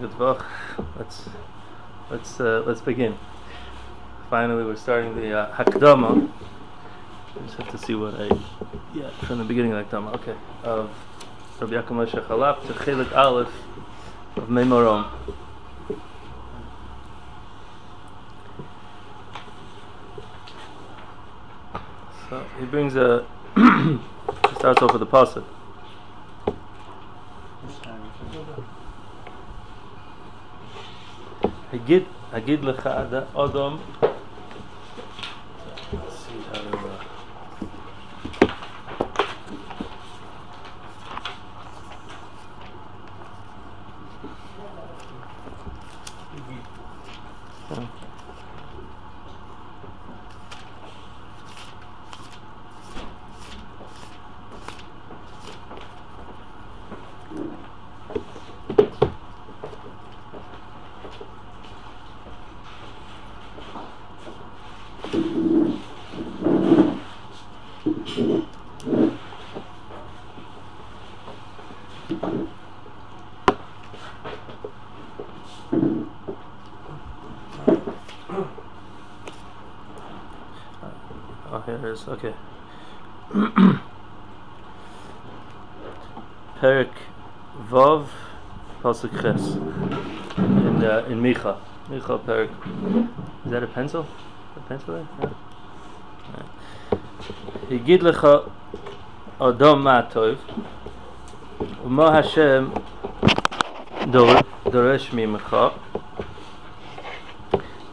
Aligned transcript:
Let's 0.00 1.28
let's 2.08 2.40
uh, 2.40 2.62
let's 2.64 2.80
begin. 2.80 3.18
Finally, 4.30 4.64
we're 4.64 4.76
starting 4.76 5.14
the 5.14 5.38
uh, 5.38 5.54
Hakdama. 5.54 6.32
I 7.36 7.44
just 7.44 7.58
have 7.58 7.70
to 7.70 7.76
see 7.76 7.94
what 7.94 8.14
I 8.14 8.30
yeah 8.94 9.10
from 9.24 9.36
the 9.36 9.44
beginning 9.44 9.74
of 9.74 9.90
the 9.90 9.96
Hakdama. 9.96 10.14
Okay, 10.14 10.34
of 10.64 10.88
Rabbi 11.60 11.74
Yaakov 11.74 11.88
Moshe 11.88 12.26
Charlap 12.26 12.66
to 12.66 12.72
Chelik 12.72 13.14
Aleph 13.14 13.52
of 14.36 14.48
Mei 14.48 14.64
Marom. 14.64 15.06
So 22.30 22.46
he 22.58 22.64
brings 22.64 22.96
a 22.96 23.26
starts 24.56 24.80
off 24.80 24.94
with 24.94 25.02
a 25.02 25.06
pasuk. 25.06 25.44
אגיד, 31.90 32.02
אגיד 32.32 32.64
לך 32.64 32.88
אדום, 33.34 33.76
Pasuk 89.00 89.22
Ches 89.22 89.54
in 90.36 90.84
uh, 90.84 91.06
in 91.08 91.22
Micha. 91.22 91.56
Micha 91.88 92.20
Perik. 92.22 92.50
Is 93.46 93.50
that 93.50 93.62
a 93.62 93.66
pencil? 93.66 94.06
A 94.56 94.60
pencil 94.68 94.94
there? 94.94 95.30
Yeah. 96.34 96.98
Higid 97.70 98.00
lecha 98.00 98.50
Adam 99.40 99.82
ma 99.84 100.02
tov 100.02 100.36
ומה 101.84 102.18
השם 102.18 102.68
דור- 104.10 104.70
דורש 104.70 105.12
ממך 105.12 105.56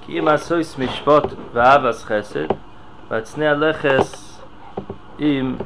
כי 0.01 0.19
אם 0.19 0.27
עשויס 0.27 0.77
משפט 0.77 1.23
ואהבס 1.53 2.03
חסד 2.05 2.47
והצנע 3.07 3.53
לכס 3.53 4.39
עם 5.19 5.57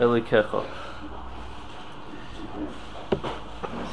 אלוקיך. 0.00 0.56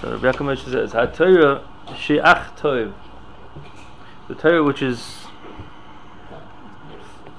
So 0.02 0.12
Rabbi 0.12 0.32
Yaakov 0.32 0.72
says, 0.72 0.92
"HaTorah 0.92 1.62
she'ach 1.96 2.56
toiv." 2.58 2.94
The 4.28 4.36
Torah 4.36 4.64
which 4.64 4.82
is 4.82 5.28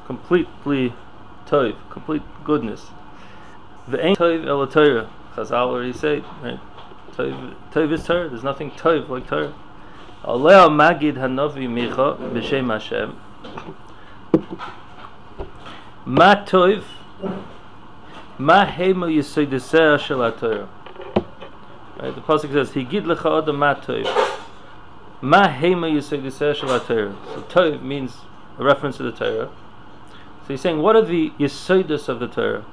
completely 0.07 0.95
toiv, 1.47 1.77
complete 1.91 2.23
goodness. 2.45 2.87
The 3.89 4.05
ain't 4.05 4.19
toiv 4.19 4.47
el 4.47 4.67
Torah. 4.67 5.11
Chazal 5.35 5.53
already 5.53 5.93
said, 5.93 6.25
right? 6.43 6.61
Toiv, 7.13 7.93
is 7.93 8.05
Torah. 8.07 8.29
There's 8.29 8.45
nothing 8.45 8.71
toiv 8.71 9.09
like 9.09 9.27
Torah. 9.27 9.53
Aleh 10.25 10.69
magid 10.71 11.15
hanavi 11.15 11.69
micha 11.69 12.17
b'shem 12.33 12.73
Hashem. 12.73 13.17
Ma 16.05 16.37
toiv, 16.37 16.85
ma 18.39 18.65
hema 18.65 19.13
yisoideseh 19.13 19.99
shel 19.99 20.33
Torah." 20.33 20.69
Right, 21.99 22.15
the 22.15 22.21
pasuk 22.21 22.53
says, 22.53 22.71
"Higid 22.73 23.05
lecha 23.05 23.43
adam 23.43 23.59
ma 23.59 23.75
tov." 23.75 24.05
Ma 25.21 25.49
hema 25.49 25.91
yisodiseh 25.91 26.55
shel. 26.55 26.79
So 26.79 27.43
tov 27.49 27.83
means 27.83 28.19
a 28.59 28.65
reference 28.65 28.99
to 28.99 29.03
the 29.03 29.13
Torah. 29.13 29.51
So 30.47 30.53
he's 30.53 30.61
saying, 30.61 30.79
what 30.79 30.95
are 30.95 31.05
the 31.05 31.31
yisodis 31.39 32.09
of 32.09 32.21
the 32.21 32.29
Torah? 32.29 32.65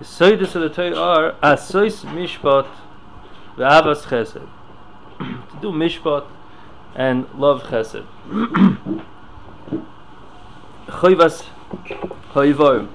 Yisodis 0.00 0.54
of 0.54 0.62
the 0.62 0.68
Torah 0.68 0.96
are 0.96 1.32
asois 1.42 2.04
mishpat 2.04 2.68
ve'avas 3.56 4.02
chesed. 4.02 4.46
to 5.18 5.58
do 5.60 5.72
mishpat 5.72 6.26
and 6.94 7.26
love 7.34 7.62
chesed. 7.62 8.04
Choivas 10.88 11.46
Hoivorim. 12.34 12.88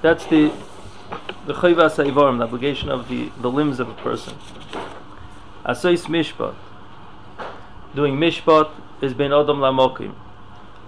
That's 0.00 0.24
the 0.26 0.52
the 1.48 1.54
Choivas 1.54 1.96
Hoivorim, 1.96 2.36
the 2.36 2.44
obligation 2.44 2.90
of 2.90 3.08
the, 3.08 3.32
the 3.40 3.50
limbs 3.50 3.80
of 3.80 3.88
a 3.88 3.94
person. 3.94 4.36
Asois 5.64 6.04
Mishpat. 6.04 6.54
Doing 7.94 8.16
Mishpat 8.16 8.70
is 9.00 9.14
Ben 9.14 9.32
Adam 9.32 9.56
Lamokim. 9.56 10.14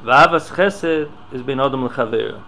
V'avas 0.02 0.50
Chesed 0.50 1.10
is 1.32 1.42
Ben 1.42 1.58
Adam 1.58 1.86
L'Chavera. 1.86 2.42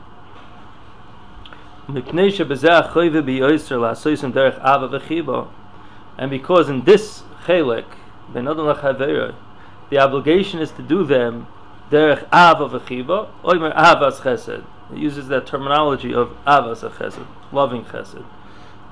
Mipnei 1.88 2.30
shebezeh 2.30 2.86
achoyve 2.86 3.22
biyoyser 3.24 3.80
la'asoisim 3.80 4.30
derech 4.30 4.62
ava 4.62 4.90
v'chiba. 4.90 5.48
And 6.18 6.30
because 6.30 6.68
in 6.68 6.84
this 6.84 7.22
chelek, 7.46 7.86
Ben 8.28 8.46
Adam 8.46 8.66
L'Chavera, 8.66 9.34
the 9.88 9.98
obligation 9.98 10.60
is 10.60 10.70
to 10.72 10.82
do 10.82 11.02
them 11.02 11.46
derech 11.90 12.24
ava 12.24 12.68
v'chiba, 12.68 13.30
oimer 13.42 13.74
avas 13.74 14.20
chesed. 14.20 14.64
It 14.92 14.98
uses 14.98 15.28
that 15.28 15.46
terminology 15.46 16.12
of 16.12 16.36
avas 16.46 16.82
of 16.82 16.94
chesed, 16.94 17.26
loving 17.50 17.84
chesed. 17.84 18.24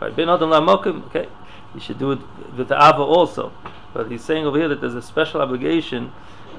Right, 0.00 0.15
bin 0.15 0.28
adam 0.28 0.50
lamokim, 0.50 1.06
okay, 1.06 1.28
you 1.75 1.81
should 1.81 1.99
do 1.99 2.12
it 2.12 2.21
with 2.56 2.69
the 2.69 2.77
ava 2.77 3.03
also. 3.03 3.53
But 3.93 4.10
he's 4.10 4.25
saying 4.25 4.47
over 4.47 4.59
here 4.59 4.69
that 4.69 4.81
there's 4.81 4.94
a 4.94 5.03
special 5.03 5.43
obligation 5.43 6.12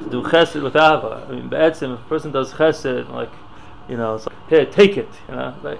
to 0.03 0.09
do 0.09 0.21
chesed 0.21 0.61
with 0.61 0.75
ava. 0.75 1.25
I 1.27 1.31
mean, 1.31 1.49
be'etzim, 1.49 1.95
if 1.95 2.01
a 2.01 2.09
person 2.09 2.31
does 2.31 2.53
chesed, 2.53 3.09
like, 3.09 3.31
you 3.89 3.97
know, 3.97 4.21
here, 4.47 4.65
take 4.65 4.97
it, 4.97 5.09
you 5.27 5.35
know, 5.35 5.55
like, 5.63 5.79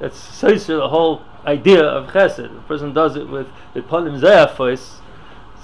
that's 0.00 0.18
such 0.18 0.66
the 0.66 0.88
whole 0.88 1.22
idea 1.46 1.84
of 1.84 2.10
chesed. 2.10 2.52
The 2.52 2.60
person 2.62 2.92
does 2.92 3.16
it 3.16 3.28
with 3.28 3.46
the 3.74 3.82
palim 3.82 4.20
zayafos, 4.20 5.00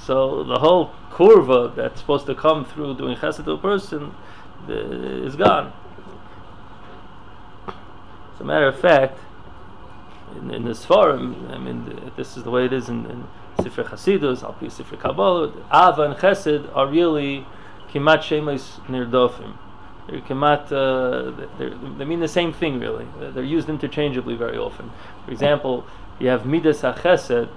so 0.05 0.45
the 0.45 0.59
whole 0.59 0.93
kurva 1.11 1.75
that's 1.75 2.01
supposed 2.01 2.27
to 2.27 2.35
come 2.35 2.65
through 2.65 2.97
doing 2.97 3.17
chesed 3.17 3.45
to 3.45 3.53
a 3.53 3.59
person 3.59 4.15
uh, 4.69 4.73
is 4.73 5.37
gone. 5.37 5.73
As 8.35 8.41
a 8.41 8.45
matter 8.45 8.67
of 8.67 8.79
fact, 8.79 9.19
in, 10.37 10.51
in 10.51 10.65
this 10.65 10.85
forum, 10.85 11.49
I 11.51 11.59
mean, 11.59 11.87
th- 11.87 12.13
this 12.17 12.37
is 12.37 12.43
the 12.43 12.51
way 12.51 12.65
it 12.65 12.73
is 12.73 12.89
in, 12.89 13.07
in 13.07 13.25
Sifrei 13.59 13.85
Chasidus, 13.85 14.43
Alpi 14.43 14.67
Sifrei 14.67 14.99
Kabbalah. 14.99 15.53
Ava 15.73 16.03
and 16.03 16.15
Chesed 16.17 16.69
are 16.77 16.87
really 16.87 17.47
kimat 17.93 18.19
shemes 18.19 18.81
nirdofim. 18.87 19.57
They're 20.09 20.21
kimat, 20.21 20.67
uh, 20.67 21.47
they're, 21.59 21.71
they 21.71 22.05
mean 22.05 22.21
the 22.21 22.29
same 22.29 22.53
thing 22.53 22.81
really. 22.81 23.07
They're 23.19 23.43
used 23.43 23.69
interchangeably 23.69 24.35
very 24.37 24.59
often. 24.59 24.91
For 25.25 25.31
example, 25.31 25.87
you 26.19 26.29
have 26.29 26.45
midas 26.45 26.83
hachesed 26.83 27.49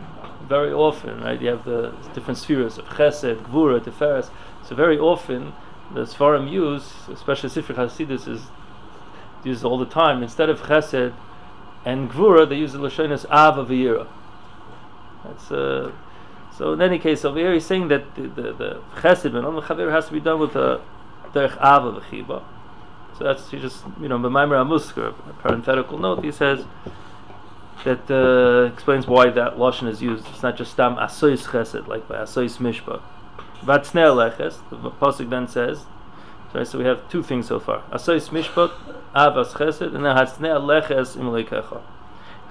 very 0.47 0.71
often, 0.71 1.21
right? 1.21 1.41
You 1.41 1.49
have 1.49 1.65
the 1.65 1.93
different 2.13 2.37
spheres 2.37 2.77
of 2.77 2.85
chesed, 2.85 3.41
gvura, 3.47 3.81
tiferes. 3.81 4.29
So 4.63 4.75
very 4.75 4.97
often, 4.97 5.53
the 5.93 6.01
Sfarim 6.01 6.49
use, 6.51 6.93
especially 7.11 7.49
Sifrei 7.49 7.75
Hasidus, 7.75 8.27
is 8.27 8.41
used 9.47 9.63
all 9.63 9.77
the 9.77 9.85
time. 9.85 10.21
Instead 10.21 10.49
of 10.49 10.61
chesed 10.61 11.13
and 11.85 12.09
gvura, 12.11 12.47
they 12.47 12.55
use 12.55 12.73
the 12.73 12.79
lashonis 12.79 13.25
ava 13.25 13.65
v'yira. 13.65 14.07
That's 15.23 15.51
uh, 15.51 15.91
so. 16.55 16.73
In 16.73 16.81
any 16.81 16.99
case, 16.99 17.25
over 17.25 17.39
here 17.39 17.53
he's 17.53 17.65
saying 17.65 17.87
that 17.87 18.15
the 18.15 18.23
the, 18.23 18.53
the 18.53 18.81
chesed 19.01 19.31
Olam 19.31 19.63
Chaver 19.63 19.91
has 19.91 20.07
to 20.07 20.13
be 20.13 20.19
done 20.19 20.39
with 20.39 20.55
a 20.55 20.81
derech 21.33 21.57
ava 21.57 21.99
v'chiba. 21.99 22.43
So 23.17 23.23
that's 23.23 23.49
he 23.49 23.59
just 23.59 23.83
you 23.99 24.07
know 24.07 24.19
b'maimer 24.19 24.57
amusker. 24.63 25.09
A 25.29 25.33
parenthetical 25.41 25.97
note. 25.97 26.23
He 26.23 26.31
says 26.31 26.65
that 27.83 28.11
uh, 28.11 28.71
explains 28.73 29.07
why 29.07 29.29
that 29.29 29.57
lashon 29.57 29.87
is 29.87 30.01
used. 30.01 30.27
It's 30.27 30.43
not 30.43 30.57
just 30.57 30.71
stam 30.71 30.95
asois 30.95 31.47
chesed 31.47 31.87
like 31.87 32.07
by 32.07 32.17
asois 32.17 32.57
mishpat. 32.57 33.01
Vatsnei 33.61 34.09
leches. 34.21 34.59
The 34.69 34.91
pasuk 34.91 35.29
then 35.29 35.47
says. 35.47 35.85
So, 36.53 36.79
we 36.79 36.85
have 36.85 37.07
two 37.09 37.23
things 37.23 37.47
so 37.47 37.59
far. 37.59 37.83
Asois 37.91 38.29
mishpat, 38.29 38.71
avas 39.13 39.53
chesed, 39.53 39.93
and 39.93 40.05
then 40.05 40.15
hatsnei 40.15 40.59
leches 40.59 41.15
im 41.15 41.27
leikecha. 41.27 41.81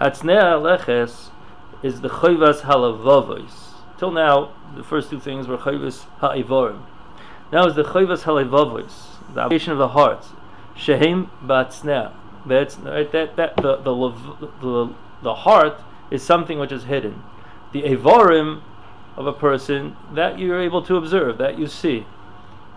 Hatsnei 0.01 0.61
leches 0.61 1.31
is 1.83 2.01
the 2.01 2.09
choivas 2.09 2.61
halavavos. 2.61 3.75
till 3.99 4.11
now, 4.11 4.53
the 4.77 4.83
first 4.83 5.11
two 5.11 5.19
things 5.19 5.49
were 5.49 5.57
chayvus 5.57 6.05
ha'ivorim. 6.21 6.83
Now 7.51 7.67
is 7.67 7.75
the 7.75 7.85
chayvus 7.85 8.23
ha'levavos, 8.23 9.35
the 9.35 9.41
obligation 9.41 9.73
of 9.73 9.79
the 9.79 9.89
heart. 9.89 10.27
Shehem 10.77 11.31
ba'atzneh. 11.45 12.13
That's 12.47 12.77
right. 12.77 13.11
That 13.11 13.37
that 13.37 13.57
the 13.57 13.77
the 13.77 14.49
the 14.61 14.95
the 15.23 15.35
heart 15.35 15.81
is 16.11 16.23
something 16.23 16.59
which 16.59 16.71
is 16.71 16.85
hidden. 16.85 17.23
The 17.73 17.83
evorim 17.83 18.63
of 19.17 19.27
a 19.27 19.33
person 19.33 19.97
that 20.13 20.39
you're 20.39 20.61
able 20.61 20.83
to 20.83 20.97
observe, 20.97 21.39
that 21.39 21.59
you 21.59 21.67
see. 21.67 22.07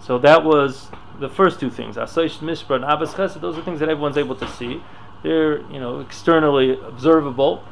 So 0.02 0.18
that 0.20 0.44
was 0.44 0.90
the 1.20 1.30
first 1.30 1.60
two 1.60 1.70
things. 1.70 1.98
Asaish 1.98 2.40
Mispra 2.40 2.76
and 2.76 2.86
Abbas 2.86 3.14
Chesed, 3.14 3.42
those 3.42 3.58
are 3.58 3.64
things 3.64 3.80
that 3.80 3.90
everyone's 3.90 4.18
able 4.18 4.36
to 4.36 4.48
see. 4.48 4.82
They're, 5.24 5.62
you 5.72 5.80
know, 5.80 6.00
externally 6.00 6.80
observable. 6.80 7.64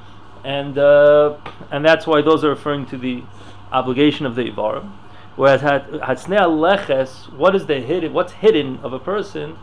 And 0.44 0.78
uh, 0.78 1.38
and 1.72 1.84
that's 1.84 2.06
why 2.06 2.22
those 2.22 2.44
are 2.44 2.50
referring 2.50 2.86
to 2.88 2.98
the 2.98 3.24
obligation 3.72 4.26
of 4.26 4.36
the 4.36 4.44
Ivarim. 4.44 4.92
Whereas 5.36 5.62
Hatsnei 5.62 6.40
Leches, 6.40 7.32
what 7.32 7.56
is 7.56 7.66
the 7.66 7.80
hidden, 7.80 8.14
what's 8.14 8.34
hidden 8.34 8.80
of 8.80 8.94
a 8.94 9.00
person, 9.00 9.58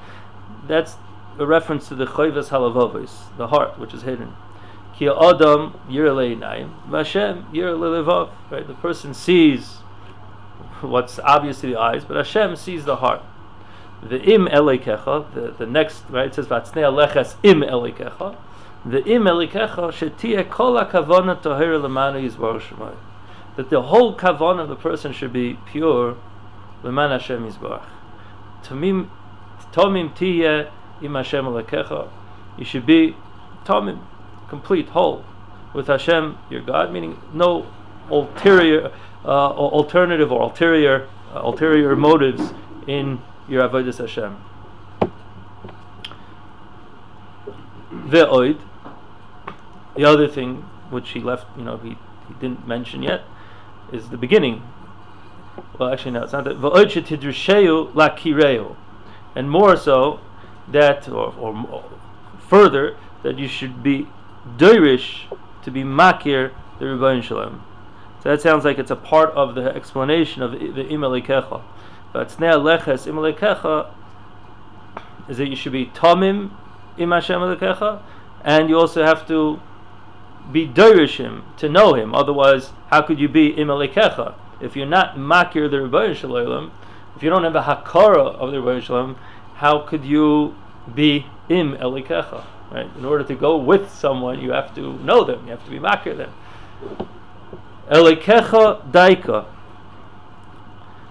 that's 0.66 0.96
a 1.38 1.46
reference 1.46 1.88
to 1.88 1.94
the 1.94 2.06
Choivas 2.06 2.50
Halavavis, 2.50 3.36
the 3.36 3.48
heart, 3.48 3.78
which 3.78 3.92
is 3.92 4.02
hidden. 4.02 4.34
Ki 4.96 5.08
Adam 5.08 5.80
Yiraleinayim, 5.88 6.88
Vashem 6.88 7.50
Yiralevav. 7.52 8.30
Right, 8.50 8.66
the 8.66 8.74
person 8.74 9.14
sees 9.14 9.78
what's 10.90 11.18
obvious 11.18 11.60
to 11.60 11.66
the 11.68 11.76
eyes, 11.76 12.04
but 12.04 12.16
Hashem 12.16 12.56
sees 12.56 12.84
the 12.84 12.96
heart. 12.96 13.22
The 14.02 14.20
im 14.22 14.46
elikecha, 14.46 15.32
the, 15.34 15.54
the 15.56 15.66
next, 15.66 16.04
right, 16.10 16.26
it 16.26 16.34
says, 16.34 16.46
Vatsnei 16.46 16.82
aleches 16.82 17.36
im 17.42 17.60
elikecha. 17.60 18.36
The 18.84 19.02
im 19.04 19.24
elikecha, 19.24 19.90
shetia 19.92 20.48
kol 20.48 20.74
kavana 20.84 21.40
tohir 21.40 21.80
lemanu 21.80 22.22
yizbar 22.22 22.60
shemai. 22.60 22.94
That 23.56 23.70
the 23.70 23.82
whole 23.82 24.16
kavan 24.16 24.60
of 24.60 24.68
the 24.68 24.76
person 24.76 25.12
should 25.12 25.32
be 25.32 25.58
pure, 25.66 26.16
leman 26.82 27.10
Hashem 27.12 27.50
yizbarach. 27.50 27.86
Tomim, 28.62 29.08
tomim 29.72 30.14
tiye 30.14 30.70
im 31.02 31.14
Hashem 31.14 31.44
elikecha. 31.46 32.10
You 32.58 32.64
should 32.64 32.84
be 32.84 33.16
tomim, 33.64 34.00
complete, 34.48 34.88
whole, 34.88 35.24
with 35.72 35.86
Hashem, 35.86 36.38
your 36.50 36.60
God, 36.60 36.92
meaning 36.92 37.20
no 37.32 37.66
ulterior, 38.10 38.92
alternative 39.30 40.30
or 40.30 40.42
ulterior, 40.42 41.08
uh, 41.34 41.40
ulterior 41.40 41.96
motives 41.96 42.52
in 42.86 43.20
your 43.48 43.66
avodas 43.68 43.98
Hashem. 43.98 44.36
Ve'oid, 47.90 48.60
the 49.96 50.04
other 50.04 50.28
thing 50.28 50.56
which 50.90 51.10
he 51.10 51.20
left, 51.20 51.46
you 51.56 51.64
know, 51.64 51.78
he, 51.78 51.90
he 52.28 52.34
didn't 52.40 52.66
mention 52.66 53.02
yet, 53.02 53.22
is 53.92 54.10
the 54.10 54.16
beginning. 54.16 54.62
Well, 55.78 55.92
actually, 55.92 56.12
no, 56.12 56.24
it's 56.24 56.32
not 56.32 56.44
that. 56.44 56.60
Ve'oid 56.60 56.86
shetidrisheu 56.86 57.92
lakireu, 57.94 58.76
and 59.34 59.50
more 59.50 59.76
so 59.76 60.20
that, 60.68 61.08
or, 61.08 61.34
or 61.38 61.84
further, 62.48 62.96
that 63.22 63.38
you 63.38 63.48
should 63.48 63.82
be 63.82 64.06
doirish 64.58 65.34
to 65.62 65.70
be 65.70 65.82
makir 65.82 66.52
the 66.78 66.84
Rebbein 66.84 67.22
Shalom. 67.22 67.62
So 68.24 68.30
that 68.30 68.40
sounds 68.40 68.64
like 68.64 68.78
it's 68.78 68.90
a 68.90 68.96
part 68.96 69.32
of 69.32 69.54
the 69.54 69.66
explanation 69.76 70.40
of 70.40 70.52
the, 70.52 70.58
Imelikecha. 70.58 71.60
But 72.10 72.28
Tznei 72.28 72.54
Leches 72.54 73.06
Imelikecha 73.06 73.92
is 75.28 75.36
that 75.36 75.48
you 75.48 75.54
should 75.54 75.72
be 75.72 75.86
Tomim 75.86 76.50
Im 76.96 77.10
Hashem 77.10 77.38
Elikecha, 77.38 78.00
and 78.42 78.70
you 78.70 78.78
also 78.78 79.04
have 79.04 79.28
to 79.28 79.60
be 80.50 80.66
Derishim 80.66 81.42
to 81.58 81.68
know 81.68 81.92
Him. 81.92 82.14
Otherwise, 82.14 82.70
how 82.86 83.02
could 83.02 83.18
you 83.18 83.28
be 83.28 83.52
Imelikecha? 83.52 84.34
If 84.58 84.74
you're 84.74 84.86
not 84.86 85.16
Makir 85.16 85.70
the 85.70 85.76
Rebbein 85.76 86.16
Shalom, 86.16 86.72
if 87.16 87.22
you 87.22 87.28
don't 87.28 87.44
have 87.44 87.56
a 87.56 87.62
Hakara 87.62 88.36
of 88.36 88.52
the 88.52 88.56
Rebbein 88.56 88.80
Shalom, 88.80 89.16
how 89.56 89.80
could 89.80 90.02
you 90.02 90.56
be 90.94 91.26
Im 91.50 91.76
Elikecha? 91.76 92.42
Right? 92.70 92.88
In 92.96 93.04
order 93.04 93.24
to 93.24 93.34
go 93.34 93.58
with 93.58 93.90
someone, 93.92 94.40
you 94.40 94.52
have 94.52 94.74
to 94.76 94.94
know 95.00 95.24
them. 95.24 95.44
You 95.44 95.50
have 95.50 95.64
to 95.66 95.70
be 95.70 95.78
Makir 95.78 96.16
them. 96.16 96.32
Elekecha 97.90 98.90
daika. 98.90 99.46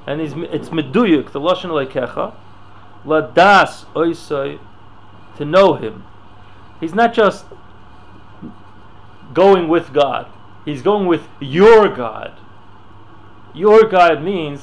And 0.05 0.19
it's 0.19 0.33
meduyuk, 0.33 1.31
the 1.31 1.39
lashon 1.39 1.69
elekecha, 1.69 2.33
ladas 3.05 3.85
oisoi, 3.93 4.59
to 5.37 5.45
know 5.45 5.75
him. 5.75 6.03
He's 6.79 6.93
not 6.93 7.13
just 7.13 7.45
going 9.33 9.67
with 9.67 9.93
God. 9.93 10.27
He's 10.65 10.81
going 10.81 11.07
with 11.07 11.27
your 11.39 11.87
God. 11.87 12.39
Your 13.53 13.87
God 13.87 14.23
means 14.23 14.61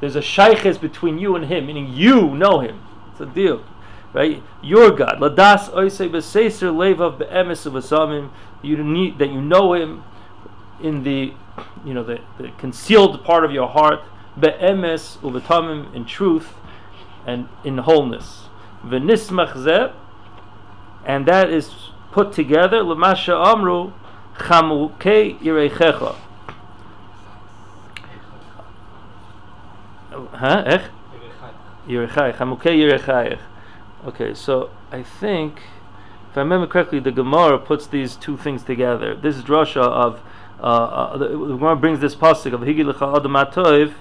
there's 0.00 0.16
a 0.16 0.20
shayches 0.20 0.80
between 0.80 1.18
you 1.18 1.36
and 1.36 1.44
him, 1.46 1.66
meaning 1.66 1.92
you 1.92 2.34
know 2.34 2.60
him. 2.60 2.82
It's 3.12 3.20
a 3.20 3.26
deal. 3.26 3.64
Right? 4.12 4.42
Your 4.62 4.90
God. 4.90 5.20
Ladas 5.20 5.70
oisei 5.70 6.10
b'seiser 6.10 6.72
levav 6.74 7.18
be'emes 7.18 7.66
of 7.66 8.30
You 8.62 8.82
need 8.82 9.18
that 9.18 9.30
you 9.30 9.40
know 9.40 9.74
him 9.74 10.02
in 10.82 11.02
the 11.04 11.32
you 11.84 11.94
know 11.94 12.02
the, 12.02 12.20
the 12.38 12.50
concealed 12.58 13.24
part 13.24 13.44
of 13.44 13.52
your 13.52 13.68
heart 13.68 14.00
be'emes 14.38 15.18
uvetamim 15.18 15.94
in 15.94 16.04
truth 16.04 16.54
and 17.26 17.48
in 17.64 17.78
wholeness. 17.78 18.48
V'nismach 18.84 19.92
and 21.04 21.26
that 21.26 21.50
is 21.50 21.70
put 22.12 22.32
together 22.32 22.82
l'masha 22.82 23.34
amru 23.34 23.92
chamukei 24.36 25.38
yireichecha 25.40 26.16
huh? 30.40 30.62
Ech? 30.66 30.82
Okay 34.06 34.34
so 34.34 34.70
I 34.92 35.02
think 35.02 35.62
if 36.30 36.36
I 36.36 36.40
remember 36.40 36.66
correctly 36.66 37.00
the 37.00 37.10
Gemara 37.12 37.58
puts 37.58 37.86
these 37.86 38.16
two 38.16 38.36
things 38.36 38.62
together. 38.62 39.14
This 39.14 39.36
is 39.36 39.42
drasha 39.42 39.82
of 39.82 40.20
uh, 40.62 40.62
uh, 40.62 41.16
the, 41.16 41.28
Gemara 41.28 41.74
brings 41.74 42.00
this 42.00 42.14
pasuk 42.14 42.52
of 42.52 42.60
Higilicha 42.60 43.16
Adam 43.16 43.32
Atoiv. 43.32 43.94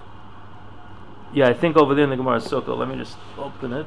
Yeah, 1.33 1.47
I 1.47 1.53
think 1.53 1.77
over 1.77 1.95
there 1.95 2.03
in 2.03 2.09
the 2.09 2.17
Gemara 2.17 2.39
Sukkah. 2.39 2.77
Let 2.77 2.89
me 2.89 2.97
just 2.97 3.17
open 3.37 3.71
it. 3.71 3.85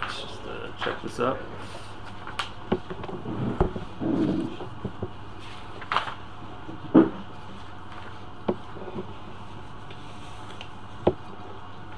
Let's 0.00 0.20
just 0.20 0.40
uh, 0.48 0.68
check 0.82 1.02
this 1.02 1.20
up. 1.20 1.38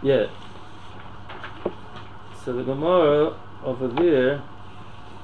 Yeah. 0.04 0.26
So 2.44 2.52
the 2.52 2.62
Gemara 2.62 3.38
over 3.64 3.88
there 3.88 4.42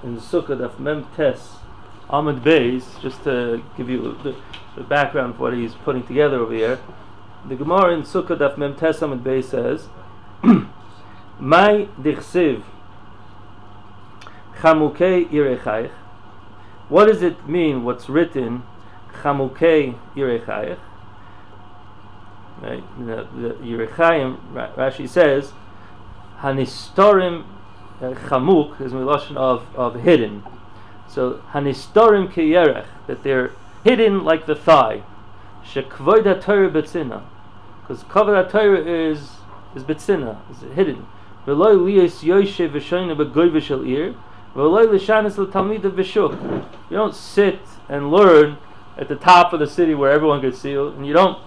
in 0.03 0.17
Sukkah 0.17 0.59
of 0.59 0.81
Mem 0.81 1.07
Tes 1.15 1.57
Ahmed 2.09 2.43
Beis, 2.43 2.99
just 3.03 3.23
to 3.25 3.63
give 3.77 3.91
you 3.91 4.17
the, 4.23 4.35
the, 4.79 4.83
background 4.83 5.37
for 5.37 5.43
what 5.43 5.53
he's 5.53 5.75
putting 5.75 6.07
together 6.07 6.39
over 6.39 6.55
here. 6.55 6.79
The 7.47 7.57
Gemara 7.57 7.93
in 7.93 8.05
Sukkah 8.05 8.41
of 8.41 8.57
Mem 8.57 8.75
Tes 8.75 9.03
Ahmed 9.03 9.23
Beis 9.23 9.45
says, 9.51 9.89
"My 11.39 11.87
dichsiv 12.01 12.63
chamukei 14.61 15.29
irechayich." 15.29 15.93
What 16.89 17.05
does 17.05 17.21
it 17.21 17.47
mean? 17.47 17.85
What's 17.85 18.09
written 18.09 18.63
chamukei 19.13 19.99
irechayich? 20.17 20.79
Right? 22.61 22.83
The, 22.99 23.27
the 23.37 23.55
Yerechaim, 23.63 24.39
Rashi 24.53 25.09
says, 25.09 25.53
Hanistorim 26.41 27.45
uh, 28.01 28.13
chamuk 28.13 28.81
is 28.81 28.93
relation 28.93 29.37
of, 29.37 29.67
of 29.75 30.01
hidden. 30.01 30.43
So 31.09 31.43
Hanistorim 31.53 32.33
kiyerech, 32.33 32.87
that 33.07 33.23
they're 33.23 33.53
hidden 33.85 34.25
like 34.25 34.47
the 34.47 34.55
thigh. 34.55 35.03
Shekvoid 35.65 36.43
Torah 36.43 36.71
betzina, 36.71 37.23
because 37.81 38.05
kavod 38.05 38.51
Torah 38.51 38.83
is 38.83 39.31
is 39.75 39.85
betzina, 39.85 40.39
is 40.51 40.63
hidden. 40.75 41.07
V'loy 41.47 41.77
liyos 41.77 42.23
yoshe 42.23 42.71
v'shoyne 42.71 43.15
b'goy 43.17 43.51
v'shel 43.51 43.87
ir, 43.87 44.15
v'loy 44.55 44.91
l'shanis 44.91 45.37
l'talmid. 45.37 45.85
You 46.91 46.97
don't 46.97 47.15
sit 47.15 47.61
and 47.89 48.11
learn 48.11 48.57
at 48.97 49.09
the 49.09 49.17
top 49.17 49.53
of 49.53 49.61
the 49.61 49.67
city 49.67 49.95
where 49.95 50.11
everyone 50.11 50.41
can 50.41 50.53
see 50.53 50.71
you, 50.71 50.89
and 50.89 51.07
you 51.07 51.13
don't 51.13 51.39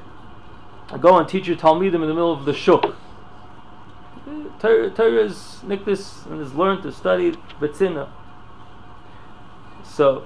go 0.97 1.17
and 1.17 1.27
teach 1.27 1.47
your 1.47 1.57
Talmidim 1.57 1.95
in 1.95 2.01
the 2.01 2.07
middle 2.07 2.33
of 2.33 2.45
the 2.45 2.53
shuk. 2.53 2.95
Torah 4.59 5.25
is 5.25 5.59
nikdis 5.65 6.25
and 6.31 6.39
is 6.39 6.53
learned 6.53 6.83
to 6.83 6.91
study 6.91 7.33
betzina. 7.59 8.09
So 9.83 10.25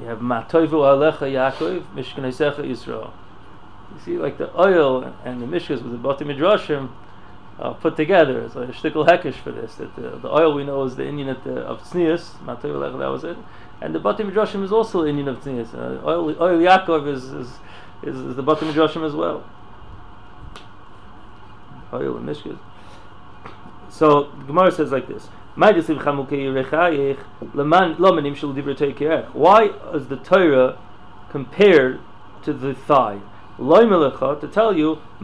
You 0.00 0.06
have 0.06 0.18
Matoivu 0.18 0.70
Alecha 0.70 1.30
Yaakov, 1.30 1.84
Mishkanesecha 1.94 2.60
Yisrael. 2.60 3.12
You 3.94 4.00
see, 4.04 4.18
like 4.18 4.38
the 4.38 4.50
oil 4.58 5.14
and 5.24 5.42
the 5.42 5.46
mishkas 5.46 5.82
with 5.82 5.92
the 5.92 5.98
Bati 5.98 6.24
Midrashim 6.24 6.90
uh, 7.58 7.74
put 7.74 7.96
together. 7.96 8.42
It's 8.42 8.54
like 8.54 8.70
a 8.70 8.72
shtickle 8.72 9.06
hekish 9.06 9.34
for 9.34 9.52
this. 9.52 9.74
That 9.74 9.94
the, 9.94 10.18
the, 10.18 10.28
oil 10.28 10.54
we 10.54 10.64
know 10.64 10.82
is 10.84 10.96
the 10.96 11.06
Indian 11.06 11.36
the, 11.44 11.60
of 11.60 11.82
Tznius, 11.82 12.32
Matoivu 12.44 12.74
Alecha, 12.74 12.98
that 12.98 13.08
was 13.08 13.24
it. 13.24 13.36
And 13.80 13.94
the 13.94 14.00
Bati 14.00 14.24
Midrashim 14.24 14.64
is 14.64 14.72
also 14.72 15.04
Indian 15.04 15.28
of 15.28 15.40
Tznius. 15.40 15.74
Uh, 15.74 16.04
oil, 16.06 16.36
oil 16.40 16.58
Yaakov 16.58 17.06
is, 17.06 17.24
is, 17.24 17.48
is, 18.02 18.16
is 18.16 18.36
the 18.36 18.42
Bati 18.42 18.66
Midrashim 18.66 19.06
as 19.06 19.14
well. 19.14 19.44
Oh, 21.92 21.98
Oil 21.98 22.16
and 22.16 22.28
mishkas. 22.28 22.58
So 23.90 24.30
Gemara 24.46 24.72
says 24.72 24.90
like 24.90 25.06
this. 25.06 25.28
Why 25.54 25.70
is 25.72 25.86
the 25.86 25.94
Torah 30.24 30.78
compared 31.28 32.00
to 32.42 32.52
the 32.54 32.74
thigh? 32.74 33.20
To 33.58 34.48
tell 34.50 34.74
you, 34.74 34.94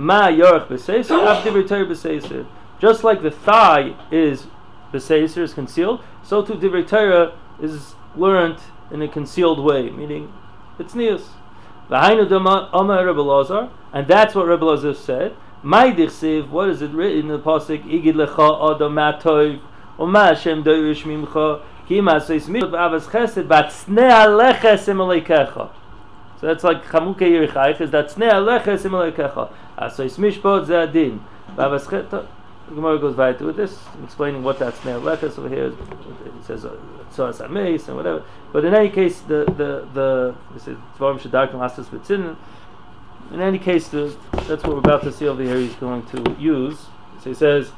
just 2.78 3.04
like 3.04 3.22
the 3.22 3.30
thigh 3.30 3.96
is 4.10 4.46
b'seiser, 4.92 5.38
is 5.38 5.54
concealed, 5.54 6.04
so 6.22 6.42
too 6.44 6.54
divrei 6.54 6.86
Torah 6.86 7.32
is 7.60 7.94
learned 8.14 8.58
in 8.90 9.00
a 9.00 9.08
concealed 9.08 9.64
way, 9.64 9.90
meaning 9.90 10.30
it's 10.78 10.94
nius. 10.94 11.37
And 11.90 12.30
that's 14.06 14.34
what 14.34 14.46
Rebbe 14.46 14.64
Lazar 14.64 14.94
said. 14.94 15.34
My 15.62 15.90
dichsiv, 15.90 16.50
what 16.50 16.68
is 16.68 16.82
it 16.82 16.90
written 16.90 17.20
in 17.20 17.28
the 17.28 17.38
pasuk? 17.38 17.82
Igid 17.84 18.14
lecha 18.14 18.74
adam 18.74 18.94
matov, 18.94 19.60
uma 19.98 20.26
Hashem 20.26 20.62
doirish 20.62 21.02
mimcha, 21.04 21.62
ki 21.86 22.00
maseis 22.00 22.46
mitzvot 22.46 22.70
v'avas 22.70 23.08
chesed, 23.08 23.48
bat 23.48 23.72
snei 23.72 24.10
aleches 24.10 24.86
imalekecha. 24.86 25.70
So 26.40 26.46
that's 26.46 26.62
like 26.62 26.84
chamuke 26.84 27.20
yirichayich, 27.20 27.80
is 27.80 27.90
that 27.90 28.10
snei 28.10 28.28
aleches 28.30 28.82
imalekecha. 28.82 29.50
Asois 29.78 30.18
mishpot 30.18 30.66
ze 30.66 30.74
adin. 30.74 31.24
V'avas 31.56 31.86
chesed, 31.86 32.26
the 32.68 32.74
Gemara 32.74 32.98
goes 32.98 33.16
right 33.16 33.40
with 33.40 33.56
this, 33.56 33.78
explaining 34.04 34.42
what 34.42 34.58
that 34.58 34.74
snei 34.76 34.92
aleches 34.92 35.38
over 35.38 35.48
here. 35.48 35.66
It 35.66 36.44
says 36.44 36.64
uh, 36.64 36.76
tzoras 37.12 37.40
ameis 37.46 37.88
and 37.88 37.96
whatever. 37.96 38.24
But 38.52 38.64
in 38.64 38.74
any 38.74 38.90
case, 38.90 39.20
the 39.20 39.44
the 39.46 39.88
the 39.94 40.34
this 40.52 40.68
is 40.68 40.78
dvarim 40.98 41.18
shedarkim 41.18 41.60
asas 41.60 41.88
b'tzinin 41.88 42.36
in 43.32 43.40
any 43.40 43.58
case, 43.58 43.88
the, 43.88 44.16
that's 44.46 44.62
what 44.64 44.72
we're 44.72 44.78
about 44.78 45.02
to 45.02 45.12
see 45.12 45.28
over 45.28 45.42
here. 45.42 45.58
He's 45.58 45.74
going 45.74 46.06
to 46.06 46.36
use. 46.38 46.86
So 47.22 47.30
he 47.30 47.34
says, 47.34 47.72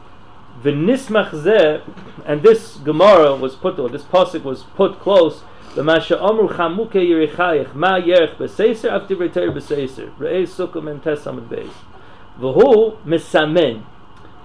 "V'nismach 0.62 1.30
zeh," 1.30 1.82
and 2.24 2.42
this 2.42 2.76
Gemara 2.76 3.34
was 3.34 3.56
put, 3.56 3.78
or 3.78 3.88
this 3.88 4.04
pasuk 4.04 4.44
was 4.44 4.62
put 4.62 5.00
close. 5.00 5.42
The 5.74 5.84
Masha 5.84 6.20
Amru 6.20 6.48
Chamuke 6.48 6.94
Yerichayich 6.94 7.74
Ma 7.74 8.00
Yerich 8.00 8.36
B'Seiser 8.36 9.06
Divrei 9.06 9.32
Torah 9.32 9.52
B'Seiser 9.52 10.12
Re'ei 10.18 10.42
Sukkah 10.42 10.82
Mem 10.82 10.98
Tes 10.98 11.24
Amud 11.26 11.48
Beis 11.48 11.70
V'hu 12.40 13.00
Misamen 13.04 13.84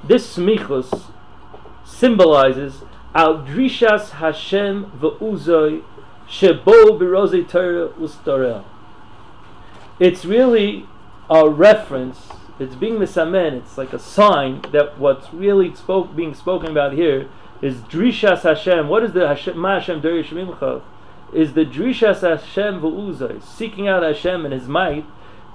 This 0.07 0.37
smichus 0.37 1.09
symbolizes 1.83 2.83
Al 3.15 3.39
Drishas 3.39 4.11
Hashem 4.11 4.91
V'Uzoi 4.99 5.81
Shebo 6.29 6.99
B'Rozei 6.99 7.47
Torah 7.49 8.63
It's 9.99 10.23
really 10.23 10.85
a 11.27 11.49
reference. 11.49 12.29
It's 12.59 12.75
being 12.75 12.95
misamen. 12.95 13.53
It's 13.53 13.79
like 13.79 13.93
a 13.93 13.99
sign 13.99 14.61
that 14.71 14.99
what's 14.99 15.33
really 15.33 15.73
spoke, 15.73 16.15
being 16.15 16.35
spoken 16.35 16.69
about 16.69 16.93
here 16.93 17.27
is 17.63 17.77
drishas 17.77 18.41
Hashem. 18.41 18.87
What 18.87 19.03
is 19.03 19.13
the 19.13 19.27
Hashem? 19.27 19.57
Ma 19.57 19.79
Hashem? 19.79 19.97
Is 21.33 21.53
the 21.53 21.65
drishas 21.65 22.21
Hashem 22.21 22.79
v'uzay, 22.79 23.41
seeking 23.41 23.87
out 23.87 24.03
Hashem 24.03 24.45
and 24.45 24.53
His 24.53 24.67
might 24.67 25.05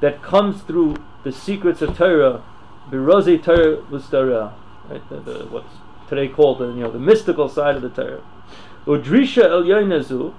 that 0.01 0.23
comes 0.23 0.63
through 0.63 0.97
the 1.23 1.31
secrets 1.31 1.83
of 1.83 1.97
Torah, 1.97 2.43
birozi 2.91 3.43
Torah 3.43 4.55
what's 5.51 5.67
today 6.09 6.29
called 6.29 6.59
the 6.59 6.67
you 6.69 6.83
know 6.83 6.91
the 6.91 6.99
mystical 6.99 7.49
side 7.49 7.77
of 7.77 7.83
the 7.83 7.91
Torah. 7.91 8.23
Udrisha 8.87 9.45
el 9.45 9.63
yoinazu, 9.63 10.35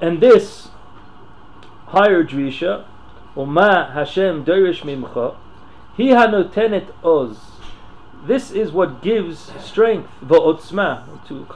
and 0.00 0.20
this 0.20 0.68
higher 1.86 2.22
drisha 2.24 2.84
Uma 3.36 3.90
Hashem 3.92 4.44
Derish 4.44 4.80
Mimcha, 4.80 5.36
He 5.96 6.08
Hanotenet 6.08 6.88
Oz. 7.04 7.38
This 8.26 8.50
is 8.50 8.72
what 8.72 9.02
gives 9.02 9.52
strength, 9.62 10.10
va'otzma, 10.24 11.26
to 11.28 11.46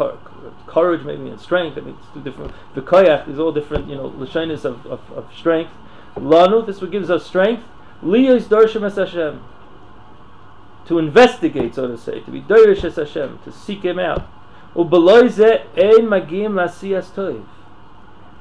courage 0.66 1.04
maybe 1.04 1.28
and 1.28 1.40
strength. 1.40 1.78
I 1.78 1.80
mean, 1.80 1.96
it's 1.98 2.14
two 2.14 2.22
different. 2.22 2.52
The 2.74 2.82
koyach 2.82 3.28
is 3.28 3.38
all 3.38 3.50
different, 3.50 3.88
you 3.88 3.96
know, 3.96 4.10
lashonis 4.10 4.64
of, 4.64 4.86
of, 4.86 5.00
of 5.12 5.26
strength. 5.34 5.72
Lanu, 6.14 6.64
this 6.64 6.80
what 6.80 6.90
gives 6.90 7.10
us 7.10 7.26
strength. 7.26 7.64
Liyos 8.02 8.44
Darshim 8.44 8.84
Es 8.84 8.96
Hashem. 8.96 9.42
To 10.90 10.98
investigate, 10.98 11.76
so 11.76 11.86
to 11.86 11.96
say, 11.96 12.18
to 12.18 12.30
be 12.32 12.40
Derish 12.40 12.82
Es 12.82 12.96
Hashem, 12.96 13.38
to 13.44 13.52
seek 13.52 13.84
Him 13.84 14.00
out. 14.00 14.28
Toiv. 14.74 15.64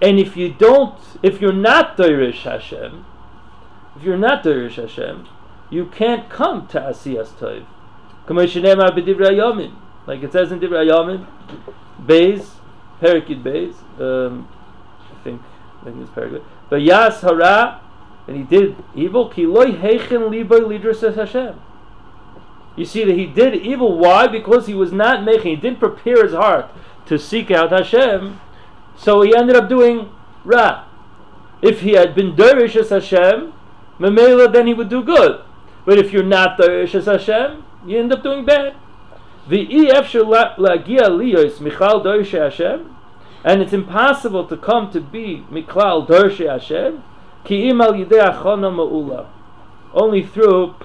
And 0.02 0.20
if 0.20 0.36
you 0.36 0.52
don't, 0.52 1.00
if 1.22 1.40
you're 1.40 1.54
not 1.54 1.96
Derish 1.96 2.42
Hashem, 2.42 3.06
if 3.96 4.02
you're 4.02 4.18
not 4.18 4.44
Derish 4.44 4.78
Hashem, 4.78 5.28
you 5.70 5.86
can't 5.86 6.28
come 6.28 6.66
to 6.70 6.80
Asiyas 6.80 7.28
Tov. 7.34 7.68
Like 10.08 10.24
it 10.24 10.32
says 10.32 10.52
in 10.52 10.60
Divrei 10.60 10.90
Yamin, 10.90 11.28
Beis, 12.04 12.50
Perikid 13.00 13.44
Beis, 13.44 13.76
um, 14.02 14.50
I 15.00 15.24
think, 15.24 15.40
I 15.82 15.84
think 15.84 16.02
it's 16.02 16.10
Perikid. 16.10 16.42
But 16.68 16.82
Yas 16.82 17.22
Hara, 17.22 17.80
and 18.26 18.36
he 18.36 18.42
did 18.42 18.76
evil, 18.96 19.30
Ki 19.30 19.46
loy 19.46 19.68
heichen 19.68 20.32
liboy 20.32 20.62
lidras 20.62 21.16
Hashem. 21.16 21.62
You 22.80 22.86
see 22.86 23.04
that 23.04 23.18
he 23.18 23.26
did 23.26 23.56
evil. 23.56 23.98
Why? 23.98 24.26
Because 24.26 24.68
he 24.68 24.74
was 24.74 24.94
not 24.94 25.26
making, 25.26 25.50
he 25.50 25.56
didn't 25.58 25.82
prepare 25.82 26.24
his 26.24 26.32
heart 26.32 26.72
to 27.08 27.20
seek 27.20 27.52
out 27.52 27.74
Hashem. 27.74 28.40
So 28.96 29.22
he 29.22 29.36
ended 29.36 29.58
up 29.58 29.68
doing 29.68 30.10
Ra. 30.46 30.86
If 31.62 31.82
he 31.82 31.96
had 31.96 32.16
been 32.16 32.38
Derish 32.38 32.78
as 32.78 32.88
Hashem, 32.88 33.52
Memela, 34.00 34.54
then 34.54 34.66
he 34.66 34.74
would 34.74 34.88
do 34.88 35.04
good. 35.04 35.42
But 35.86 35.98
if 35.98 36.14
you're 36.14 36.24
not 36.24 36.58
Darish 36.58 36.96
as 36.96 37.08
Hashem, 37.08 37.66
you 37.86 38.00
end 38.00 38.14
up 38.14 38.24
doing 38.24 38.46
bad. 38.46 38.78
The 39.50 39.68
liyos 39.68 41.60
michal 41.60 42.02
Darish 42.02 42.32
Hashem, 42.32 42.96
and 43.44 43.62
it's 43.62 43.74
impossible 43.74 44.48
to 44.48 44.56
come 44.56 44.90
to 44.92 45.02
be 45.02 45.44
miklal 45.52 46.08
Darish 46.08 46.50
Hashem, 46.50 47.04
ki 47.44 47.72
imal 47.72 48.06
yidei 48.06 48.34
achona 48.34 49.28
only 49.94 50.24
through 50.26 50.76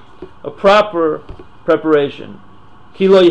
a 0.42 0.50
proper 0.50 1.22
preparation. 1.64 2.40
Because 2.92 3.22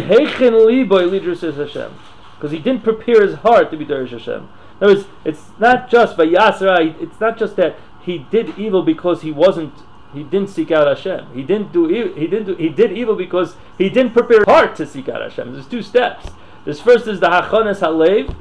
he 2.52 2.60
didn't 2.60 2.84
prepare 2.84 3.26
his 3.26 3.36
heart 3.36 3.72
to 3.72 3.78
be 3.78 3.86
Darish 3.86 4.10
Hashem. 4.10 4.50
In 4.82 4.88
other 4.88 4.96
words, 4.96 5.08
it's 5.24 5.52
not 5.60 5.90
just 5.90 6.18
by 6.18 6.26
Yasra, 6.26 7.02
it's 7.02 7.20
not 7.20 7.38
just 7.38 7.56
that 7.56 7.78
he 8.02 8.18
did 8.18 8.58
evil 8.60 8.84
because 8.84 9.22
he 9.22 9.32
wasn't 9.32 9.74
he 10.14 10.24
didn't 10.24 10.50
seek 10.50 10.72
out 10.72 10.86
Hashem. 10.88 11.34
He 11.34 11.42
didn't 11.42 11.72
do 11.72 11.88
he 11.88 12.28
didn't 12.28 12.46
do, 12.46 12.56
he 12.56 12.70
did 12.70 12.92
evil 12.92 13.16
because 13.16 13.56
he 13.78 13.90
didn't 13.90 14.14
prepare 14.14 14.40
his 14.40 14.48
heart 14.48 14.76
to 14.76 14.86
seek 14.86 15.10
out 15.10 15.22
Hashem. 15.22 15.54
There's 15.54 15.68
two 15.68 15.82
steps. 15.82 16.28
This 16.66 16.80
first 16.80 17.08
is 17.08 17.20
the 17.20 17.28
hachones 17.28 17.80
halev, 17.80 18.36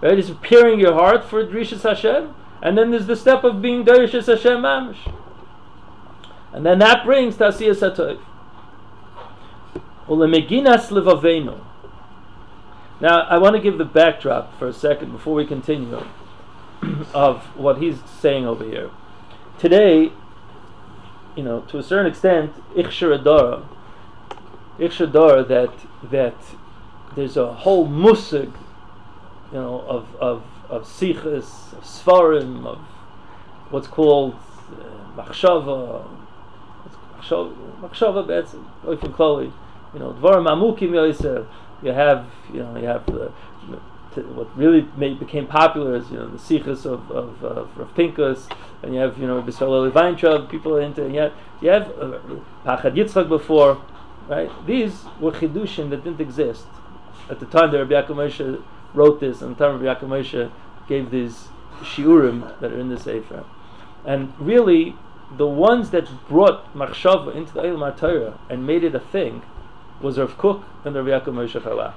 right? 0.00 0.18
Is 0.18 0.30
preparing 0.30 0.80
your 0.80 0.94
heart 0.94 1.24
for 1.24 1.44
drishas 1.44 1.82
Hashem, 1.82 2.34
and 2.62 2.78
then 2.78 2.90
there's 2.90 3.06
the 3.06 3.16
step 3.16 3.44
of 3.44 3.60
being 3.60 3.84
drishas 3.84 4.26
Hashem 4.26 4.62
mamish, 4.62 5.12
and 6.52 6.64
then 6.64 6.78
that 6.78 7.04
brings 7.04 7.36
tasiyas 7.36 7.80
hatov. 7.80 8.20
Now 10.10 10.16
I 13.20 13.38
want 13.38 13.54
to 13.54 13.62
give 13.62 13.78
the 13.78 13.84
backdrop 13.84 14.58
for 14.58 14.66
a 14.66 14.72
second 14.72 15.12
before 15.12 15.34
we 15.34 15.46
continue 15.46 16.04
of 17.14 17.44
what 17.56 17.78
he's 17.78 17.98
saying 18.20 18.44
over 18.44 18.64
here. 18.64 18.90
Today, 19.60 20.10
you 21.36 21.44
know, 21.44 21.60
to 21.60 21.78
a 21.78 21.82
certain 21.84 22.06
extent, 22.06 22.52
Ichsharadara, 22.74 23.64
Ichshadara, 24.80 25.46
that 25.46 25.72
that 26.10 26.34
there's 27.14 27.36
a 27.36 27.52
whole 27.52 27.86
musig, 27.86 28.52
you 29.52 29.58
know, 29.60 29.82
of 29.82 30.16
of 30.16 30.42
of 30.68 30.86
sichas, 30.86 31.72
of 31.72 31.84
svarim, 31.84 32.66
of 32.66 32.78
what's 33.70 33.86
called 33.86 34.34
uh, 34.72 35.22
machshava, 35.22 36.04
machshava 37.22 38.26
betzim, 38.26 38.64
oifin 38.84 39.14
you 39.92 40.00
know, 40.00 40.12
dvarim 40.12 40.46
amukim 40.46 40.90
yoiser. 40.90 41.46
You 41.82 41.92
have, 41.92 42.26
you 42.52 42.60
know, 42.60 42.76
you 42.76 42.86
have 42.86 43.06
the 43.06 43.32
to, 44.14 44.22
what 44.22 44.56
really 44.56 44.88
made, 44.96 45.18
became 45.18 45.46
popular 45.46 45.96
is 45.96 46.10
you 46.10 46.16
know 46.16 46.28
the 46.28 46.38
sikhs 46.38 46.84
of 46.84 47.10
of, 47.10 47.42
of 47.44 47.76
Rav 47.76 47.94
Pinkus, 47.94 48.50
and 48.82 48.94
you 48.94 49.00
have 49.00 49.18
you 49.18 49.26
know 49.26 49.42
Bisrael 49.42 49.92
Weintraub, 49.92 50.50
people 50.50 50.76
into, 50.76 51.04
and 51.04 51.14
you 51.14 51.20
have 51.20 51.32
you 51.60 51.70
have 51.70 51.88
uh, 51.98 52.18
Pachad 52.64 52.94
Yitzchak 52.94 53.28
before, 53.28 53.82
right? 54.28 54.50
These 54.66 55.04
were 55.20 55.32
chidushim 55.32 55.90
that 55.90 56.04
didn't 56.04 56.20
exist 56.20 56.66
at 57.28 57.40
the 57.40 57.46
time 57.46 57.70
that 57.70 57.78
Rabbi 57.78 57.92
Yaakov 57.92 58.62
wrote 58.94 59.20
this, 59.20 59.42
and 59.42 59.56
the 59.56 59.64
time 59.64 59.80
Rabbi 59.80 60.00
Yaakov 60.00 60.50
gave 60.88 61.10
these 61.10 61.48
shiurim 61.82 62.60
that 62.60 62.72
are 62.72 62.80
in 62.80 62.88
the 62.88 62.98
sefer, 62.98 63.44
and 64.04 64.32
really 64.38 64.96
the 65.36 65.46
ones 65.46 65.90
that 65.90 66.08
brought 66.28 66.74
machshava 66.74 67.34
into 67.36 67.52
the 67.52 67.62
Eilam 67.62 67.96
Torah 67.96 68.36
and 68.48 68.66
made 68.66 68.82
it 68.82 68.96
a 68.96 69.00
thing 69.00 69.42
was 70.00 70.18
Rav 70.18 70.36
Kook 70.36 70.64
and 70.84 70.94
Rav 70.94 71.04
Yaakov 71.06 71.34
Moshe 71.34 71.60
Chalak. 71.60 71.94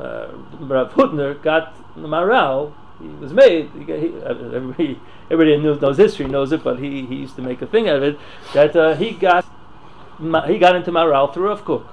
Uh, 0.00 0.28
Rav 0.60 0.92
Hutner 0.92 1.40
got 1.42 1.74
the 1.96 2.08
Maral. 2.08 2.72
He 3.00 3.08
was 3.08 3.32
made. 3.32 3.70
He, 3.70 3.84
he, 3.84 4.22
uh, 4.22 4.30
everybody, 4.30 5.00
everybody 5.30 5.56
knows, 5.58 5.80
knows 5.80 5.96
history, 5.98 6.26
knows 6.26 6.52
it, 6.52 6.62
but 6.62 6.78
he, 6.78 7.06
he 7.06 7.16
used 7.16 7.36
to 7.36 7.42
make 7.42 7.60
a 7.62 7.66
thing 7.66 7.88
out 7.88 7.96
of 7.96 8.02
it. 8.02 8.18
That 8.54 8.76
uh, 8.76 8.94
he 8.94 9.12
got 9.12 9.44
he 10.46 10.58
got 10.58 10.76
into 10.76 10.92
Maral 10.92 11.32
through 11.32 11.48
Rav 11.48 11.64
Kook, 11.64 11.86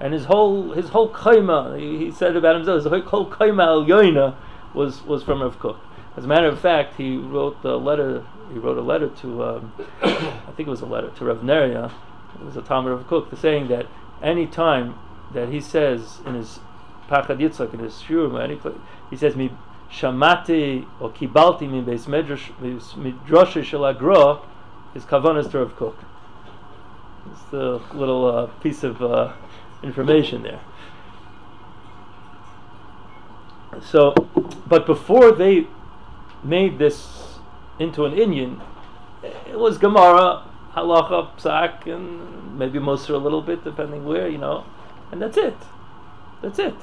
and 0.00 0.12
his 0.12 0.26
whole 0.26 0.72
his 0.72 0.90
whole 0.90 1.10
kaima. 1.10 1.78
He, 1.78 2.06
he 2.06 2.10
said 2.10 2.36
about 2.36 2.56
himself, 2.56 2.84
his 2.84 3.04
whole 3.04 3.30
kaima 3.30 3.64
al 3.64 3.84
yoina 3.84 4.36
was 4.74 5.02
was 5.04 5.22
from 5.22 5.42
Rav 5.42 5.58
Kook. 5.58 5.78
As 6.16 6.24
a 6.24 6.28
matter 6.28 6.46
of 6.46 6.60
fact, 6.60 6.96
he 6.96 7.16
wrote 7.16 7.62
the 7.62 7.78
letter. 7.78 8.24
He 8.52 8.58
wrote 8.58 8.76
a 8.76 8.82
letter 8.82 9.08
to, 9.08 9.44
um, 9.44 9.72
I 10.02 10.52
think 10.56 10.66
it 10.66 10.70
was 10.70 10.80
a 10.80 10.86
letter 10.86 11.10
to 11.10 11.24
Rav 11.24 11.38
Neria. 11.38 11.92
It 12.34 12.44
was 12.44 12.56
a 12.56 12.62
Talmud 12.62 12.92
of 12.92 13.06
Kook, 13.06 13.36
saying 13.38 13.68
that 13.68 13.86
any 14.22 14.46
time 14.46 14.98
that 15.32 15.48
he 15.48 15.60
says 15.60 16.20
in 16.26 16.34
his 16.34 16.60
Pachad 17.08 17.38
Yitzchak 17.38 17.74
in 17.74 17.80
his 17.80 17.94
Shurim, 17.94 18.42
any 18.42 18.56
place, 18.56 18.76
he 19.10 19.16
says 19.16 19.36
me 19.36 19.50
shamati 19.90 20.86
or 21.00 21.10
kibalti 21.10 21.68
min 21.68 21.84
beis 21.84 22.06
midrash 22.06 23.64
shel 23.64 23.84
agra, 23.84 24.38
his 24.94 25.04
kavanah 25.04 25.50
to 25.50 25.58
Rav 25.58 25.76
Kook. 25.76 25.96
It's 27.32 27.42
the 27.50 27.80
little 27.92 28.24
uh, 28.26 28.46
piece 28.60 28.82
of 28.82 29.02
uh, 29.02 29.32
information 29.82 30.42
there. 30.42 30.60
So, 33.82 34.14
but 34.66 34.86
before 34.86 35.32
they 35.32 35.66
made 36.42 36.78
this 36.78 37.38
into 37.78 38.04
an 38.04 38.14
Indian, 38.14 38.60
it 39.22 39.58
was 39.58 39.78
Gemara, 39.78 40.44
Halacha, 40.74 41.30
Psak, 41.36 41.86
and 41.86 42.58
maybe 42.58 42.78
Moser 42.78 43.14
a 43.14 43.18
little 43.18 43.42
bit, 43.42 43.64
depending 43.64 44.04
where, 44.04 44.28
you 44.28 44.38
know, 44.38 44.64
and 45.10 45.20
that's 45.20 45.36
it. 45.36 45.56
That's 46.42 46.58
it. 46.58 46.78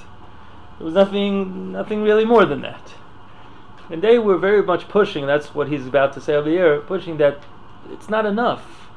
There 0.78 0.86
was 0.86 0.94
nothing, 0.94 1.72
nothing 1.72 2.04
really 2.04 2.26
more 2.26 2.46
than 2.46 2.62
that. 2.62 2.94
And 3.90 4.02
they 4.02 4.20
were 4.20 4.38
very 4.38 4.62
much 4.62 4.88
pushing, 4.90 5.26
that's 5.26 5.56
what 5.56 5.70
he's 5.70 5.88
about 5.88 6.14
to 6.14 6.22
say 6.22 6.36
over 6.36 6.50
here, 6.50 6.82
pushing 6.82 7.18
that 7.18 7.40
it's 7.90 8.10
not 8.10 8.26
enough. 8.26 8.90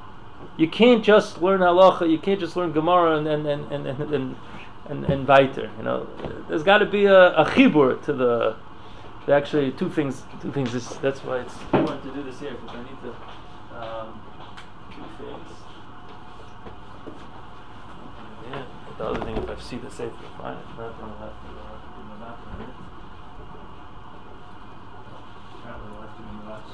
You 0.56 0.68
can't 0.68 1.04
just 1.04 1.40
learn 1.40 1.61
halacha, 1.61 2.11
you 2.11 2.18
can't 2.18 2.40
just 2.40 2.56
learn 2.56 2.73
Gemara 2.73 3.18
and 3.18 3.26
and 3.28 3.47
and 3.47 3.87
and 3.87 3.87
and, 3.87 4.37
and, 4.88 5.04
and 5.04 5.28
weiter. 5.28 5.70
You 5.78 5.85
know, 5.85 6.09
there's 6.49 6.62
got 6.62 6.78
to 6.78 6.87
be 6.87 7.04
a, 7.04 7.37
a 7.37 7.44
chibur 7.44 8.02
to 8.04 8.12
the 8.12 8.56
actually 9.28 9.70
two 9.73 9.88
things. 9.88 10.23
Two 10.40 10.50
things. 10.52 10.73
This, 10.73 10.88
that's 10.97 11.20
why 11.20 11.40
it's 11.40 11.54
important 11.73 12.02
to 12.02 12.11
do 12.12 12.23
this 12.23 12.40
here 12.40 12.52
because 12.52 12.76
I 12.76 12.82
need 12.82 12.99
to. 13.02 13.78
Um, 13.80 14.20
two 14.90 15.25
things. 15.25 15.49
Yeah. 18.50 18.64
The 19.00 19.07
other 19.07 19.25
thing, 19.25 19.35
if 19.38 19.49
I 19.49 19.57
see 19.59 19.78
the 19.78 19.90
safe, 19.90 20.12
fine. 20.37 20.59
If 20.59 20.76
not, 20.76 20.99
then 21.00 21.09
I'll 21.09 21.16
have 21.16 21.33
to 21.33 21.49
do 21.49 22.02
my 22.07 22.16
map 22.21 22.37
on 22.52 22.61
it. 22.61 22.69
Apparently, 25.57 25.90
I'll 25.97 26.02
have 26.02 26.14
to 26.16 26.23
do 26.23 26.28
my 26.37 26.45
map. 26.45 26.64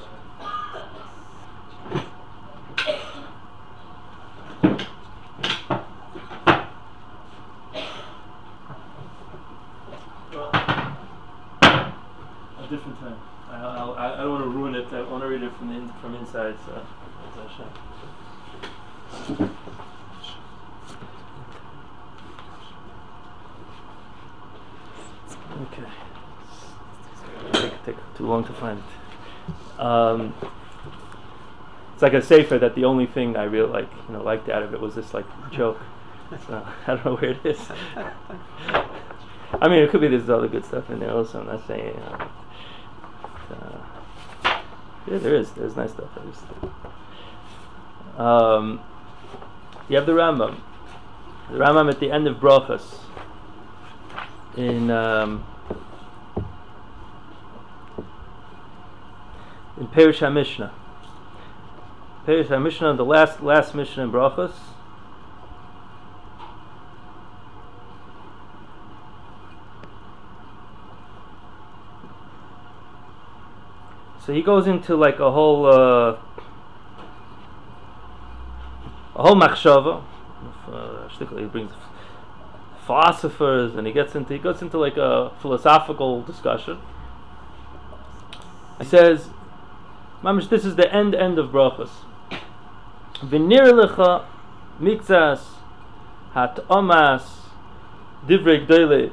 Well, 10.33 10.51
a 12.59 12.61
different 12.69 12.97
time. 12.99 13.19
I, 13.49 13.51
I'll, 13.55 13.93
I, 13.93 13.95
I 14.15 14.17
don't 14.17 14.31
want 14.31 14.43
to 14.43 14.49
ruin 14.49 14.75
it. 14.75 14.91
I 14.91 15.01
want 15.03 15.23
to 15.23 15.29
read 15.29 15.43
it 15.43 15.53
from 15.55 15.69
the 15.69 15.75
in, 15.75 15.93
from 16.01 16.15
inside. 16.15 16.57
So, 16.65 16.85
that's 17.37 17.51
Hashem. 17.53 17.69
Okay. 25.59 25.89
Take, 27.51 27.83
take 27.83 27.95
too 28.17 28.25
long 28.25 28.43
to 28.43 28.53
find 28.53 28.79
it. 28.79 29.79
Um, 29.79 30.33
it's 31.93 32.01
like 32.01 32.13
a 32.13 32.21
safer 32.21 32.59
that 32.59 32.75
the 32.75 32.85
only 32.85 33.05
thing 33.05 33.35
I 33.35 33.43
really 33.43 33.69
like, 33.69 33.89
you 34.07 34.13
know, 34.13 34.23
liked 34.23 34.49
out 34.49 34.63
of 34.63 34.73
it 34.73 34.79
was 34.79 34.95
this 34.95 35.13
like 35.13 35.25
joke. 35.51 35.79
So 36.47 36.65
I 36.87 36.95
don't 36.95 37.05
know 37.05 37.15
where 37.15 37.31
it 37.31 37.45
is. 37.45 37.59
I 39.59 39.69
mean, 39.69 39.83
it 39.83 39.89
could 39.89 40.01
be 40.01 40.07
there's 40.07 40.29
other 40.29 40.47
good 40.47 40.65
stuff 40.65 40.89
in 40.89 40.99
there 40.99 41.11
also. 41.11 41.39
I'm 41.39 41.47
not 41.47 41.65
saying. 41.65 41.95
Know, 41.95 42.29
uh, 43.51 43.79
yeah, 45.07 45.17
there 45.19 45.35
is. 45.35 45.51
There's 45.51 45.75
nice 45.75 45.91
stuff. 45.91 46.09
Just, 46.29 46.43
um, 48.19 48.81
you 49.87 49.95
have 49.95 50.05
the 50.05 50.11
Rambam. 50.11 50.59
The 51.49 51.57
Rambam 51.57 51.89
at 51.89 51.99
the 51.99 52.11
end 52.11 52.27
of 52.27 52.37
Brachas 52.37 52.99
in 54.57 54.91
um, 54.91 55.45
in 59.79 59.87
Perish 59.87 60.19
HaMishnah. 60.19 60.71
Perish 62.25 62.47
HaMishnah, 62.47 62.97
the 62.97 63.05
last 63.05 63.41
last 63.41 63.75
Mishnah 63.75 64.03
in 64.03 64.11
Brachas. 64.11 64.53
So 74.25 74.33
he 74.33 74.41
goes 74.41 74.67
into 74.67 74.97
like 74.97 75.19
a 75.19 75.31
whole 75.31 75.65
uh, 75.67 76.17
a 79.15 79.21
whole 79.21 79.35
machshava. 79.35 80.03
Uh, 80.69 81.07
he 81.09 81.45
brings 81.45 81.71
philosophers, 82.85 83.75
and 83.75 83.87
he 83.87 83.93
gets 83.93 84.15
into 84.15 84.33
he 84.33 84.39
goes 84.39 84.61
into 84.61 84.77
like 84.77 84.97
a 84.97 85.31
philosophical 85.41 86.23
discussion. 86.23 86.77
He 88.79 88.85
says, 88.85 89.29
"Mamish, 90.23 90.49
this 90.49 90.65
is 90.65 90.75
the 90.75 90.91
end 90.93 91.15
end 91.15 91.37
of 91.37 91.51
brachas. 91.51 91.89
V'nir 93.21 93.71
lecha 93.71 94.25
mikzas 94.81 95.41
hat 96.33 96.59
omas 96.69 97.41
divrei 98.27 98.65
gdele 98.65 99.11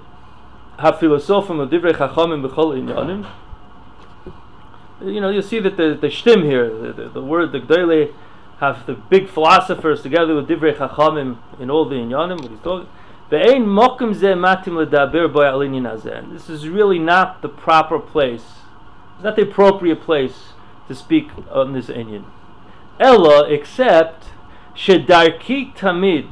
ha 0.79 0.93
filosofim 0.93 1.69
divrei 1.69 1.93
chachamim 1.93 2.47
b'chol 2.47 2.79
inyanim." 2.79 3.27
you 5.03 5.21
know, 5.21 5.29
you 5.29 5.43
see 5.43 5.61
that 5.61 5.77
the, 5.77 5.99
the 6.01 6.07
shtim 6.07 6.45
here, 6.45 6.71
the, 6.71 6.93
the, 6.93 7.09
the 7.11 7.23
word, 7.23 7.53
the 7.53 7.61
gdele, 7.61 8.14
have 8.61 8.87
the 8.87 8.95
big 8.95 9.29
philosophers 9.29 10.01
together 10.03 10.35
with 10.35 10.49
divrei 10.49 10.75
chachamim 10.75 11.37
in 11.59 11.71
all 11.71 11.88
the 11.88 11.97
inyanim, 11.97 12.40
what 12.40 12.51
he's 12.51 12.61
talking. 12.61 12.88
This 13.31 13.57
is 16.51 16.69
really 16.69 16.99
not 16.99 17.43
the 17.43 17.49
proper 17.49 17.99
place. 17.99 18.45
It's 19.14 19.25
not 19.25 19.37
the 19.37 19.43
appropriate 19.43 20.03
place 20.03 20.54
to 20.88 20.94
speak 20.94 21.29
on 21.51 21.73
this 21.73 21.87
inyan. 21.87 22.25
Ella, 23.01 23.49
except 23.49 24.27
shedarki 24.75 25.75
tamid 25.75 26.31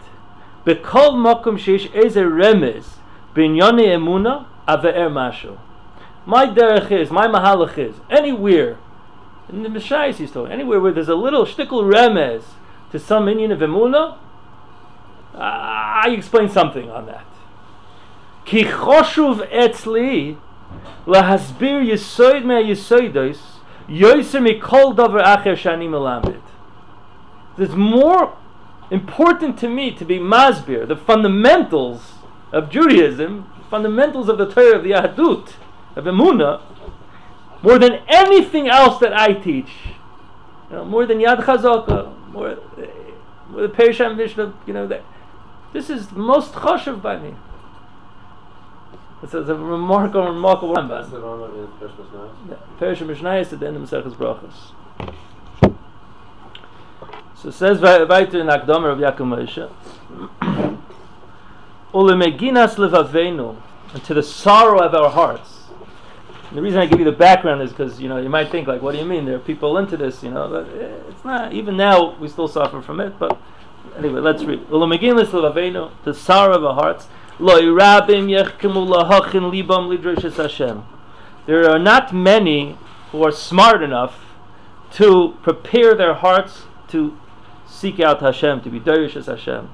bekol 0.64 1.14
makom 1.14 1.58
sheish 1.58 1.94
eze 1.94 2.16
remez 2.16 2.96
binyane 3.34 3.86
emuna 3.86 4.46
ave'er 4.68 5.10
mashu. 5.10 5.58
My 6.24 6.46
derech 6.46 6.90
is, 6.92 7.10
my 7.10 7.26
mahalach 7.26 7.76
is, 7.78 7.96
anywhere, 8.08 8.78
in 9.48 9.64
the 9.64 9.68
Mishais 9.68 10.16
he's 10.16 10.30
talking, 10.30 10.52
anywhere 10.52 10.80
where 10.80 10.92
there's 10.92 11.08
a 11.08 11.16
little 11.16 11.44
shtickle 11.44 11.82
remez 11.82 12.44
to 12.92 12.98
some 12.98 13.26
inyan 13.26 13.52
of 13.52 13.58
emuna, 13.58 14.18
I 15.34 16.14
explain 16.16 16.48
something 16.48 16.90
on 16.90 17.06
that. 17.06 17.26
Ki 18.44 18.64
choshuv 18.64 19.50
etzli 19.50 20.36
lahasbir 21.06 21.84
yisoid 21.84 22.44
me 22.44 22.70
yisoidos 22.70 23.51
It's 27.58 27.74
more 27.74 28.36
important 28.90 29.58
to 29.58 29.68
me 29.68 29.90
to 29.92 30.04
be 30.04 30.18
masbir, 30.18 30.86
the 30.86 30.96
fundamentals 30.96 32.14
of 32.52 32.70
Judaism, 32.70 33.50
fundamentals 33.70 34.28
of 34.28 34.38
the 34.38 34.46
Torah 34.50 34.76
of 34.76 34.84
the 34.84 34.90
Yahadut, 34.90 35.54
of 35.96 36.04
Emunah, 36.04 36.60
more 37.62 37.78
than 37.78 38.00
anything 38.08 38.68
else 38.68 38.98
that 39.00 39.18
I 39.18 39.32
teach. 39.32 39.70
You 40.70 40.76
know, 40.76 40.84
more 40.84 41.06
than 41.06 41.18
Yad 41.18 41.44
Chazaka, 41.44 42.12
more, 42.32 42.58
eh, 42.78 42.86
more 43.50 43.62
the 43.62 43.68
Perisham 43.68 44.16
Mishnah, 44.16 44.54
you 44.66 44.74
know, 44.74 44.86
that 44.86 45.04
this 45.72 45.88
is 45.88 46.12
most 46.12 46.52
choshev 46.52 47.00
by 47.00 47.18
me. 47.18 47.34
It's 49.22 49.35
a, 49.35 49.38
it's 49.38 49.50
a 49.50 49.54
remarkable, 49.54 50.24
remarkable 50.24 50.74
Rambam. 50.74 51.08
Perisham 52.78 53.06
Mishnah 53.06 53.37
is 53.37 53.52
at 53.52 53.61
the 53.61 53.68
end 53.68 53.76
of 53.76 53.82
Maseches 53.82 54.14
Brachos. 54.14 54.72
So 57.37 57.48
it 57.48 57.52
says 57.52 57.80
weiter 57.80 58.40
in 58.40 58.46
Akdomer 58.48 58.92
of 58.92 58.98
Yaakov 58.98 59.26
Moshe, 59.26 59.70
Ulemeginas 61.94 62.76
levavenu, 62.76 63.56
and 63.92 64.04
to 64.04 64.14
the 64.14 64.22
sorrow 64.22 64.80
of 64.80 64.94
our 64.94 65.11
hearts, 65.11 65.64
And 66.48 66.58
the 66.58 66.62
reason 66.62 66.80
I 66.80 66.87
give 66.87 66.98
you 66.98 67.04
the 67.04 67.12
background 67.12 67.62
is 67.62 67.70
because 67.70 68.00
you 68.00 68.08
know 68.08 68.18
you 68.18 68.28
might 68.28 68.50
think 68.50 68.66
like, 68.66 68.82
what 68.82 68.92
do 68.92 68.98
you 68.98 69.04
mean? 69.04 69.24
There 69.24 69.37
are 69.37 69.40
people 69.40 69.78
into 69.78 69.96
this, 69.96 70.22
you 70.22 70.30
know? 70.30 70.48
But 70.48 70.68
eh, 70.80 70.88
it's 71.08 71.24
not. 71.24 71.52
Even 71.52 71.76
now, 71.76 72.16
we 72.18 72.28
still 72.28 72.48
suffer 72.48 72.80
from 72.80 73.00
it. 73.00 73.18
But 73.18 73.40
anyway, 73.96 74.20
let's 74.20 74.42
read. 74.44 74.68
The 74.68 76.14
sorrow 76.14 76.56
of 76.56 76.64
our 76.64 76.74
hearts. 76.74 77.08
There 77.42 77.59
are 81.68 81.78
not 81.81 82.14
many 82.14 82.78
who 83.11 83.24
are 83.24 83.33
smart 83.33 83.83
enough 83.83 84.14
to 84.92 85.37
prepare 85.42 85.96
their 85.96 86.14
hearts 86.14 86.62
to 86.90 87.18
seek 87.66 87.98
out 87.98 88.20
Hashem, 88.20 88.61
to 88.61 88.70
be 88.70 88.78
Darish 88.78 89.16
as 89.16 89.26
Hashem. 89.26 89.70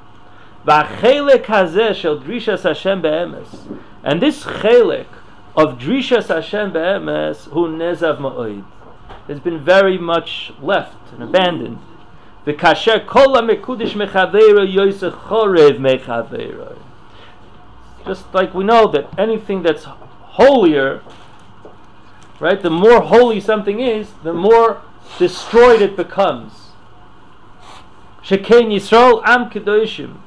And 4.02 4.22
this 4.22 4.44
chelik 4.44 5.06
of 5.54 5.78
Drishas 5.78 6.28
Hashem 6.28 6.72
be'emes 6.72 7.44
hu 7.50 7.68
nezav 7.68 8.18
ma'oid 8.18 8.64
has 9.26 9.40
been 9.40 9.62
very 9.62 9.98
much 9.98 10.54
left 10.62 11.12
and 11.12 11.22
abandoned. 11.22 11.80
V'kasher 12.46 13.06
kol 13.06 13.34
ha-mekudish 13.34 13.92
mechaveira 13.92 14.66
yosech 14.66 15.12
chorev 15.24 15.76
mechaveira. 15.78 16.78
Just 18.08 18.32
like 18.32 18.54
we 18.54 18.64
know 18.64 18.88
that 18.88 19.06
anything 19.18 19.62
that's 19.62 19.84
holier, 19.84 21.02
right, 22.40 22.60
the 22.62 22.70
more 22.70 23.02
holy 23.02 23.38
something 23.38 23.80
is, 23.80 24.12
the 24.22 24.32
more 24.32 24.80
destroyed 25.18 25.82
it 25.82 25.94
becomes. 25.94 26.70
Shekain 28.22 28.72
Yisrael 28.72 29.22
am 29.26 29.50
kedoshim. 29.50 30.20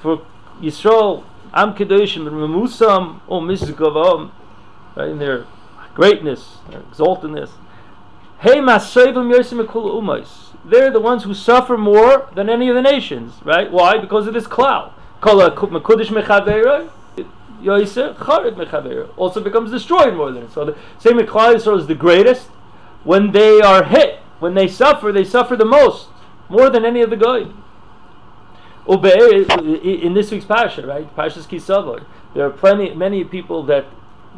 For 0.00 0.24
Yisrael 0.60 1.24
am 1.52 1.74
kedoshim 1.74 2.22
memusam 2.28 3.20
o 3.28 3.40
misgavam, 3.40 4.30
right, 4.94 5.08
in 5.08 5.18
their 5.18 5.44
greatness, 5.94 6.58
their 6.70 6.82
exaltedness. 6.82 7.50
Hey 8.38 8.58
masayvim 8.58 9.34
yosim 9.34 9.64
umais. 9.66 10.54
They're 10.64 10.92
the 10.92 11.00
ones 11.00 11.24
who 11.24 11.34
suffer 11.34 11.76
more 11.76 12.28
than 12.34 12.48
any 12.48 12.68
of 12.68 12.76
the 12.76 12.82
nations, 12.82 13.34
right? 13.44 13.72
Why? 13.72 13.98
Because 13.98 14.28
of 14.28 14.34
this 14.34 14.46
cloud. 14.46 14.92
Kol 15.26 15.68
mekudish 15.70 16.10
mechaveira. 16.10 16.90
Also 19.16 19.40
becomes 19.40 19.70
destroyed 19.70 20.14
more 20.14 20.30
than 20.30 20.44
it. 20.44 20.52
So 20.52 20.64
the 20.66 20.76
same 20.98 21.18
Klal 21.18 21.54
Yisrael 21.54 21.78
is 21.78 21.86
the 21.86 21.94
greatest. 21.94 22.48
When 23.02 23.32
they 23.32 23.60
are 23.60 23.84
hit, 23.84 24.20
when 24.40 24.54
they 24.54 24.68
suffer, 24.68 25.10
they 25.12 25.24
suffer 25.24 25.56
the 25.56 25.64
most, 25.64 26.08
more 26.48 26.70
than 26.70 26.84
any 26.84 27.00
of 27.02 27.10
the 27.10 27.16
goyim. 27.16 27.62
In 28.88 30.14
this 30.14 30.30
week's 30.30 30.44
parasha, 30.44 30.86
right, 30.86 31.16
Parashas 31.16 31.46
Kisavod, 31.48 32.04
there 32.34 32.46
are 32.46 32.50
plenty, 32.50 32.94
many 32.94 33.24
people 33.24 33.64
that 33.64 33.86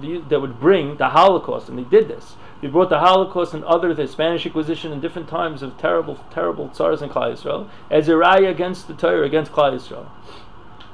that 0.01 0.41
would 0.41 0.61
bring 0.61 0.97
the 0.97 1.09
Holocaust, 1.09 1.69
and 1.69 1.77
they 1.77 1.83
did 1.83 2.07
this. 2.09 2.37
They 2.63 2.69
brought 2.69 2.89
the 2.89 3.01
Holocaust 3.01 3.53
and 3.53 3.65
other 3.65 3.93
the 3.93 4.07
Spanish 4.07 4.47
Inquisition 4.47 4.93
in 4.93 5.01
different 5.01 5.29
times 5.29 5.61
of 5.63 5.77
terrible, 5.77 6.19
terrible 6.31 6.69
tsars 6.69 7.03
in 7.03 7.09
Klal 7.11 7.33
Yisrael 7.33 7.69
as 7.91 8.09
a 8.09 8.13
raya 8.13 8.49
against 8.49 8.87
the 8.87 8.95
Torah, 8.95 9.25
against 9.27 9.51
Klal 9.51 9.73
Yisrael. 9.75 10.07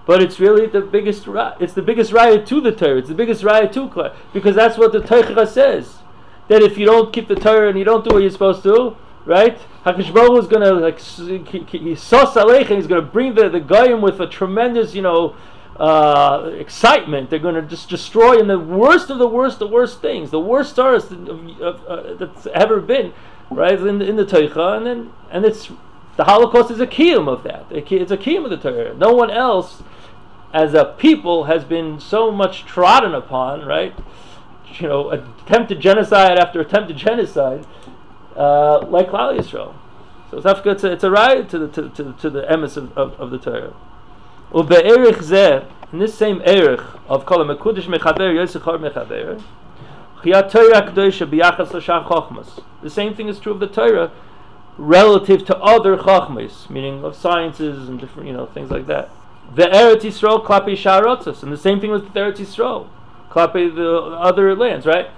But 0.07 0.23
it's 0.23 0.39
really 0.39 0.67
the 0.67 0.83
biggest 0.83 1.27
it's 1.61 1.73
the 1.73 1.83
biggest 1.83 2.13
riot 2.13 2.47
to 2.47 2.61
the 2.61 2.73
Torah. 2.73 2.99
It's 2.99 3.09
the 3.09 3.15
biggest 3.15 3.43
riot 3.43 3.73
to 3.73 3.89
Klal 3.89 4.15
because 4.33 4.55
that's 4.55 4.77
what 4.77 4.93
the 4.93 5.01
Torah 5.01 5.47
says. 5.47 5.99
That 6.49 6.63
if 6.63 6.77
you 6.77 6.85
don't 6.85 7.13
keep 7.13 7.29
the 7.29 7.35
Torah 7.35 7.71
and 7.71 7.79
you 7.79 7.85
don't 7.85 8.07
do 8.07 8.15
what 8.15 8.23
you're 8.23 8.31
supposed 8.31 8.63
to, 8.65 8.97
right? 9.25 9.59
Hakadosh 9.85 10.13
Baruch 10.13 10.43
is 10.43 10.49
going 10.49 10.63
to 10.63 10.75
like 10.75 10.99
sos 10.99 12.35
aleichem. 12.35 12.77
He's 12.77 12.87
going 12.87 13.03
to 13.03 13.11
bring 13.11 13.35
the 13.35 13.49
the 13.49 13.61
goyim 13.61 14.03
with 14.03 14.21
a 14.21 14.27
tremendous, 14.27 14.95
you 14.95 15.03
know, 15.03 15.37
uh, 15.77 16.51
excitement. 16.59 17.31
They're 17.31 17.39
going 17.39 17.55
to 17.55 17.63
just 17.63 17.89
destroy 17.89 18.39
in 18.39 18.47
the 18.47 18.59
worst 18.59 19.11
of 19.11 19.19
the 19.19 19.29
worst, 19.29 19.59
the 19.59 19.67
worst 19.67 20.01
things, 20.01 20.31
the 20.31 20.41
worst 20.41 20.71
stars 20.71 21.11
uh, 21.11 22.15
that's 22.19 22.47
ever 22.49 22.81
been, 22.81 23.13
right? 23.51 23.79
In 23.79 23.99
the, 23.99 24.09
in 24.09 24.17
the 24.17 24.27
Torah, 24.27 24.77
and 24.77 24.87
then 24.87 25.13
and 25.31 25.45
it's 25.45 25.71
the 26.17 26.25
Holocaust 26.25 26.71
is 26.71 26.81
a 26.81 26.87
kiyum 26.87 27.29
of 27.29 27.43
that. 27.43 27.67
It's 27.71 28.13
a 28.13 28.17
kiyum 28.17 28.45
of 28.45 28.51
the 28.51 28.57
Torah. 28.57 28.95
No 28.95 29.13
one 29.13 29.31
else 29.31 29.83
as 30.53 30.75
a 30.75 30.85
people 30.85 31.45
has 31.45 31.65
been 31.65 31.99
so 31.99 32.31
much 32.31 32.65
trodden 32.65 33.15
upon, 33.15 33.65
right? 33.65 33.95
You 34.79 34.89
know, 34.89 35.11
attempted 35.11 35.81
genocide 35.81 36.39
after 36.39 36.61
attempted 36.61 36.97
genocide, 36.97 37.67
uh, 38.37 38.87
like 38.87 39.09
Klal 39.09 39.39
Yisrael. 39.39 39.75
So 40.31 40.39
it's, 40.39 40.67
it's 40.67 40.85
a, 40.85 40.93
it's 40.93 41.05
a 41.05 41.11
right 41.11 41.49
to 41.49 41.59
the 41.59 41.69
to, 41.69 41.89
to, 41.91 42.13
to 42.13 42.31
the 42.31 42.43
emes 42.43 42.77
of, 42.77 42.97
of, 42.97 43.13
of 43.21 43.31
the 43.31 43.39
Torah. 43.39 43.75
Ube'erich 44.53 45.19
zeh, 45.19 45.69
in 45.93 45.99
this 45.99 46.15
same 46.15 46.43
erich 46.45 46.81
of 47.09 47.27
kol 47.27 47.45
mekudish 47.45 47.85
mechaber 47.85 48.33
yosechar 48.35 48.79
mechaber, 48.79 49.43
the 52.83 52.91
same 52.91 53.15
thing 53.15 53.29
is 53.29 53.39
true 53.39 53.53
of 53.53 53.61
the 53.61 53.67
Torah 53.67 54.11
relative 54.77 55.45
to 55.47 55.57
other 55.59 55.97
chachmas, 55.97 56.69
meaning 56.69 57.05
of 57.05 57.17
sciences 57.17 57.89
and 57.89 58.01
different, 58.01 58.27
you 58.29 58.35
know, 58.35 58.47
things 58.47 58.71
like 58.71 58.87
that 58.87 59.11
the 59.53 59.65
Eretz 59.65 60.03
Yisrael 60.03 60.45
klapi 60.45 60.73
sharotzos, 60.73 61.43
and 61.43 61.53
the 61.53 61.57
same 61.57 61.81
thing 61.81 61.91
with 61.91 62.13
the 62.13 62.21
Eretz 62.21 62.39
Yisrael 62.39 62.89
klapi 63.31 63.75
the 63.75 64.17
other 64.17 64.55
lands, 64.55 64.87
right? 64.87 65.09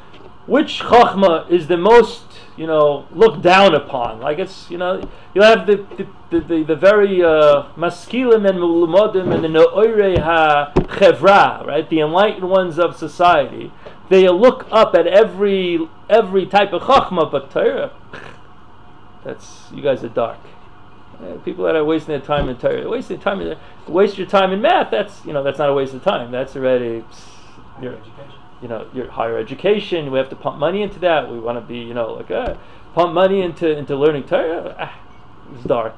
Which 0.47 0.81
chachma 0.81 1.51
is 1.51 1.66
the 1.66 1.77
most, 1.77 2.23
you 2.57 2.66
know, 2.66 3.07
looked 3.11 3.42
down 3.42 3.75
upon? 3.75 4.21
Like 4.21 4.38
it's, 4.38 4.71
you 4.71 4.79
know, 4.79 5.09
you 5.35 5.42
have 5.42 5.66
the 5.66 5.77
the, 5.97 6.07
the, 6.31 6.40
the, 6.40 6.64
the 6.64 6.77
very 6.77 7.23
uh, 7.23 7.64
maskilim 7.77 8.49
and 8.49 8.59
mulumodim 8.59 9.35
and 9.35 9.42
the 9.42 9.49
noire 9.49 10.21
ha 10.21 10.73
chevra, 10.75 11.66
right? 11.66 11.88
The 11.88 12.01
enlightened 12.01 12.49
ones 12.49 12.79
of 12.79 12.97
society. 12.97 13.73
They 14.09 14.29
look 14.29 14.69
up 14.71 14.95
at 14.95 15.07
every 15.07 15.81
every 16.09 16.47
type 16.47 16.73
of 16.73 16.83
chachma, 16.83 17.31
but 17.31 17.51
Torah, 17.51 17.90
that's 19.27 19.65
you 19.75 19.83
guys 19.83 20.05
are 20.05 20.09
dark. 20.09 20.39
Uh, 21.21 21.35
people 21.45 21.65
that 21.65 21.75
are 21.75 21.85
wasting 21.85 22.12
their 22.12 22.21
time 22.21 22.55
Torah, 22.59 22.89
wasting 22.89 23.19
time 23.19 23.41
in 23.41 23.59
waste 23.89 24.19
your 24.19 24.27
time 24.27 24.53
in 24.53 24.62
math. 24.62 24.91
That's 24.91 25.25
you 25.25 25.33
know 25.33 25.43
that's 25.43 25.59
not 25.59 25.69
a 25.69 25.75
waste 25.75 25.95
of 25.95 26.05
time. 26.05 26.31
That's 26.31 26.55
already 26.55 27.05
your 27.83 27.99
you 28.62 28.69
know 28.69 28.87
your 28.95 29.11
higher 29.11 29.37
education. 29.37 30.12
We 30.12 30.19
have 30.19 30.29
to 30.29 30.37
pump 30.37 30.59
money 30.59 30.83
into 30.83 31.01
that. 31.01 31.31
We 31.31 31.41
want 31.41 31.59
to 31.59 31.61
be 31.61 31.79
you 31.79 31.95
know 31.95 32.12
like 32.12 32.31
uh, 32.31 32.57
pump 32.95 33.15
money 33.15 33.43
into 33.43 33.77
into 33.77 33.97
learning 33.97 34.25
Torah. 34.25 34.77
Ah, 34.79 35.01
it's 35.53 35.65
dark. 35.65 35.95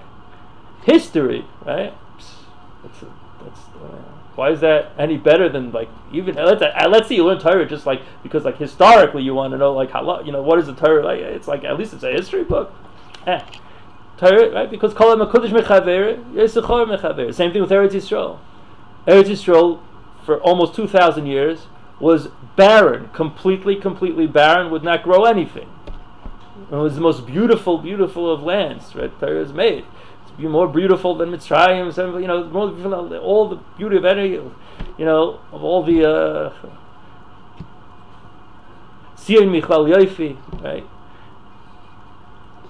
History, 0.84 1.44
right? 1.66 1.92
That's, 2.82 3.04
that's 3.44 3.60
uh, 3.76 4.02
why 4.36 4.50
is 4.52 4.60
that 4.60 4.92
any 4.98 5.18
better 5.18 5.50
than 5.50 5.72
like 5.72 5.90
even 6.12 6.38
uh, 6.38 6.44
let's 6.46 6.62
uh, 6.62 6.88
let's 6.88 7.08
see 7.08 7.16
you 7.16 7.26
learn 7.26 7.40
Torah 7.40 7.68
just 7.68 7.84
like 7.84 8.00
because 8.22 8.44
like 8.44 8.56
historically 8.56 9.22
you 9.22 9.34
want 9.34 9.52
to 9.52 9.58
know 9.58 9.74
like 9.74 9.90
how 9.90 10.22
you 10.22 10.32
know 10.32 10.42
what 10.42 10.58
is 10.58 10.66
the 10.66 10.74
Torah 10.74 11.04
like? 11.04 11.18
It's 11.18 11.48
like 11.48 11.64
at 11.64 11.76
least 11.76 11.92
it's 11.92 12.04
a 12.04 12.12
history 12.12 12.44
book. 12.44 12.72
Torah, 14.18 14.50
right? 14.52 14.70
Because 14.70 14.94
Kol 14.94 15.14
HaMakudish 15.14 15.50
Mechaver, 15.50 16.32
Yisachor 16.32 16.86
Mechaver. 16.86 17.32
Same 17.32 17.52
thing 17.52 17.62
with 17.62 17.70
Eretz 17.70 17.92
Yisrael. 17.92 18.38
Eretz 19.06 19.28
Yisrael, 19.28 19.80
for 20.24 20.40
almost 20.40 20.74
2,000 20.74 21.26
years, 21.26 21.66
was 22.00 22.28
barren, 22.56 23.08
completely, 23.10 23.76
completely 23.76 24.26
barren, 24.26 24.70
would 24.70 24.82
not 24.82 25.02
grow 25.02 25.24
anything. 25.24 25.68
It 26.70 26.74
was 26.74 26.96
the 26.96 27.00
most 27.00 27.26
beautiful, 27.26 27.78
beautiful 27.78 28.30
of 28.32 28.42
lands, 28.42 28.94
right? 28.94 29.12
Torah 29.20 29.40
is 29.40 29.52
made. 29.52 29.84
It's 30.22 30.38
more 30.38 30.68
beautiful 30.68 31.14
than 31.14 31.30
Mitzrayim, 31.30 32.20
you 32.20 32.26
know, 32.26 33.20
all 33.20 33.48
the 33.48 33.56
beauty 33.76 33.96
of 33.96 34.04
any, 34.04 34.30
you 34.30 34.54
know, 34.98 35.40
of 35.52 35.62
all 35.62 35.82
the, 35.82 36.08
uh, 36.08 36.52
Sion 39.16 39.50
Michal 39.50 39.84
Yofi, 39.84 40.36
right? 40.62 40.84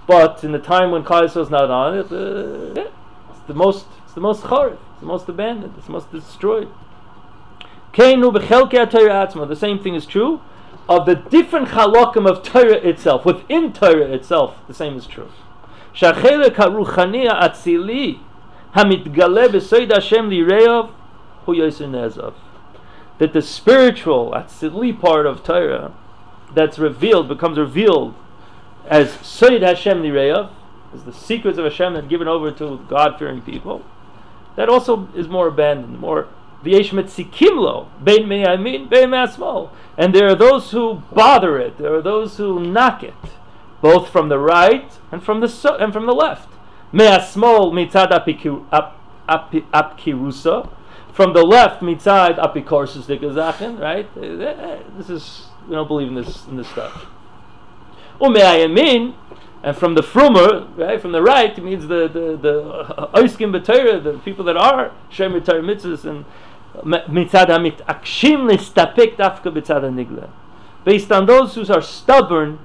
But 0.09 0.42
in 0.42 0.53
the 0.53 0.59
time 0.59 0.90
when 0.90 1.05
Klal 1.05 1.25
is 1.25 1.51
not 1.51 1.71
on 1.71 1.99
it, 1.99 2.11
uh, 2.11 2.88
it's 3.31 3.40
the 3.47 3.53
most, 3.53 3.85
it's 4.05 4.14
the 4.14 4.23
most 4.23 4.42
chariv, 4.42 4.79
it's 4.92 5.01
the 5.01 5.07
most 5.07 5.29
abandoned, 5.29 5.75
it's 5.77 5.87
the 5.87 5.92
most 5.92 6.11
destroyed. 6.11 6.68
The 7.94 9.57
same 9.57 9.79
thing 9.79 9.94
is 9.94 10.07
true 10.07 10.40
of 10.88 11.05
the 11.05 11.14
different 11.14 11.68
halakim 11.68 12.27
of 12.27 12.42
Torah 12.42 12.77
itself. 12.77 13.27
Within 13.27 13.75
Torah 13.75 14.07
itself, 14.07 14.57
the 14.66 14.73
same 14.73 14.97
is 14.97 15.07
true. 15.07 15.31
That 16.01 16.16
the 23.33 23.42
spiritual, 23.42 24.31
atzili 24.33 24.99
part 24.99 25.27
of 25.27 25.42
Torah 25.42 25.92
that's 26.55 26.79
revealed 26.79 27.29
becomes 27.29 27.59
revealed 27.59 28.14
as 28.88 29.09
Soid 29.18 29.62
Hashem 29.62 30.03
Nireyav, 30.03 30.51
as 30.94 31.05
the 31.05 31.12
secrets 31.12 31.59
of 31.59 31.64
Hashem 31.64 31.94
that 31.94 32.09
given 32.09 32.29
over 32.29 32.51
to 32.53 32.85
God 32.88 33.18
fearing 33.18 33.42
people, 33.42 33.85
that 34.57 34.68
also 34.68 35.09
is 35.14 35.29
more 35.29 35.48
abandoned, 35.48 35.98
more 35.98 36.29
V'yesh 36.64 36.90
metzikimlo, 36.90 37.87
bein 38.03 38.27
me'amin, 38.27 38.88
bein 38.88 39.11
me'asmol. 39.11 39.70
And 39.96 40.14
there 40.14 40.27
are 40.29 40.35
those 40.35 40.72
who 40.72 41.03
bother 41.12 41.59
it, 41.59 41.79
there 41.79 41.94
are 41.94 42.03
those 42.03 42.37
who 42.37 42.59
knock 42.59 43.05
it, 43.05 43.14
both 43.81 44.11
from 44.11 44.29
the 44.29 44.38
right 44.38 44.90
and 45.12 45.22
from 45.22 45.40
the 45.40 45.48
so, 45.48 45.77
and 45.77 45.92
from 45.92 46.07
the 46.07 46.14
left. 46.14 46.48
Me'asmol 46.90 47.72
mitzad 47.72 48.11
apkirusa, 49.29 50.70
from 51.12 51.33
the 51.33 51.44
left 51.44 51.81
mitzad 51.81 52.38
apikorsus 52.38 53.05
dikazachen, 53.05 53.79
right? 53.79 54.09
Eh, 54.16 54.27
eh, 54.27 54.44
eh, 54.44 54.83
this 54.96 55.11
is 55.11 55.48
we 55.68 55.74
don't 55.74 55.87
believe 55.87 56.09
in 56.09 56.14
this 56.14 56.46
in 56.46 56.57
this 56.57 56.68
stuff. 56.68 57.07
Umeayamin, 58.20 59.14
and 59.62 59.76
from 59.76 59.94
the 59.94 60.02
frumer, 60.02 60.76
right, 60.76 61.00
from 61.00 61.12
the 61.12 61.22
right, 61.22 61.57
it 61.57 61.62
means 61.62 61.87
the 61.87 62.09
the 62.09 62.37
the 62.37 62.62
uh, 62.62 63.18
oiskim 63.18 63.52
b'Torah, 63.52 64.02
the 64.02 64.18
people 64.18 64.44
that 64.44 64.57
are 64.57 64.92
shemer 65.11 65.44
Torah 65.44 65.62
mitzvahs 65.62 66.04
and 66.04 66.24
uh, 66.74 66.81
mitzad 67.09 67.46
hamit 67.46 67.85
akshim 67.87 68.48
listapik 68.50 69.16
dafka 69.16 69.52
b'tzad 69.52 69.83
nigla, 69.92 70.31
based 70.85 71.11
on 71.12 71.26
those 71.26 71.54
who 71.54 71.72
are 71.72 71.83
stubborn 71.83 72.59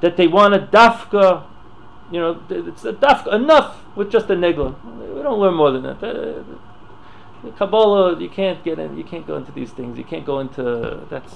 that 0.00 0.16
they 0.16 0.26
want 0.26 0.54
a 0.54 0.58
dafka, 0.58 1.44
you 2.10 2.20
know, 2.20 2.40
it's 2.50 2.84
a 2.84 2.92
dafka 2.92 3.32
enough 3.34 3.82
with 3.96 4.10
just 4.10 4.28
a 4.30 4.34
nigla. 4.34 4.74
We 5.14 5.22
don't 5.22 5.38
learn 5.38 5.54
more 5.54 5.70
than 5.70 5.84
that. 5.84 6.00
The 6.00 7.50
Kabbalah, 7.56 8.20
you 8.20 8.28
can't 8.28 8.62
get 8.62 8.78
in, 8.78 8.96
you 8.96 9.04
can't 9.04 9.26
go 9.26 9.36
into 9.36 9.52
these 9.52 9.70
things. 9.70 9.98
You 9.98 10.04
can't 10.04 10.24
go 10.24 10.38
into 10.40 11.00
that's 11.10 11.34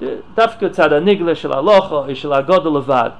dafka 0.00 0.70
tzad 0.70 0.90
nigla 1.02 1.36
shel 1.36 1.52
alocha 1.52 2.14
shel 2.14 2.30
agoda 2.30 2.66
levad. 2.66 3.14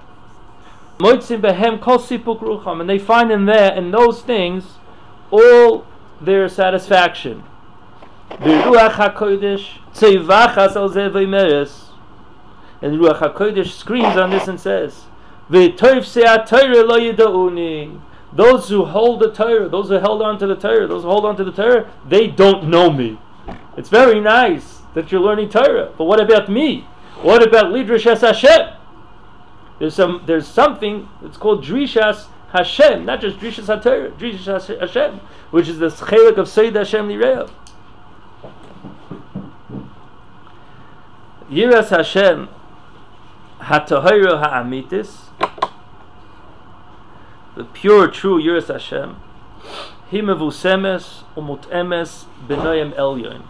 Moitzim 0.99 1.41
behem 1.41 1.81
kol 1.81 1.99
sipuk 1.99 2.41
rucham, 2.41 2.81
and 2.81 2.89
they 2.89 2.99
find 2.99 3.31
in 3.31 3.47
there 3.47 3.75
in 3.75 3.91
those 3.91 4.23
things 4.23 4.79
all 5.31 5.87
their 6.21 6.49
satisfaction. 6.49 7.43
V'ruach 8.31 8.93
hakodesh 8.93 9.79
tzevachas 9.95 10.77
al 10.77 10.91
zeh 10.91 11.11
and 12.85 13.01
Ruach 13.01 13.19
HaKodesh 13.19 13.73
screams 13.73 14.17
on 14.19 14.29
this 14.29 14.47
and 14.47 14.61
says, 14.61 15.07
se'at 15.51 16.47
Torah 16.47 16.83
lo 16.83 16.99
yida'uni. 16.99 17.99
Those 18.31 18.69
who 18.69 18.85
hold 18.85 19.21
the 19.21 19.33
Torah, 19.33 19.71
those 19.71 19.89
who 19.89 19.95
held 19.95 20.21
on 20.21 20.39
to 20.39 20.47
the 20.47 20.55
Torah, 20.55 20.87
those 20.87 21.03
who 21.03 21.09
hold 21.09 21.25
on 21.25 21.35
to 21.37 21.45
the 21.45 21.53
Torah, 21.53 21.91
they 22.07 22.27
don't 22.27 22.69
know 22.69 22.91
me. 22.91 23.19
It's 23.79 23.89
very 23.89 24.21
nice 24.21 24.83
that 24.95 25.13
you're 25.13 25.21
learning 25.21 25.49
Torah, 25.51 25.93
but 25.97 26.05
what 26.05 26.21
about 26.21 26.49
me? 26.49 26.87
What 27.23 27.43
about 27.47 27.67
Lidrash 27.67 28.21
Hashem? 28.21 28.75
There's 29.79 29.95
some. 29.95 30.23
There's 30.27 30.47
something. 30.47 31.09
It's 31.23 31.37
called 31.37 31.65
Drishas 31.65 32.27
Hashem, 32.53 33.05
not 33.05 33.21
just 33.21 33.39
Drishas 33.39 33.67
HaTorah, 33.67 34.17
Drishas 34.17 34.79
Hashem, 34.81 35.21
which 35.51 35.69
is 35.69 35.79
the 35.79 35.89
chelik 35.89 36.39
of 36.39 36.47
Seyd 36.47 36.77
Hashem 36.77 37.09
Lireav. 37.09 37.51
Yiras 41.51 41.91
Hashem 41.91 42.49
Hatahira 43.61 44.39
Ha'amitis, 44.41 45.29
the 47.57 47.65
pure, 47.65 48.09
true 48.09 48.41
Yiras 48.41 48.69
Hashem, 48.69 49.17
Himevusemes 50.11 51.25
Umutemes 51.37 52.27
Benoyim 52.47 52.95
Elyon, 52.97 53.43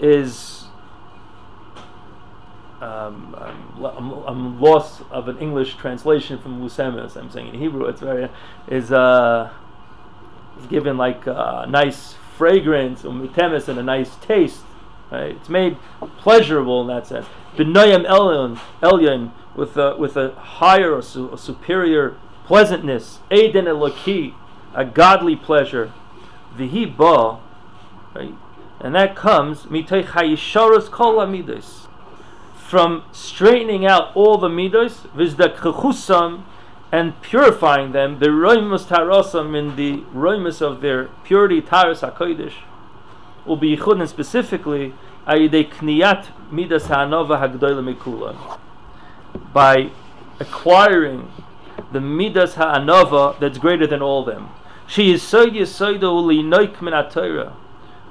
is 0.00 0.60
um, 2.80 3.36
I'm, 3.78 4.12
I'm, 4.26 4.60
lost 4.60 5.02
of 5.10 5.28
an 5.28 5.38
English 5.38 5.76
translation 5.76 6.38
from 6.38 6.60
Musemes. 6.60 7.14
I'm 7.14 7.30
saying 7.30 7.48
in 7.48 7.60
Hebrew, 7.60 7.84
it's 7.86 8.00
very 8.00 8.28
is 8.68 8.90
uh, 8.90 9.52
given 10.70 10.96
like 10.96 11.26
a 11.26 11.66
nice 11.68 12.14
fragrance, 12.38 13.02
umutemes, 13.02 13.68
and 13.68 13.78
a 13.78 13.82
nice 13.82 14.16
taste. 14.16 14.62
Right? 15.10 15.36
It's 15.36 15.50
made 15.50 15.76
pleasurable 16.18 16.80
in 16.80 16.86
that 16.86 17.06
sense. 17.06 17.26
B'noyam 17.56 18.06
elyon, 18.06 18.58
elyon 18.82 19.32
with 19.54 19.76
a, 19.76 19.96
with 19.96 20.16
a 20.16 20.34
higher, 20.34 20.96
a, 20.96 21.02
su- 21.02 21.36
superior 21.36 22.16
pleasantness. 22.46 23.18
Eden 23.30 23.66
eloki, 23.66 24.32
a 24.74 24.86
godly 24.86 25.36
pleasure. 25.36 25.92
Vihi 26.56 26.96
ba, 26.96 27.38
right? 28.14 28.34
And 28.80 28.94
that 28.94 29.14
comes 29.14 29.64
mitay 29.64 30.04
chayisharos 30.04 30.90
kol 30.90 31.16
amidos 31.16 31.86
from 32.70 33.02
straightening 33.10 33.84
out 33.84 34.14
all 34.14 34.38
the 34.38 34.48
midos, 34.48 35.08
vizdak 35.08 36.44
and 36.92 37.20
purifying 37.20 37.90
them, 37.90 38.20
the 38.20 38.26
roimus 38.26 38.84
tarosam 38.84 39.58
in 39.58 39.74
the 39.74 40.04
roimus 40.14 40.62
of 40.62 40.80
their 40.80 41.06
purity, 41.24 41.60
taras 41.60 42.02
hakodesh, 42.02 42.54
will 43.44 43.56
be 43.56 43.76
yichud 43.76 44.00
and 44.00 44.08
specifically 44.08 44.94
ayidei 45.26 45.68
kniyat 45.68 46.28
midas 46.52 46.86
ha'anova 46.86 47.40
hagdoyle 47.40 47.82
mikula, 47.82 48.58
by 49.52 49.90
acquiring 50.38 51.28
the 51.90 52.00
midas 52.00 52.54
ha'anova 52.54 53.36
that's 53.40 53.58
greater 53.58 53.88
than 53.88 54.00
all 54.00 54.24
them. 54.24 54.48
She 54.86 55.12
is 55.12 55.24
so 55.24 55.44
yisoida 55.44 56.04
uli 56.04 56.38
noik 56.38 56.80
min 56.80 56.94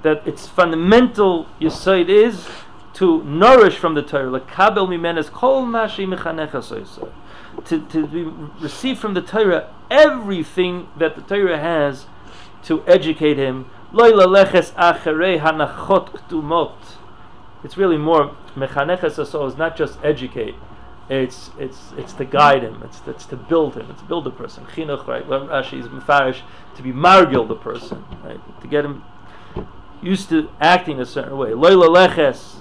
that 0.04 0.26
its 0.28 0.48
fundamental 0.48 1.48
yisoid 1.60 2.10
is 2.10 2.48
to 2.94 3.24
nourish 3.24 3.78
from 3.78 3.94
the 3.94 4.02
Torah, 4.02 4.40
lekabel 4.40 4.90
to 7.66 7.80
to 7.88 8.08
be, 8.08 8.24
receive 8.62 9.00
from 9.00 9.14
the 9.14 9.22
Torah 9.22 9.74
everything 9.90 10.88
that 10.98 11.16
the 11.16 11.22
Torah 11.22 11.60
has 11.60 12.06
to 12.64 12.84
educate 12.88 13.38
him. 13.38 13.70
It's 17.64 17.78
really 17.78 17.98
more 17.98 18.36
mechaneches 18.56 19.48
is 19.48 19.58
not 19.58 19.76
just 19.76 20.00
educate. 20.04 20.56
It's 21.10 21.50
it's 21.58 21.92
it's 21.98 22.14
to 22.14 22.26
guide 22.26 22.62
him. 22.64 22.84
It's 22.84 23.02
it's 23.08 23.26
to 23.28 23.36
build 23.36 23.76
him. 23.76 23.90
It's 23.90 24.02
to 24.02 24.08
build 24.08 24.28
a 24.28 24.32
person. 24.32 24.66
Chinuch, 24.66 25.08
right? 25.08 25.28
Rashi 25.28 25.80
is 25.80 25.88
mefarish 25.88 26.42
to 26.76 26.84
be 26.84 26.92
margil 26.92 27.48
the 27.48 27.56
person, 27.56 28.06
right? 28.24 28.40
To 28.62 28.68
get 28.68 28.86
him 28.86 29.04
used 30.02 30.30
to 30.30 30.50
acting 30.60 31.00
a 31.00 31.06
certain 31.06 31.38
way. 31.38 31.50
Loila 31.50 32.10
leches 32.10 32.60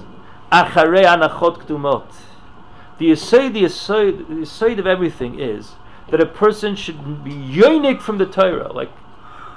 Acharei 0.51 1.05
anachot 1.05 1.59
ktumot. 1.59 2.07
The 2.98 3.12
aside, 3.12 4.79
of 4.79 4.87
everything 4.87 5.38
is 5.38 5.72
that 6.11 6.20
a 6.20 6.27
person 6.27 6.74
should 6.74 7.22
be 7.22 7.33
yoinik 7.33 8.01
from 8.01 8.18
the 8.18 8.27
Torah, 8.27 8.72
like 8.72 8.90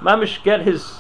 mamish 0.02 0.44
get 0.44 0.62
his, 0.62 1.00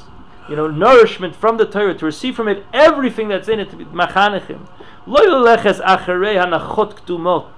you 0.49 0.55
know, 0.55 0.67
nourishment 0.67 1.35
from 1.35 1.57
the 1.57 1.65
Torah 1.65 1.93
to 1.95 2.05
receive 2.05 2.35
from 2.35 2.47
it 2.47 2.63
everything 2.73 3.27
that's 3.27 3.49
in 3.49 3.59
it 3.59 3.69
to 3.71 3.75
be 3.75 3.85
machanechim. 3.85 4.67
Loyaleches 5.05 5.83
acharei 5.83 6.41
anachot 6.41 6.93
ktumot, 7.01 7.51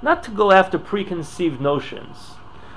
not 0.00 0.22
to 0.22 0.30
go 0.30 0.52
after 0.52 0.78
preconceived 0.78 1.60
notions. 1.60 2.36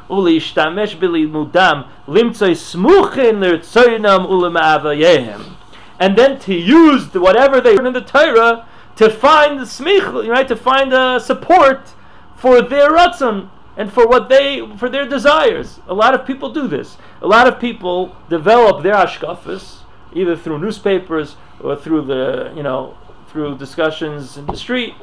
Bili 0.09 1.29
mudam 1.29 1.87
limtzoi 2.07 2.55
smuchin 2.55 3.39
lertzoinam 3.39 4.27
ulema'avayehem. 4.27 5.55
And 5.99 6.17
then 6.17 6.39
to 6.41 6.53
use 6.53 7.13
whatever 7.13 7.61
they 7.61 7.75
learn 7.75 7.87
in 7.87 7.93
the 7.93 8.01
Torah 8.01 8.67
to 8.97 9.09
find 9.09 9.59
the 9.59 9.63
smich, 9.63 10.27
right? 10.29 10.47
To 10.47 10.55
find 10.55 10.93
a 10.93 11.19
support 11.19 11.93
for 12.35 12.61
their 12.61 12.91
ratzon 12.91 13.49
and 13.77 13.91
for 13.91 14.07
what 14.07 14.29
they 14.29 14.67
for 14.77 14.89
their 14.89 15.07
desires. 15.07 15.79
A 15.87 15.93
lot 15.93 16.13
of 16.13 16.25
people 16.25 16.51
do 16.51 16.67
this. 16.67 16.97
A 17.21 17.27
lot 17.27 17.47
of 17.47 17.59
people 17.59 18.15
develop 18.29 18.83
their 18.83 18.95
ashkafas 18.95 19.79
either 20.13 20.35
through 20.35 20.59
newspapers 20.59 21.35
or 21.59 21.75
through 21.75 22.03
the 22.03 22.53
you 22.55 22.63
know 22.63 22.97
through 23.27 23.57
discussions 23.57 24.37
in 24.37 24.45
the 24.45 24.55
street 24.55 24.93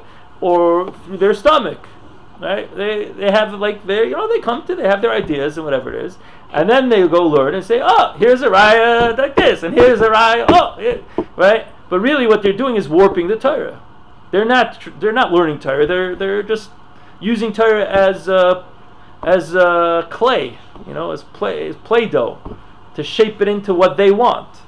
or 0.40 0.92
through 1.04 1.18
their 1.18 1.34
stomach. 1.34 1.86
Right? 2.40 2.74
They 2.74 3.12
they 3.12 3.30
have 3.30 3.54
like 3.54 3.86
they 3.86 4.04
you 4.04 4.16
know 4.16 4.28
they 4.28 4.40
come 4.40 4.66
to 4.66 4.74
they 4.74 4.88
have 4.88 5.02
their 5.02 5.12
ideas 5.12 5.56
and 5.56 5.64
whatever 5.64 5.92
it 5.94 6.04
is, 6.04 6.16
and 6.52 6.68
then 6.68 6.88
they 6.88 7.06
go 7.08 7.22
learn 7.22 7.54
and 7.54 7.64
say, 7.64 7.80
oh, 7.82 8.14
here's 8.18 8.42
a 8.42 8.48
raya 8.48 9.16
like 9.16 9.36
this, 9.36 9.62
and 9.62 9.74
here's 9.74 10.00
a 10.00 10.08
raya, 10.08 10.44
oh, 10.48 11.26
right? 11.36 11.66
But 11.88 12.00
really, 12.00 12.26
what 12.26 12.42
they're 12.42 12.52
doing 12.52 12.76
is 12.76 12.88
warping 12.88 13.28
the 13.28 13.36
Torah. 13.36 13.82
They're 14.30 14.44
not 14.44 15.00
they're 15.00 15.12
not 15.12 15.32
learning 15.32 15.58
Torah. 15.60 15.86
They're 15.86 16.16
they're 16.16 16.42
just 16.42 16.70
using 17.20 17.52
Torah 17.52 17.84
as 17.84 18.28
uh, 18.28 18.64
as 19.22 19.54
uh, 19.54 20.06
clay, 20.10 20.58
you 20.86 20.94
know, 20.94 21.10
as 21.10 21.22
play 21.22 21.68
as 21.68 21.76
play 21.76 22.06
dough 22.06 22.56
to 22.94 23.02
shape 23.02 23.40
it 23.40 23.48
into 23.48 23.72
what 23.74 23.96
they 23.96 24.10
want. 24.10 24.58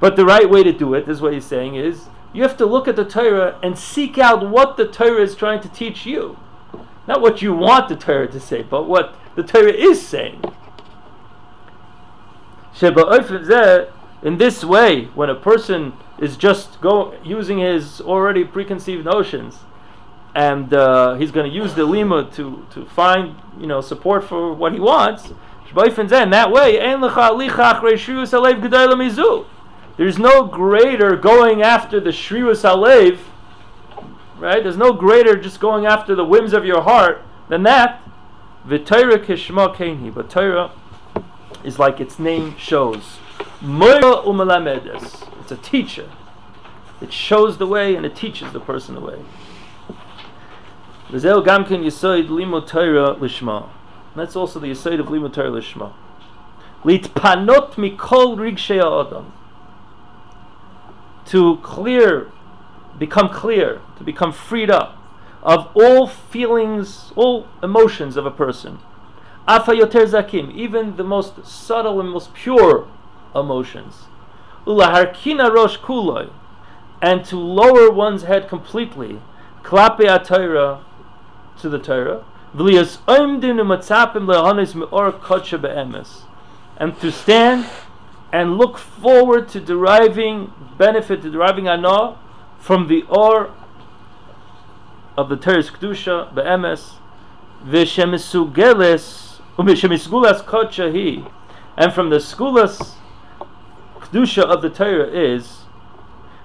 But 0.00 0.16
the 0.16 0.24
right 0.24 0.50
way 0.50 0.64
to 0.64 0.72
do 0.72 0.94
it, 0.94 1.08
is 1.08 1.20
what 1.20 1.32
he's 1.32 1.44
saying, 1.44 1.76
is 1.76 2.06
you 2.32 2.42
have 2.42 2.56
to 2.56 2.66
look 2.66 2.88
at 2.88 2.96
the 2.96 3.04
Torah 3.04 3.58
and 3.62 3.78
seek 3.78 4.18
out 4.18 4.48
what 4.48 4.76
the 4.76 4.86
Torah 4.86 5.22
is 5.22 5.36
trying 5.36 5.60
to 5.60 5.68
teach 5.68 6.06
you. 6.06 6.38
Not 7.06 7.20
what 7.20 7.42
you 7.42 7.52
want 7.52 7.88
the 7.88 7.96
Torah 7.96 8.28
to 8.28 8.40
say, 8.40 8.62
but 8.62 8.84
what 8.84 9.16
the 9.34 9.42
Torah 9.42 9.72
is 9.72 10.06
saying. 10.06 10.42
In 12.80 14.38
this 14.38 14.64
way, 14.64 15.04
when 15.06 15.28
a 15.28 15.34
person 15.34 15.92
is 16.18 16.36
just 16.36 16.80
go 16.80 17.14
using 17.24 17.58
his 17.58 18.00
already 18.00 18.44
preconceived 18.44 19.04
notions, 19.04 19.58
and 20.34 20.72
uh, 20.72 21.14
he's 21.14 21.30
going 21.30 21.50
to 21.50 21.54
use 21.54 21.74
the 21.74 21.84
lima 21.84 22.30
to 22.32 22.66
to 22.70 22.86
find 22.86 23.36
you 23.58 23.66
know 23.66 23.80
support 23.80 24.24
for 24.24 24.52
what 24.54 24.72
he 24.72 24.80
wants. 24.80 25.32
In 25.74 26.30
that 26.30 26.52
way, 26.52 26.76
there's 29.96 30.18
no 30.18 30.44
greater 30.44 31.16
going 31.16 31.62
after 31.62 32.00
the 32.00 32.10
shrius 32.10 32.62
alev, 32.62 33.18
right? 34.42 34.62
There's 34.62 34.76
no 34.76 34.92
greater 34.92 35.36
just 35.36 35.60
going 35.60 35.86
after 35.86 36.16
the 36.16 36.24
whims 36.24 36.52
of 36.52 36.66
your 36.66 36.82
heart 36.82 37.22
than 37.48 37.62
that. 37.62 38.02
V'Torah 38.66 39.24
kishma 39.24 39.74
kenhi, 39.74 40.12
but 40.12 40.28
Torah 40.28 40.72
is 41.62 41.78
like 41.78 42.00
its 42.00 42.18
name 42.18 42.56
shows. 42.58 43.18
Moira 43.60 44.22
umelamedes. 44.22 45.28
It's 45.40 45.52
a 45.52 45.56
teacher. 45.56 46.10
It 47.00 47.12
shows 47.12 47.58
the 47.58 47.66
way 47.66 47.94
and 47.94 48.04
it 48.04 48.16
teaches 48.16 48.52
the 48.52 48.60
person 48.60 48.96
the 48.96 49.00
way. 49.00 49.24
That's 51.10 51.24
also 51.24 51.46
the 51.46 51.46
yisoid 51.76 52.24
of 52.24 52.26
limud 52.30 52.66
Torah 52.66 53.14
lishma. 55.50 55.92
Litpanot 56.82 57.74
mikol 57.74 58.36
rigshei 58.36 58.80
adam. 58.80 59.32
To 61.26 61.58
clear, 61.58 62.32
become 62.98 63.28
clear, 63.28 63.80
to 63.98 64.04
become 64.04 64.32
freed 64.32 64.70
up 64.70 64.98
of 65.42 65.68
all 65.74 66.06
feelings, 66.06 67.12
all 67.16 67.48
emotions 67.62 68.16
of 68.16 68.24
a 68.24 68.30
person. 68.30 68.78
Afa 69.48 69.72
yoter 69.72 70.06
zakim, 70.06 70.54
even 70.54 70.96
the 70.96 71.04
most 71.04 71.44
subtle 71.44 72.00
and 72.00 72.10
most 72.10 72.32
pure 72.32 72.88
emotions. 73.34 74.04
Ulaharkina 74.66 75.52
rosh 75.52 75.78
kuloi, 75.78 76.30
and 77.00 77.24
to 77.24 77.36
lower 77.36 77.90
one's 77.90 78.22
head 78.22 78.48
completely, 78.48 79.20
klape 79.64 80.24
Torah, 80.24 80.84
to 81.58 81.68
the 81.68 81.78
Torah, 81.78 82.24
v'liyas 82.54 82.98
oimdin 83.08 83.60
u'matzapim 83.60 84.26
le'hanis 84.26 84.76
me'or 84.76 85.10
kodsha 85.10 85.60
be'emes, 85.60 86.22
and 86.76 86.98
to 87.00 87.10
stand 87.10 87.66
and 88.32 88.56
look 88.56 88.78
forward 88.78 89.48
to 89.48 89.60
deriving 89.60 90.52
benefit, 90.78 91.22
to 91.22 91.30
deriving 91.30 91.66
anah 91.68 92.16
from 92.62 92.86
the 92.86 93.02
or 93.08 93.52
of 95.18 95.28
the 95.28 95.36
Torah's 95.36 95.68
kedusha 95.68 96.32
be'emes, 96.32 96.92
v'shemisugeles 97.64 99.40
u'mishemisugulas 99.58 100.44
kodsha 100.44 100.92
hi, 100.92 101.28
and 101.76 101.92
from 101.92 102.10
the 102.10 102.18
skulas 102.18 102.94
kedusha 103.98 104.44
of 104.44 104.62
the 104.62 104.70
Torah 104.70 105.10
is 105.10 105.62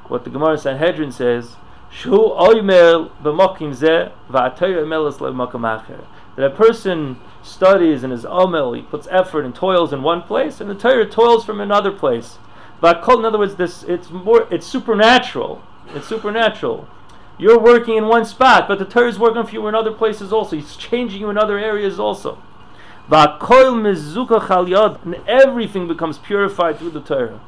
what 0.08 0.24
the 0.24 0.32
Gemara 0.32 0.58
Sanhedrin 0.58 1.12
says 1.12 1.56
Shu 1.92 2.10
oimel 2.10 3.12
b'mokim 3.22 3.76
zeh 3.76 4.12
v'atayr 4.32 4.82
oimelas 4.82 5.20
le'mokim 5.20 5.62
acher. 5.62 6.04
That 6.36 6.46
a 6.46 6.50
person 6.50 7.20
studies 7.44 8.04
and 8.04 8.12
is 8.12 8.26
omel, 8.26 8.76
he 8.76 8.82
puts 8.82 9.08
effort 9.12 9.46
and 9.46 9.54
toils 9.54 9.94
in 9.94 10.02
one 10.02 10.24
place, 10.24 10.60
and 10.60 10.68
the 10.68 10.74
Torah 10.74 11.08
toils 11.08 11.46
from 11.46 11.62
another 11.62 11.92
place. 11.92 12.40
V'akol, 12.82 13.20
in 13.20 13.26
other 13.26 13.38
words, 13.38 13.56
this 13.58 13.84
it's 13.84 14.10
more 14.10 14.48
it's 14.50 14.66
supernatural. 14.66 15.62
It's 15.94 16.08
supernatural. 16.08 16.88
You're 17.38 17.60
working 17.60 17.98
in 17.98 18.08
one 18.08 18.26
spot, 18.26 18.68
but 18.68 18.80
the 18.80 18.86
Torah 18.86 19.10
is 19.10 19.20
working 19.20 19.44
for 19.44 19.52
you 19.52 19.68
in 19.68 19.76
other 19.76 19.92
places 19.92 20.34
also. 20.34 20.56
He's 20.56 20.76
changing 20.76 21.22
you 21.22 21.30
in 21.30 21.38
other 21.38 21.58
areas 21.58 22.00
also. 22.00 22.42
And 23.10 23.42
everything 25.28 25.88
becomes 25.88 26.18
purified 26.18 26.80
through 26.80 26.92
the 26.92 27.02
Torah. 27.02 27.40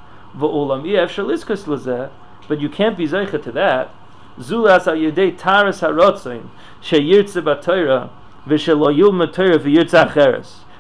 But 2.47 2.61
you 2.61 2.69
can't 2.69 2.97
be 2.97 3.07
zeicha 3.07 3.43
to 3.43 3.51
that 3.51 3.91
Zulas 4.39 4.87
al 4.87 4.95
yedei 4.95 5.37
taras 5.37 5.81
harotzain 5.81 6.47
sheyirtze 6.81 7.43
b'Torah 7.43 8.09
v'shelo. 8.47 8.87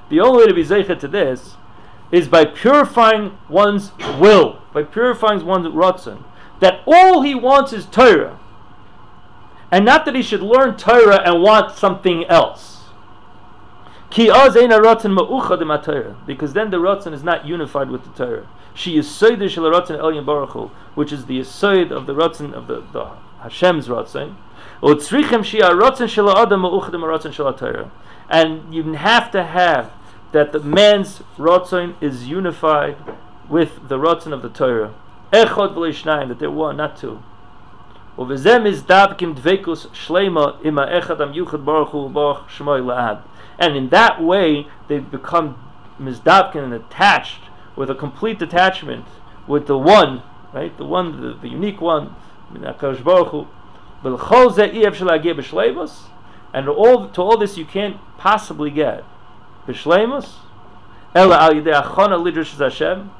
The 0.09 0.19
only 0.21 0.37
way 0.37 0.47
to 0.47 0.53
be 0.53 0.63
zeicha 0.63 0.97
to 0.99 1.07
this 1.07 1.57
is 2.11 2.27
by 2.29 2.45
purifying 2.45 3.37
one's 3.49 3.91
will, 4.17 4.61
by 4.73 4.83
purifying 4.83 5.45
one's 5.45 5.67
rotzon. 5.67 6.23
That 6.59 6.81
all 6.85 7.21
he 7.21 7.35
wants 7.35 7.73
is 7.73 7.85
Torah, 7.85 8.39
and 9.71 9.85
not 9.85 10.05
that 10.05 10.15
he 10.15 10.21
should 10.21 10.41
learn 10.41 10.77
Torah 10.77 11.21
and 11.23 11.41
want 11.41 11.75
something 11.75 12.25
else. 12.25 12.77
Because 14.09 14.53
then 14.53 14.69
the 14.69 14.79
rotzon 16.79 17.13
is 17.13 17.23
not 17.23 17.45
unified 17.45 17.89
with 17.89 18.03
the 18.03 18.09
Torah. 18.25 18.47
She 18.73 18.97
is 18.97 19.07
soidish 19.07 19.55
rotzon 19.57 19.99
elyon 19.99 20.25
baruch 20.25 20.71
which 20.95 21.11
is 21.11 21.25
the 21.27 21.39
soid 21.41 21.91
of 21.91 22.07
the 22.07 22.15
rotzon 22.15 22.53
of 22.53 22.67
the, 22.67 22.83
the 22.91 23.11
Hashem's 23.41 23.87
Ratzon. 23.87 24.35
And 28.29 28.73
you 28.73 28.93
have 28.93 29.31
to 29.31 29.43
have 29.43 29.91
that 30.31 30.51
the 30.51 30.59
man's 30.59 31.21
Ratzon 31.37 31.95
is 32.01 32.27
unified 32.27 32.97
with 33.47 33.87
the 33.87 33.97
Ratzon 33.97 34.33
of 34.33 34.41
the 34.41 34.49
Torah. 34.49 34.93
Echod 35.31 35.75
v'leishnayim, 35.75 36.29
that 36.29 36.39
they're 36.39 36.51
one, 36.51 36.77
not 36.77 36.97
two. 36.97 37.21
Uvezem 38.17 38.65
is 38.65 38.81
davkim 38.83 39.35
dvekus 39.35 39.87
shleima 39.91 40.63
ima 40.65 40.85
echad 40.87 41.21
am 41.21 41.33
yuchad 41.33 41.63
baruch 41.63 41.89
hu 41.89 42.09
baruch 42.09 42.49
shmoy 42.49 42.81
la'ad. 42.83 43.21
And 43.57 43.75
in 43.75 43.89
that 43.89 44.21
way, 44.21 44.67
they 44.87 44.99
become 44.99 45.57
mizdavkin 45.99 46.63
and 46.63 46.73
attached 46.73 47.41
with 47.75 47.89
a 47.89 47.95
complete 47.95 48.39
detachment 48.39 49.05
with 49.47 49.67
the 49.67 49.77
one, 49.77 50.21
right? 50.53 50.75
The 50.77 50.85
one, 50.85 51.21
the, 51.21 51.33
the 51.33 51.47
unique 51.47 51.81
one, 51.81 52.15
Hakadosh 52.53 53.03
Baruch 53.03 53.29
Hu. 53.29 53.47
And 56.53 56.69
all 56.69 57.09
to 57.09 57.21
all 57.21 57.37
this 57.37 57.57
you 57.57 57.65
can't 57.65 57.97
possibly 58.17 58.71
get 58.71 59.03
b'shleimus. 59.67 60.35
Ela 61.13 61.37
al 61.37 61.53
yidei 61.53 61.81
achona 61.83 62.17
lidrash 62.17 62.57
Hashem 62.57 63.11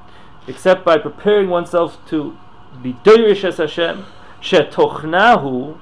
except 0.47 0.83
by 0.83 0.97
preparing 0.97 1.49
oneself 1.49 1.97
to 2.07 2.37
be 2.81 2.93
doirish 2.93 3.43
as 3.43 3.57
Hashem, 3.57 4.05
shetochnahu, 4.41 5.77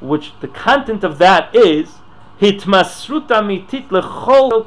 which 0.00 0.32
the 0.40 0.48
content 0.48 1.04
of 1.04 1.18
that 1.18 1.54
is 1.54 1.98
hitmasrut 2.40 3.28
amitit 3.28 3.88
lechol 3.88 4.66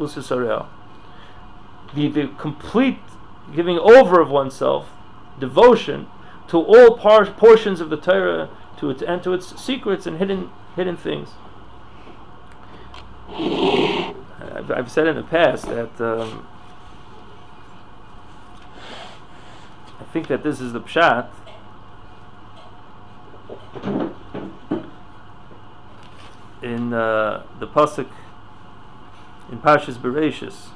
usisarel. 0.00 0.66
The, 1.94 2.08
the 2.08 2.28
complete 2.38 2.98
giving 3.54 3.78
over 3.78 4.20
of 4.20 4.30
oneself 4.30 4.90
devotion 5.38 6.06
to 6.48 6.58
all 6.58 6.96
par- 6.96 7.26
portions 7.26 7.80
of 7.80 7.90
the 7.90 7.96
Torah, 7.96 8.48
to 8.78 8.90
its 8.90 9.02
and 9.02 9.22
to 9.22 9.32
its 9.32 9.60
secrets 9.60 10.06
and 10.06 10.18
hidden 10.18 10.50
hidden 10.76 10.96
things. 10.96 11.30
I've, 13.30 14.70
I've 14.70 14.90
said 14.90 15.06
in 15.06 15.16
the 15.16 15.22
past 15.22 15.66
that 15.66 16.00
um, 16.00 16.46
think 20.12 20.28
that 20.28 20.42
this 20.42 20.60
is 20.60 20.72
the 20.72 20.80
pshat. 20.80 21.28
In 26.62 26.92
uh, 26.92 27.44
the 27.60 27.66
pasuk 27.66 28.08
in 29.50 29.58
Parshas 29.58 29.94
Bereshis, 29.94 30.68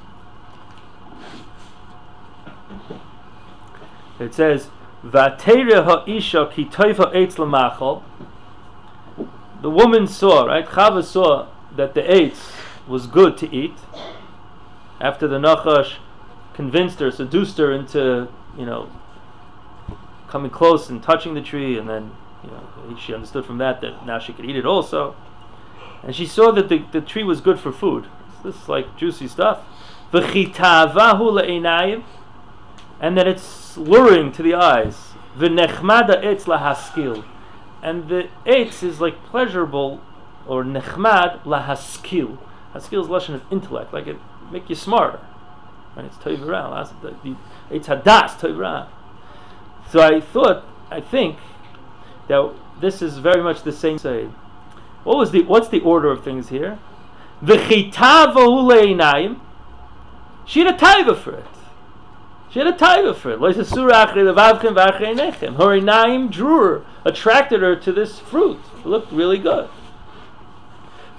It 4.19 4.33
says, 4.33 4.69
"Vatere 5.03 5.83
ha'isha 5.83 6.51
ki 6.51 6.65
toifa 6.65 7.13
eitz 7.13 7.35
lamachol." 7.35 8.03
The 9.61 9.69
woman 9.69 10.07
saw, 10.07 10.45
right? 10.45 10.65
Chava 10.65 11.03
saw 11.03 11.47
that 11.75 11.93
the 11.93 12.01
eitz 12.01 12.51
was 12.87 13.07
good 13.07 13.37
to 13.37 13.53
eat. 13.53 13.75
After 15.01 15.27
the 15.27 15.39
Nachash 15.39 15.95
convinced 16.53 16.99
her, 16.99 17.11
seduced 17.11 17.57
her 17.57 17.71
into, 17.73 18.27
you 18.57 18.65
know, 18.65 18.89
coming 20.33 20.51
close 20.51 20.89
and 20.89 21.01
touching 21.01 21.35
the 21.35 21.41
tree, 21.41 21.77
and 21.77 21.87
then, 21.87 22.11
you 22.43 22.49
know, 22.49 22.97
she 22.97 23.13
understood 23.13 23.45
from 23.45 23.59
that 23.59 23.79
that 23.81 24.05
now 24.05 24.19
she 24.19 24.33
could 24.33 24.45
eat 24.45 24.57
it 24.57 24.65
also. 24.65 25.15
And 26.03 26.13
she 26.13 26.25
saw 26.25 26.51
that 26.51 26.67
the, 26.67 26.83
the 26.91 26.99
tree 26.99 27.23
was 27.23 27.39
good 27.39 27.59
for 27.59 27.71
food. 27.71 28.07
This 28.43 28.55
is 28.55 28.67
like 28.67 28.97
juicy 28.97 29.29
stuff 29.29 29.59
and 30.13 30.23
that 33.17 33.27
it's 33.27 33.77
luring 33.77 34.31
to 34.31 34.43
the 34.43 34.53
eyes. 34.53 35.13
And 35.35 35.57
the 35.57 35.63
etz 38.45 38.83
is 38.83 39.01
like 39.01 39.25
pleasurable 39.25 39.99
or 40.45 40.63
nechmad 40.63 41.41
lahaskil. 41.43 42.37
Haskil 42.73 43.01
is 43.01 43.07
lashon 43.07 43.33
of 43.33 43.41
intellect, 43.51 43.91
like 43.91 44.05
it 44.05 44.17
make 44.51 44.69
you 44.69 44.75
smarter. 44.75 45.19
Right? 45.95 46.05
It's 46.05 46.17
toivra. 46.17 46.87
The 47.01 47.35
etz 47.75 47.85
hadas 47.85 48.37
toivra. 48.37 48.87
So 49.93 50.01
I 50.01 50.19
thought, 50.21 50.65
I 50.89 51.01
think 51.01 51.37
that 52.27 52.51
this 52.81 53.03
is 53.03 53.19
very 53.19 53.43
much 53.43 53.61
the 53.61 53.71
same 53.71 53.99
say. 53.99 54.27
What 55.03 55.17
was 55.17 55.29
the 55.29 55.43
what's 55.43 55.67
the 55.67 55.81
order 55.81 56.09
of 56.09 56.23
things 56.23 56.49
here? 56.49 56.79
The 57.43 57.57
V'chitavahu 57.57 59.39
She 60.47 60.61
had 60.61 60.73
a 60.73 60.77
taiva 60.77 61.15
for 61.15 61.35
it. 61.37 61.45
She 62.49 62.57
had 62.57 62.67
a 62.69 62.73
taiva 62.73 63.15
for 63.15 63.33
it. 63.33 63.39
Her 65.53 65.79
name 65.79 66.29
drew 66.29 66.63
her, 66.63 66.85
attracted 67.05 67.61
her 67.61 67.75
to 67.75 67.91
this 67.91 68.17
fruit. 68.17 68.61
It 68.79 68.87
looked 68.87 69.11
really 69.11 69.37
good. 69.37 69.69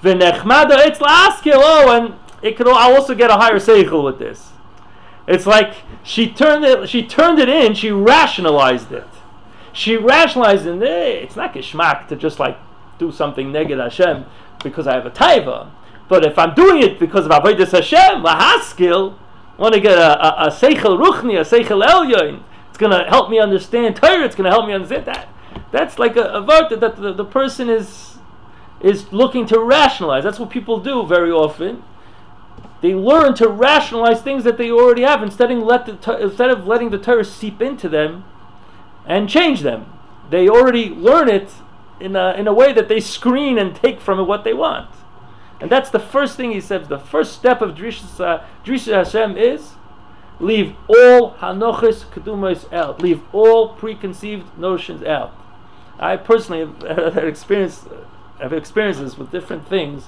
Oh, 0.03 1.91
and 1.95 2.15
it 2.41 2.57
could 2.57 2.67
I 2.67 2.93
also 2.93 3.15
get 3.15 3.29
a 3.29 3.35
higher 3.35 3.59
seichel 3.59 4.03
with 4.03 4.19
this. 4.19 4.51
It's 5.27 5.45
like 5.45 5.73
she 6.03 6.29
turned 6.29 6.63
it. 6.63 6.87
She 6.89 7.05
turned 7.05 7.39
it 7.39 7.49
in. 7.49 7.73
She 7.73 7.91
rationalized 7.91 8.91
it. 8.91 9.07
She 9.73 9.97
rationalized 9.97 10.67
it. 10.67 10.81
Eh, 10.81 11.23
it's 11.23 11.35
not 11.35 11.53
geschmack 11.53 12.07
to 12.09 12.15
just 12.15 12.39
like 12.39 12.57
do 12.97 13.11
something 13.11 13.51
negative 13.51 13.83
Hashem 13.83 14.25
because 14.63 14.87
I 14.87 14.93
have 14.93 15.05
a 15.05 15.11
taiva. 15.11 15.71
But 16.07 16.25
if 16.25 16.37
I'm 16.37 16.53
doing 16.53 16.83
it 16.83 16.99
because 16.99 17.25
of 17.25 17.31
avodas 17.31 17.71
Hashem, 17.71 18.23
lahaskil, 18.23 19.17
I 19.57 19.61
want 19.61 19.73
to 19.73 19.79
get 19.79 19.97
a, 19.97 20.43
a, 20.43 20.47
a 20.47 20.49
seichel 20.49 21.01
ruchni, 21.01 21.39
a 21.39 21.43
seichel 21.43 21.83
elyon, 21.83 22.43
It's 22.69 22.77
going 22.77 22.91
to 22.91 23.09
help 23.09 23.29
me 23.29 23.39
understand 23.39 23.95
Torah. 23.95 24.23
It's 24.23 24.35
going 24.35 24.45
to 24.45 24.51
help 24.51 24.67
me 24.67 24.73
understand 24.73 25.05
that. 25.05 25.29
That's 25.71 25.97
like 25.97 26.15
a, 26.15 26.25
a 26.25 26.41
word 26.41 26.69
that, 26.69 26.79
that 26.81 26.95
the, 26.97 27.13
the 27.13 27.25
person 27.25 27.69
is 27.69 28.17
is 28.81 29.11
looking 29.11 29.45
to 29.47 29.59
rationalize. 29.59 30.23
That's 30.23 30.39
what 30.39 30.49
people 30.49 30.79
do 30.79 31.05
very 31.07 31.31
often. 31.31 31.83
They 32.85 32.93
learn 32.93 33.33
to 33.37 33.47
rationalize 33.47 34.21
things 34.21 34.43
that 34.43 34.59
they 34.59 34.69
already 34.69 35.01
have 35.01 35.23
instead 35.23 35.49
of, 35.49 35.57
let 35.63 35.87
the, 35.87 36.17
instead 36.21 36.51
of 36.51 36.67
letting 36.67 36.91
the 36.91 36.99
Torah 36.99 37.25
seep 37.25 37.59
into 37.59 37.89
them 37.89 38.25
and 39.07 39.27
change 39.27 39.61
them. 39.61 39.91
They 40.29 40.47
already 40.47 40.89
learn 40.89 41.27
it 41.27 41.49
in 41.99 42.15
a, 42.15 42.33
in 42.33 42.47
a 42.47 42.53
way 42.53 42.73
that 42.73 42.87
they 42.87 42.99
screen 42.99 43.57
and 43.57 43.75
take 43.75 43.99
from 43.99 44.19
it 44.19 44.25
what 44.25 44.43
they 44.43 44.53
want. 44.53 44.91
And 45.59 45.71
that's 45.71 45.89
the 45.89 45.99
first 45.99 46.37
thing 46.37 46.51
he 46.51 46.61
says. 46.61 46.87
The 46.87 46.99
first 46.99 47.33
step 47.33 47.59
of 47.59 47.73
Drishas, 47.73 48.19
uh, 48.19 48.43
Hashem 48.63 49.35
is 49.35 49.71
leave 50.39 50.75
all 50.87 51.31
Hanochis 51.37 52.05
Kedumos 52.11 52.71
out. 52.71 53.01
Leave 53.01 53.23
all 53.33 53.69
preconceived 53.69 54.59
notions 54.59 55.01
out. 55.01 55.33
I 55.97 56.17
personally 56.17 56.59
have 56.59 57.13
had 57.15 57.25
experience, 57.25 57.87
have 58.39 58.53
experiences 58.53 59.17
with 59.17 59.31
different 59.31 59.67
things, 59.67 60.03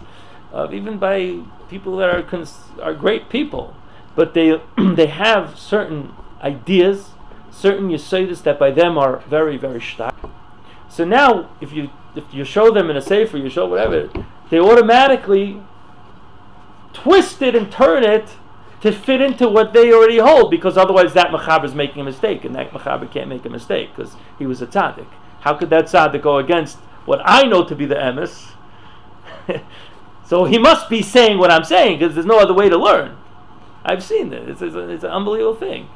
uh, 0.53 0.67
even 0.71 0.97
by 0.97 1.39
people 1.69 1.97
that 1.97 2.09
are 2.09 2.23
cons- 2.23 2.71
are 2.81 2.93
great 2.93 3.29
people, 3.29 3.75
but 4.15 4.33
they 4.33 4.61
they 4.77 5.07
have 5.07 5.57
certain 5.57 6.13
ideas, 6.41 7.11
certain 7.51 7.89
yesodis 7.89 8.43
that 8.43 8.59
by 8.59 8.71
them 8.71 8.97
are 8.97 9.19
very 9.29 9.57
very 9.57 9.81
stark. 9.81 10.15
So 10.89 11.05
now, 11.05 11.49
if 11.61 11.73
you 11.73 11.89
if 12.15 12.33
you 12.33 12.43
show 12.43 12.71
them 12.71 12.89
in 12.89 12.97
a 12.97 13.01
sefer, 13.01 13.37
you 13.37 13.49
show 13.49 13.67
whatever, 13.67 14.09
they 14.49 14.59
automatically 14.59 15.61
twist 16.93 17.41
it 17.41 17.55
and 17.55 17.71
turn 17.71 18.03
it 18.03 18.29
to 18.81 18.91
fit 18.91 19.21
into 19.21 19.47
what 19.47 19.73
they 19.73 19.91
already 19.91 20.19
hold, 20.19 20.51
because 20.51 20.77
otherwise 20.77 21.13
that 21.13 21.27
mechaber 21.27 21.65
is 21.65 21.75
making 21.75 22.01
a 22.01 22.05
mistake, 22.05 22.45
and 22.45 22.55
that 22.55 22.71
mechaber 22.71 23.11
can't 23.11 23.27
make 23.27 23.45
a 23.45 23.49
mistake 23.49 23.89
because 23.95 24.15
he 24.39 24.45
was 24.45 24.61
a 24.61 24.67
tzaddik. 24.67 25.07
How 25.41 25.53
could 25.53 25.69
that 25.69 25.85
tzaddik 25.85 26.21
go 26.21 26.37
against 26.37 26.77
what 27.05 27.21
I 27.23 27.43
know 27.43 27.63
to 27.63 27.75
be 27.75 27.85
the 27.85 27.95
emes? 27.95 28.51
so 30.27 30.43
he 30.43 30.57
must 30.57 30.89
be 30.89 31.01
saying 31.01 31.37
what 31.37 31.49
I'm 31.49 31.63
saying 31.63 31.99
because 31.99 32.13
there's 32.13 32.25
no 32.25 32.37
other 32.37 32.53
way 32.53 32.67
to 32.67 32.77
learn. 32.77 33.15
I've 33.85 34.03
seen 34.03 34.33
it. 34.33 34.49
It's, 34.49 34.61
it's, 34.61 34.75
a, 34.75 34.89
it's 34.89 35.05
an 35.05 35.11
unbelievable 35.11 35.55
thing. 35.55 35.87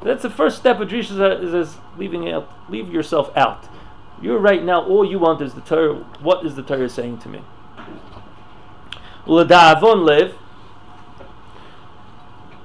That's 0.00 0.22
the 0.22 0.30
first 0.30 0.58
step 0.58 0.78
of 0.78 0.88
Drisha 0.88 1.42
is, 1.42 1.52
is 1.52 1.76
leaving 1.98 2.30
out, 2.30 2.48
leave 2.70 2.92
yourself 2.92 3.36
out. 3.36 3.68
You're 4.20 4.38
right 4.38 4.62
now, 4.62 4.84
all 4.84 5.04
you 5.04 5.18
want 5.18 5.42
is 5.42 5.54
the 5.54 5.60
Torah. 5.60 5.94
What 6.20 6.46
is 6.46 6.54
the 6.54 6.62
Torah 6.62 6.88
saying 6.88 7.18
to 7.18 7.28
me? 7.28 7.42
L'da'avon 9.26 10.04
live, 10.04 10.36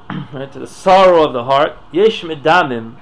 right, 0.32 0.52
to 0.52 0.60
the 0.60 0.68
sorrow 0.68 1.26
of 1.26 1.34
the 1.34 1.46
heart, 1.46 1.76
yesh 1.92 2.22
medamim, 2.22 2.98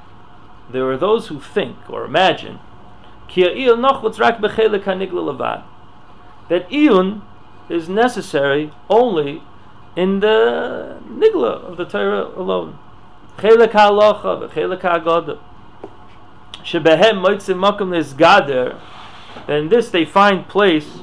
there 0.71 0.89
are 0.89 0.97
those 0.97 1.27
who 1.27 1.41
think 1.41 1.89
or 1.89 2.05
imagine, 2.05 2.59
that 3.27 3.55
iyun 6.69 7.21
is 7.69 7.89
necessary 7.89 8.71
only 8.89 9.41
in 9.95 10.19
the 10.19 10.97
nigla 11.07 11.63
of 11.63 11.77
the 11.77 11.85
Torah 11.85 12.25
alone. 12.35 12.77
Chelek 13.37 13.71
ha'alocha 13.71 14.49
v'chelek 14.49 14.81
ha'agodah. 14.81 15.39
Shebehem 16.63 17.23
moitzim 17.23 17.59
makom 17.59 17.89
lisgader. 17.89 18.79
In 19.47 19.69
this 19.69 19.89
they 19.89 20.05
find 20.05 20.47
place 20.47 20.99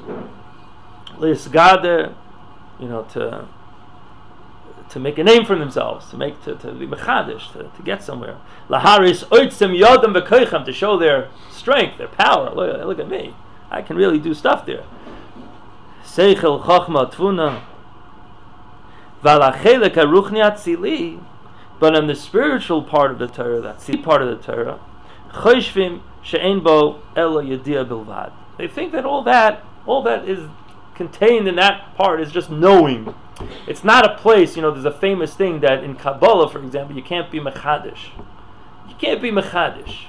lisgader, 1.17 2.15
you 2.81 2.89
know, 2.89 3.03
to 3.13 3.47
to 4.91 5.01
make 5.01 5.17
a 5.17 5.25
name 5.25 5.47
for 5.47 5.59
themselves, 5.59 6.11
to 6.11 6.19
make 6.19 6.43
to, 6.45 6.55
to 6.57 6.73
be 6.73 6.87
mechadish, 6.87 7.51
to, 7.53 7.63
to 7.75 7.83
get 7.83 8.03
somewhere. 8.03 8.37
Laharis 8.69 9.25
oitzim 9.29 9.79
yodam 9.79 10.15
v'koichem 10.15 10.65
to 10.67 10.73
show 10.73 10.99
their 10.99 11.31
strength, 11.51 11.97
their 11.99 12.09
power. 12.09 12.53
Look, 12.55 12.85
look 12.85 12.99
at 12.99 13.09
me, 13.09 13.35
I 13.71 13.81
can 13.81 13.97
really 13.97 14.19
do 14.19 14.35
stuff 14.35 14.67
there. 14.67 14.85
Seichel 16.05 16.63
chachma 16.63 17.13
tvuna. 17.13 17.63
Valachelek 19.23 19.95
aruchni 19.95 20.43
atzili. 20.43 21.23
But 21.79 21.97
on 21.97 22.07
the 22.07 22.15
spiritual 22.15 22.85
part 22.85 23.11
of 23.11 23.19
the 23.19 23.27
Torah, 23.27 23.61
that's 23.61 23.87
the 23.87 23.97
part 23.97 24.23
of 24.23 24.29
the 24.29 24.37
Torah, 24.37 24.79
choshvim 25.33 26.01
she'en 26.23 26.61
bo 26.61 27.03
ela 27.17 27.43
yedia 27.43 27.85
bilvad. 27.85 28.33
They 28.57 28.69
think 28.69 28.93
that 28.93 29.05
all 29.05 29.23
that, 29.25 29.65
all 29.85 30.03
that 30.03 30.29
is 30.29 30.49
contained 30.95 31.49
in 31.49 31.57
that 31.57 31.97
part 31.97 32.21
is 32.21 32.31
just 32.31 32.51
knowing. 32.51 33.15
It's 33.67 33.83
not 33.83 34.09
a 34.09 34.17
place, 34.17 34.55
you 34.55 34.63
know, 34.63 34.71
there's 34.71 34.85
a 34.85 34.93
famous 34.93 35.35
thing 35.35 35.61
that 35.61 35.83
in 35.83 35.97
Kabbalah, 35.97 36.51
for 36.51 36.63
example, 36.63 36.95
you 36.95 37.03
can't 37.03 37.31
be 37.31 37.41
mechadish. 37.41 38.11
You 38.89 38.95
can't 38.97 39.21
be 39.21 39.33
mechadish. 39.33 40.05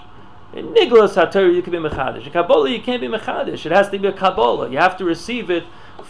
In 0.53 0.67
Niglas 0.67 1.15
HaTorah, 1.15 1.55
you 1.55 1.63
can 1.63 1.71
be 1.71 1.79
mechadish. 1.79 2.27
In 2.27 2.31
Kabbalah, 2.31 2.69
you 2.69 2.81
can't 2.81 3.01
be 3.01 3.07
mechadish. 3.07 3.65
It 3.65 3.71
has 3.71 3.89
to 3.89 3.97
be 3.97 4.07
a 4.07 4.13
Kabbalah. 4.13 4.69
You 4.69 4.77
have 4.77 4.95
to 4.97 5.05
receive 5.05 5.49
it 5.49 5.63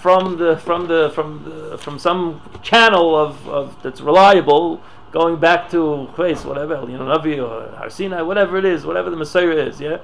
from 0.04 0.38
the 0.38 0.58
from 0.58 0.88
the 0.88 1.10
from 1.16 1.46
the, 1.46 1.78
from 1.78 1.98
some 1.98 2.42
channel 2.62 3.16
of, 3.16 3.48
of 3.48 3.82
that's 3.82 4.02
reliable 4.02 4.82
going 5.14 5.40
back 5.40 5.70
to 5.70 6.10
Chves, 6.16 6.44
whatever, 6.44 6.74
you 6.90 6.98
know, 6.98 7.06
Navi 7.06 7.42
or 7.42 7.74
Har 7.78 7.90
Sinai, 7.90 8.22
whatever 8.22 8.58
it 8.58 8.66
is, 8.66 8.86
whatever 8.86 9.10
the 9.10 9.16
Messiah 9.16 9.52
is, 9.52 9.80
yeah. 9.80 10.00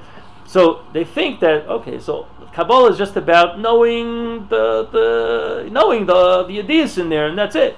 So 0.46 0.86
they 0.94 1.04
think 1.04 1.42
that 1.42 1.68
okay, 1.68 2.00
so 2.00 2.28
Kabbalah 2.54 2.92
is 2.92 2.98
just 2.98 3.18
about 3.18 3.60
knowing 3.60 4.48
the 4.48 4.88
the 4.96 5.70
knowing 5.70 6.06
the 6.06 6.46
the 6.48 6.60
ideas 6.60 6.98
in 6.98 7.10
there, 7.10 7.28
and 7.28 7.38
that's 7.38 7.58
it. 7.58 7.76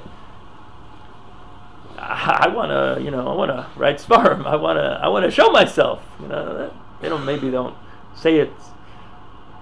I, 1.97 2.45
I 2.45 2.47
want 2.49 2.69
to, 2.69 3.03
you 3.03 3.09
know, 3.09 3.27
I 3.27 3.33
want 3.33 3.49
to 3.49 3.65
write 3.75 3.97
Svarim. 3.97 4.45
I 4.45 4.57
want 4.57 4.77
to, 4.77 4.99
I 5.03 5.07
want 5.07 5.25
to 5.25 5.31
show 5.31 5.49
myself. 5.49 6.03
You 6.21 6.27
know, 6.27 6.71
they 7.01 7.09
don't 7.09 7.25
maybe 7.25 7.49
don't 7.49 7.75
say 8.13 8.37
it. 8.37 8.53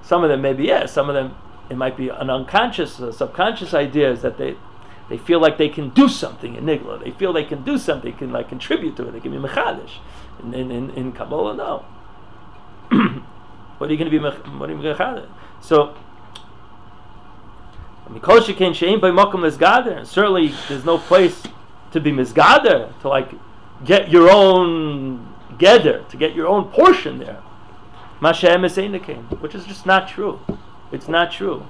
Some 0.03 0.25
of 0.25 0.29
them 0.29 0.41
maybe 0.41 0.65
yes. 0.65 0.91
Some 0.91 1.07
of 1.07 1.15
them 1.15 1.35
it 1.69 1.77
might 1.77 1.95
be 1.95 2.09
an 2.09 2.29
unconscious, 2.29 2.99
uh, 2.99 3.11
subconscious 3.11 3.73
idea 3.73 4.11
is 4.11 4.21
that 4.21 4.37
they 4.37 4.55
they 5.09 5.17
feel 5.17 5.39
like 5.41 5.57
they 5.57 5.69
can 5.69 5.89
do 5.89 6.07
something 6.07 6.55
in 6.55 6.65
Nigla. 6.65 7.03
They 7.03 7.09
feel 7.11 7.33
they 7.33 7.43
can 7.43 7.63
do 7.63 7.79
something, 7.79 8.15
can 8.15 8.31
like 8.31 8.47
contribute 8.47 8.95
to 8.97 9.07
it. 9.07 9.11
They 9.11 9.19
can 9.19 9.31
be 9.31 9.37
mechadish. 9.37 9.97
In, 10.41 10.53
in, 10.53 10.71
in, 10.71 10.91
in 10.91 11.11
Kabbalah, 11.11 11.55
no. 11.55 11.85
what 13.79 13.89
are 13.89 13.93
you 13.93 13.97
going 13.97 14.11
to 14.11 14.11
be? 14.11 14.19
What 14.19 14.69
are 14.69 14.73
you 14.73 14.81
to 14.83 15.27
So, 15.61 15.95
certainly 20.05 20.53
there's 20.67 20.85
no 20.85 20.99
place 20.99 21.43
to 21.91 21.99
be 21.99 22.11
misgader, 22.11 22.99
to 23.01 23.09
like 23.09 23.31
get 23.83 24.09
your 24.09 24.29
own 24.29 25.33
gather, 25.57 26.03
to 26.09 26.17
get 26.17 26.35
your 26.35 26.47
own 26.47 26.65
portion 26.65 27.17
there. 27.17 27.41
Which 29.39 29.55
is 29.55 29.65
just 29.65 29.87
not 29.87 30.07
true. 30.07 30.39
It's 30.91 31.07
not 31.07 31.31
true. 31.31 31.65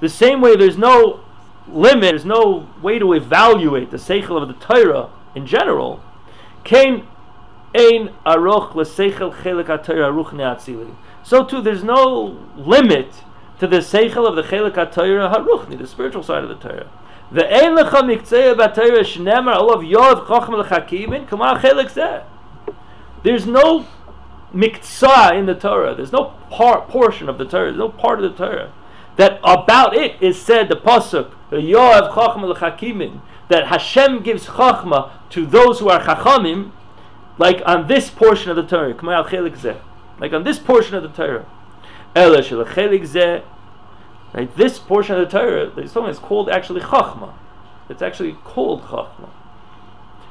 The 0.00 0.08
same 0.08 0.40
way 0.40 0.56
there's 0.56 0.78
no 0.78 1.20
limit, 1.68 2.00
there's 2.02 2.24
no 2.24 2.68
way 2.82 2.98
to 2.98 3.12
evaluate 3.12 3.90
the 3.90 3.96
seichel 3.96 4.42
of 4.42 4.48
the 4.48 4.54
Torah 4.54 5.10
in 5.34 5.46
general. 5.46 6.00
So 11.24 11.44
too, 11.44 11.62
there's 11.62 11.84
no 11.84 12.36
limit 12.56 13.14
to 13.60 13.66
the 13.68 13.78
seichel 13.78 14.26
of 14.28 14.34
the 14.34 14.42
chelik 14.42 14.74
haTorah 14.74 15.32
haruchni, 15.32 15.78
the 15.78 15.86
spiritual 15.86 16.22
side 16.22 16.42
of 16.42 16.48
the 16.48 16.56
Torah. 16.56 16.90
The 17.30 17.46
ein 17.46 17.76
lecha 17.76 18.02
shnemar 19.04 19.56
olav 19.56 19.82
chochem 20.26 20.62
lechakimin 20.62 21.26
chelik 21.28 21.90
zeh. 21.90 22.24
There's 23.22 23.46
no 23.46 23.86
miktsah 24.54 25.38
in 25.38 25.46
the 25.46 25.54
Torah. 25.54 25.94
There's 25.94 26.12
no 26.12 26.34
part 26.50 26.88
portion 26.88 27.28
of 27.28 27.38
the 27.38 27.44
Torah. 27.44 27.66
There's 27.66 27.78
no 27.78 27.88
part 27.88 28.22
of 28.22 28.30
the 28.30 28.36
Torah 28.36 28.72
that 29.16 29.38
about 29.44 29.94
it 29.96 30.20
is 30.22 30.40
said 30.40 30.68
the 30.68 30.76
pasuk 30.76 31.32
Yoav 31.50 32.12
Chachma 32.12 32.54
lechakimin 32.54 33.20
that 33.48 33.66
Hashem 33.66 34.22
gives 34.22 34.46
chachma 34.46 35.10
to 35.30 35.44
those 35.44 35.80
who 35.80 35.90
are 35.90 36.00
chachamim, 36.00 36.72
like 37.36 37.60
on 37.66 37.86
this 37.86 38.08
portion 38.08 38.50
of 38.50 38.56
the 38.56 38.62
Torah. 38.62 38.94
Like 40.18 40.32
on 40.32 40.44
this 40.44 40.58
portion 40.58 40.94
of 40.94 41.02
the 41.02 41.08
Torah. 41.10 41.46
Right, 44.34 44.56
this 44.56 44.78
portion 44.78 45.16
of 45.16 45.30
the 45.30 45.38
Torah, 45.38 45.70
the 45.70 45.88
song 45.88 46.08
is 46.08 46.18
called 46.18 46.48
actually 46.48 46.80
chachma. 46.80 47.34
It's 47.90 48.00
actually 48.00 48.32
called 48.32 48.82
chachma 48.84 49.28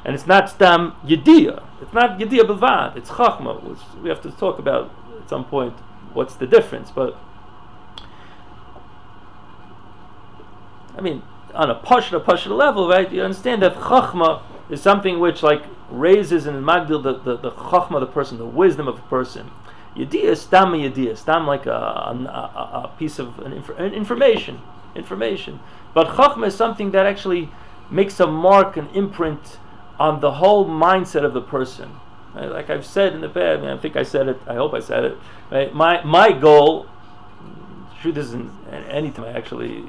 and 0.03 0.15
it's 0.15 0.25
not 0.25 0.49
stam 0.49 0.95
yediyah. 1.05 1.63
It's 1.81 1.93
not 1.93 2.19
yediyah 2.19 2.47
bavad. 2.47 2.97
It's 2.97 3.09
chachma, 3.09 3.61
which 3.63 3.79
we 4.01 4.09
have 4.09 4.21
to 4.21 4.31
talk 4.31 4.59
about 4.59 4.91
at 5.21 5.29
some 5.29 5.45
point. 5.45 5.73
What's 6.13 6.35
the 6.35 6.47
difference? 6.47 6.91
But 6.91 7.17
I 10.97 11.01
mean, 11.01 11.21
on 11.53 11.69
a 11.69 11.75
pasha 11.75 12.19
pasha 12.19 12.53
level, 12.53 12.87
right? 12.87 13.11
You 13.11 13.21
understand 13.23 13.61
that 13.61 13.75
chachma 13.75 14.41
is 14.69 14.81
something 14.81 15.19
which 15.19 15.43
like 15.43 15.63
raises 15.89 16.47
in 16.47 16.55
magdil 16.63 17.03
the, 17.03 17.19
the, 17.19 17.37
the 17.37 17.51
chachma 17.51 17.95
of 17.95 18.01
the 18.01 18.07
person, 18.07 18.37
the 18.37 18.45
wisdom 18.45 18.87
of 18.87 18.97
a 18.97 19.01
person. 19.03 19.51
Yediyah 19.95 20.23
is 20.23 20.41
stam 20.41 20.71
yediyah, 20.71 21.17
stam 21.17 21.45
like 21.45 21.65
a, 21.65 21.71
a, 21.71 22.81
a 22.85 22.91
piece 22.97 23.19
of 23.19 23.37
an, 23.39 23.53
inf- 23.53 23.77
an 23.77 23.93
information, 23.93 24.61
information. 24.95 25.59
But 25.93 26.07
chachma 26.07 26.47
is 26.47 26.55
something 26.55 26.91
that 26.91 27.05
actually 27.05 27.49
makes 27.89 28.19
a 28.19 28.27
mark, 28.27 28.77
an 28.77 28.87
imprint 28.93 29.57
on 30.01 30.19
the 30.19 30.31
whole 30.31 30.65
mindset 30.65 31.23
of 31.23 31.33
the 31.35 31.41
person. 31.41 31.99
Right? 32.33 32.49
Like 32.49 32.71
I've 32.71 32.85
said 32.85 33.13
in 33.13 33.21
the 33.21 33.29
past, 33.29 33.59
I, 33.59 33.61
mean, 33.61 33.69
I 33.69 33.77
think 33.77 33.95
I 33.95 34.01
said 34.01 34.27
it. 34.27 34.39
I 34.47 34.55
hope 34.55 34.73
I 34.73 34.79
said 34.79 35.05
it. 35.05 35.17
Right? 35.51 35.71
My 35.73 36.03
my 36.03 36.31
goal, 36.31 36.87
truth 38.01 38.17
isn't 38.17 38.51
anytime 38.71 39.25
I 39.25 39.33
actually 39.33 39.85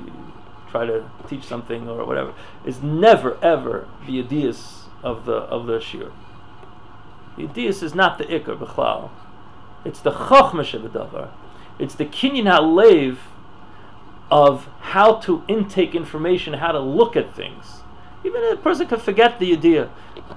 try 0.71 0.85
to 0.85 1.09
teach 1.29 1.45
something 1.45 1.89
or 1.89 2.05
whatever, 2.05 2.35
is 2.67 2.83
never 2.83 3.43
ever 3.43 3.89
the 4.07 4.19
ideas 4.19 4.85
of 5.03 5.25
the 5.25 5.39
of 5.57 5.67
the 5.67 5.81
shir. 5.81 6.13
The 7.39 7.45
ideas 7.45 7.83
is 7.83 7.95
not 7.95 8.19
the 8.19 8.25
ikar 8.25 8.59
b'chlal. 8.59 9.09
It's 9.87 10.01
the 10.01 10.13
chochma 10.13 10.63
shebedavar. 10.63 11.31
It's 11.79 11.95
the 11.95 12.05
kinyan 12.05 12.51
halev 12.53 13.17
of 14.31 14.69
how 14.93 15.15
to 15.27 15.43
intake 15.49 15.95
information, 15.95 16.55
how 16.55 16.73
to 16.73 16.81
look 16.81 17.17
at 17.17 17.35
things. 17.35 17.82
Even 18.25 18.45
a 18.45 18.57
person 18.57 18.87
can 18.87 19.01
forget 19.01 19.39
the 19.39 19.53
idea. 19.53 19.91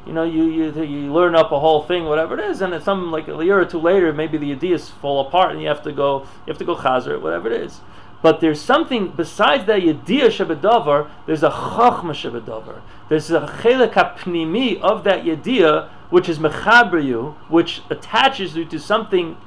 You 0.05 0.13
know, 0.13 0.23
you, 0.23 0.45
you, 0.45 0.83
you 0.83 1.13
learn 1.13 1.35
up 1.35 1.51
a 1.51 1.59
whole 1.59 1.83
thing, 1.83 2.05
whatever 2.05 2.39
it 2.39 2.49
is, 2.49 2.61
and 2.61 2.73
it's 2.73 2.85
some 2.85 3.11
like 3.11 3.27
a 3.27 3.43
year 3.43 3.59
or 3.59 3.65
two 3.65 3.79
later, 3.79 4.11
maybe 4.11 4.37
the 4.37 4.51
ideas 4.51 4.89
fall 4.89 5.27
apart, 5.27 5.51
and 5.51 5.61
you 5.61 5.67
have 5.67 5.83
to 5.83 5.91
go, 5.91 6.21
you 6.21 6.51
have 6.51 6.57
to 6.57 6.65
go 6.65 6.75
chazer, 6.75 7.21
whatever 7.21 7.51
it 7.51 7.61
is. 7.61 7.81
But 8.21 8.39
there's 8.39 8.59
something 8.59 9.09
besides 9.09 9.65
that 9.65 9.81
yediyah 9.81 10.31
shebedavar. 10.31 11.09
There's 11.27 11.43
a 11.43 11.51
chachma 11.51 12.13
shebedavar. 12.13 12.81
There's 13.07 13.29
a 13.29 13.41
chelek 13.41 13.93
apnimi 13.93 14.81
of 14.81 15.03
that 15.03 15.23
yediyah, 15.25 15.89
which 16.09 16.27
is 16.27 16.39
mechaber 16.39 17.03
you, 17.03 17.35
which 17.49 17.81
attaches 17.89 18.55
you 18.55 18.65
to 18.65 18.79
something 18.79 19.37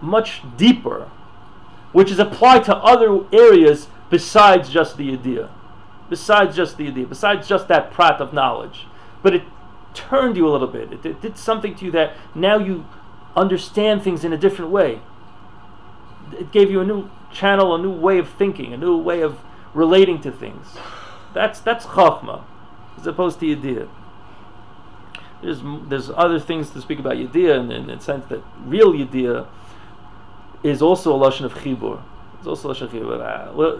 much 0.00 0.42
deeper, 0.56 1.10
which 1.92 2.10
is 2.10 2.18
applied 2.18 2.64
to 2.64 2.76
other 2.76 3.24
areas 3.32 3.88
besides 4.10 4.68
just 4.68 4.96
the 4.96 5.12
idea, 5.12 5.48
besides 6.12 6.54
just 6.54 6.76
the 6.76 6.88
idea, 6.88 7.06
besides 7.06 7.48
just 7.48 7.68
that 7.68 7.90
prat 7.90 8.20
of 8.20 8.34
knowledge. 8.34 8.86
But 9.22 9.34
it 9.34 9.44
turned 9.94 10.36
you 10.36 10.46
a 10.46 10.52
little 10.52 10.68
bit. 10.68 10.92
It, 10.92 11.06
it 11.06 11.22
did 11.22 11.38
something 11.38 11.74
to 11.76 11.86
you 11.86 11.90
that 11.92 12.14
now 12.34 12.58
you 12.58 12.84
understand 13.34 14.02
things 14.02 14.22
in 14.22 14.30
a 14.30 14.36
different 14.36 14.70
way. 14.70 15.00
It 16.38 16.52
gave 16.52 16.70
you 16.70 16.82
a 16.82 16.84
new 16.84 17.08
channel, 17.32 17.74
a 17.74 17.78
new 17.78 17.90
way 17.90 18.18
of 18.18 18.28
thinking, 18.28 18.74
a 18.74 18.76
new 18.76 18.94
way 18.94 19.22
of 19.22 19.38
relating 19.72 20.20
to 20.20 20.30
things. 20.30 20.76
That's 21.32 21.60
that's 21.60 21.86
chachma, 21.86 22.44
as 22.98 23.06
opposed 23.06 23.40
to 23.40 23.50
idea. 23.50 23.88
There's 25.42 25.62
there's 25.88 26.10
other 26.10 26.38
things 26.38 26.68
to 26.72 26.82
speak 26.82 26.98
about 26.98 27.14
yediyah 27.14 27.58
in, 27.58 27.72
in, 27.72 27.86
the 27.86 27.98
sense 28.00 28.26
that 28.26 28.42
real 28.66 28.92
yediyah 28.92 29.46
is 30.62 30.82
also 30.82 31.16
a 31.16 31.18
lashon 31.18 31.46
of 31.46 31.54
chibur. 31.54 32.02
It's 32.36 32.46
also 32.46 32.70
a 32.70 32.74
lashon 32.74 32.82
of 32.82 32.90
chibur. 32.90 33.18
Uh, 33.18 33.52
well, 33.54 33.72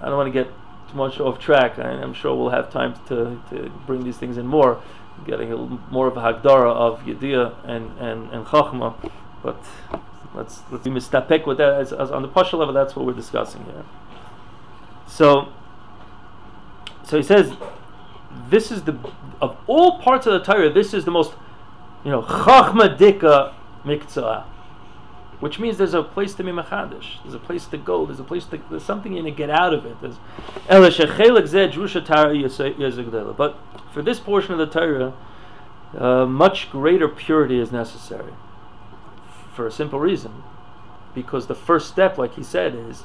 I 0.00 0.04
don't 0.06 0.16
want 0.16 0.32
to 0.32 0.44
get 0.44 0.48
too 0.90 0.96
much 0.96 1.20
off 1.20 1.38
track. 1.38 1.78
I, 1.78 1.92
am 1.92 2.14
sure 2.14 2.34
we'll 2.34 2.50
have 2.50 2.70
time 2.70 2.94
to, 3.08 3.40
to 3.50 3.70
bring 3.86 4.04
these 4.04 4.16
things 4.16 4.36
in 4.36 4.46
more, 4.46 4.82
getting 5.26 5.52
a 5.52 5.56
little 5.56 5.80
more 5.90 6.06
of 6.06 6.16
a 6.16 6.20
hagdara 6.20 6.72
of 6.72 7.00
yediyah 7.00 7.54
and 7.64 7.98
and 7.98 8.30
and 8.30 8.46
chachma, 8.46 8.94
but. 9.42 9.62
Let's 10.32 10.60
let's 10.70 10.84
be 10.84 10.90
mistapek 10.90 11.44
with 11.46 11.58
that 11.58 11.80
as, 11.80 11.92
as 11.92 12.10
on 12.12 12.22
the 12.22 12.28
partial 12.28 12.60
level. 12.60 12.72
That's 12.72 12.94
what 12.94 13.04
we're 13.04 13.12
discussing 13.12 13.64
here. 13.64 13.84
So, 15.08 15.48
so 17.02 17.16
he 17.16 17.22
says, 17.22 17.52
this 18.48 18.70
is 18.70 18.82
the 18.82 18.96
of 19.40 19.56
all 19.66 19.98
parts 20.00 20.26
of 20.26 20.32
the 20.34 20.40
Torah. 20.40 20.72
This 20.72 20.94
is 20.94 21.04
the 21.04 21.10
most, 21.10 21.32
you 22.04 22.12
know, 22.12 22.22
chachma 22.22 22.96
dika 22.96 23.54
miktzah, 23.84 24.44
which 25.40 25.58
means 25.58 25.78
there's 25.78 25.94
a 25.94 26.02
place 26.02 26.34
to 26.34 26.44
be 26.44 26.52
machadish. 26.52 27.22
There's 27.22 27.34
a 27.34 27.38
place 27.38 27.64
to 27.66 27.78
go. 27.78 28.04
There's 28.04 28.20
a 28.20 28.24
place 28.24 28.44
to. 28.46 28.60
There's 28.70 28.84
something 28.84 29.14
you 29.14 29.22
need 29.22 29.30
to 29.30 29.36
get 29.36 29.48
out 29.48 29.72
of 29.72 29.86
it. 29.86 29.96
But 33.36 33.58
for 33.92 34.02
this 34.02 34.20
portion 34.20 34.52
of 34.52 34.58
the 34.58 34.66
Torah, 34.66 35.14
uh, 35.96 36.26
much 36.26 36.70
greater 36.70 37.08
purity 37.08 37.58
is 37.58 37.72
necessary 37.72 38.34
for 39.54 39.66
a 39.66 39.72
simple 39.72 39.98
reason. 39.98 40.42
Because 41.14 41.46
the 41.46 41.54
first 41.54 41.88
step, 41.88 42.18
like 42.18 42.34
he 42.34 42.42
said, 42.42 42.74
is 42.74 43.04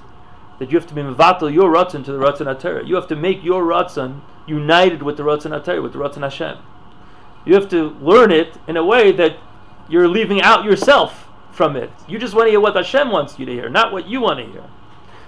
that 0.60 0.72
you 0.72 0.78
have 0.78 0.88
to 0.88 0.94
be 0.94 1.02
mevatel 1.02 1.52
your 1.54 1.72
ratzon 1.72 2.04
to 2.04 2.12
the 2.12 2.20
ratzon 2.20 2.54
atera. 2.54 2.86
You 2.86 2.96
have 2.96 3.08
to 3.08 3.16
make 3.16 3.44
your 3.44 3.64
ratzon 3.64 4.20
united 4.46 5.02
with 5.02 5.16
the 5.16 5.24
ratzon 5.24 5.58
atera, 5.58 5.82
with 5.82 5.94
the 5.94 6.00
ratzon 6.00 6.22
Hashem. 6.22 6.58
You 7.46 7.54
have 7.54 7.70
to 7.70 7.92
learn 8.02 8.32
it 8.32 8.58
in 8.68 8.76
a 8.76 8.84
way 8.84 9.14
that 9.14 9.38
you're 9.88 10.10
leaving 10.10 10.42
out 10.42 10.66
yourself 10.66 11.25
from 11.56 11.76
it. 11.78 11.90
You 12.08 12.20
just 12.20 12.36
want 12.36 12.48
to 12.48 12.52
hear 12.52 12.60
what 12.60 12.76
Hashem 12.76 13.10
wants 13.10 13.40
you 13.40 13.46
to 13.46 13.52
hear, 13.52 13.70
not 13.70 13.94
what 13.94 14.08
you 14.08 14.20
want 14.22 14.40
to 14.40 14.46
hear. 14.52 14.66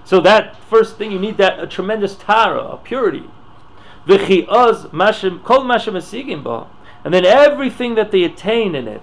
So 0.04 0.20
that 0.22 0.56
first 0.56 0.98
thing, 0.98 1.12
you 1.12 1.20
need 1.20 1.38
that 1.38 1.60
a 1.60 1.68
tremendous 1.68 2.16
tara, 2.16 2.64
a 2.64 2.78
purity. 2.78 3.24
And 7.04 7.14
then 7.14 7.26
everything 7.26 7.96
that 7.96 8.12
they 8.12 8.24
attain 8.24 8.76
in 8.76 8.88
it. 8.88 9.02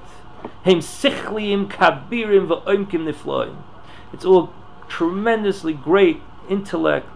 It's 4.13 4.25
all 4.25 4.53
tremendously 4.89 5.73
great 5.73 6.21
intellect 6.49 7.09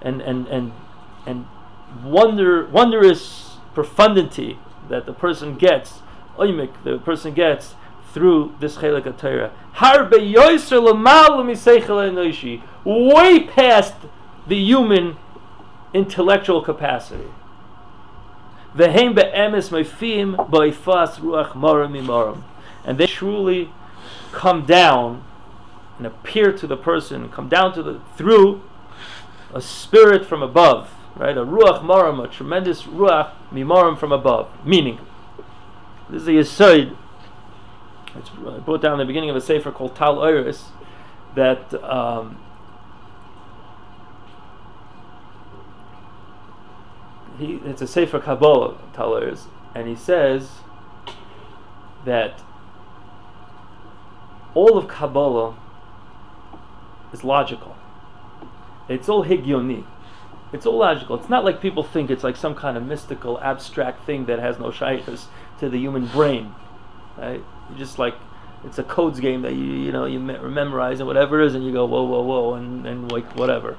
and 0.00 0.20
and 0.20 0.46
and 0.48 0.72
and 1.26 1.46
wonder 2.02 2.66
wondrous 2.66 3.56
profundity 3.74 4.58
that 4.88 5.06
the 5.06 5.12
person 5.12 5.56
gets, 5.56 6.00
oimik, 6.36 6.82
the 6.84 6.98
person 6.98 7.34
gets 7.34 7.74
through 8.12 8.54
this 8.60 8.76
chelik 8.76 9.16
Torah. 9.18 9.52
Harbe 9.76 10.12
yoiser 10.12 10.82
l'malu 10.82 11.44
miseichel 11.44 12.62
way 12.84 13.40
past 13.40 13.94
the 14.46 14.56
human 14.56 15.16
intellectual 15.94 16.62
capacity. 16.62 17.28
Vehem 18.76 19.14
be'emes 19.14 19.70
meifim 19.70 20.36
ba'ifas 20.48 21.16
ruach 21.16 21.52
imorim 21.52 22.42
and 22.84 22.98
they 22.98 23.06
truly 23.06 23.70
come 24.32 24.64
down 24.64 25.22
and 25.98 26.06
appear 26.06 26.52
to 26.52 26.66
the 26.66 26.76
person, 26.76 27.28
come 27.28 27.48
down 27.48 27.72
to 27.74 27.82
the 27.82 28.00
through 28.16 28.62
a 29.54 29.60
spirit 29.60 30.24
from 30.24 30.42
above, 30.42 30.90
right? 31.16 31.36
A 31.36 31.44
ruach 31.44 31.82
maram, 31.82 32.24
a 32.24 32.28
tremendous 32.28 32.82
ruach 32.84 33.30
mimaram 33.52 33.98
from 33.98 34.10
above. 34.10 34.48
Meaning, 34.66 34.98
this 36.08 36.22
is 36.22 36.28
a 36.28 36.32
yesod. 36.32 36.96
It's 38.16 38.30
brought 38.30 38.82
down 38.82 38.94
in 38.94 38.98
the 38.98 39.04
beginning 39.04 39.30
of 39.30 39.36
a 39.36 39.40
sefer 39.40 39.70
called 39.70 39.96
Tal 39.96 40.22
Iris 40.22 40.70
that. 41.34 41.72
Um, 41.82 42.38
he, 47.38 47.54
it's 47.64 47.82
a 47.82 47.86
sefer 47.86 48.18
Kabbalah, 48.18 48.76
Tal 48.92 49.14
Iris, 49.14 49.46
and 49.74 49.88
he 49.88 49.96
says 49.96 50.50
that 52.04 52.40
all 54.54 54.76
of 54.76 54.88
Kabbalah 54.88 55.56
is 57.12 57.24
logical. 57.24 57.76
It's 58.88 59.08
all 59.08 59.24
higyoni. 59.24 59.84
It's 60.52 60.66
all 60.66 60.78
logical. 60.78 61.16
It's 61.16 61.30
not 61.30 61.44
like 61.44 61.62
people 61.62 61.82
think 61.82 62.10
it's 62.10 62.22
like 62.22 62.36
some 62.36 62.54
kind 62.54 62.76
of 62.76 62.84
mystical, 62.84 63.40
abstract 63.40 64.04
thing 64.04 64.26
that 64.26 64.38
has 64.38 64.58
no 64.58 64.70
shaykhs 64.70 65.28
to 65.60 65.68
the 65.70 65.78
human 65.78 66.06
brain. 66.06 66.54
Right? 67.16 67.42
You 67.72 67.78
just 67.78 67.98
like 67.98 68.14
it's 68.64 68.78
a 68.78 68.82
codes 68.82 69.20
game 69.20 69.42
that 69.42 69.54
you 69.54 69.64
you 69.64 69.92
know 69.92 70.04
you 70.04 70.20
memorize 70.20 71.00
and 71.00 71.06
whatever 71.06 71.40
it 71.40 71.46
is, 71.46 71.54
and 71.54 71.64
you 71.64 71.72
go 71.72 71.84
whoa 71.86 72.04
whoa 72.04 72.22
whoa 72.22 72.54
and 72.54 72.86
and 72.86 73.10
like 73.10 73.36
whatever. 73.36 73.76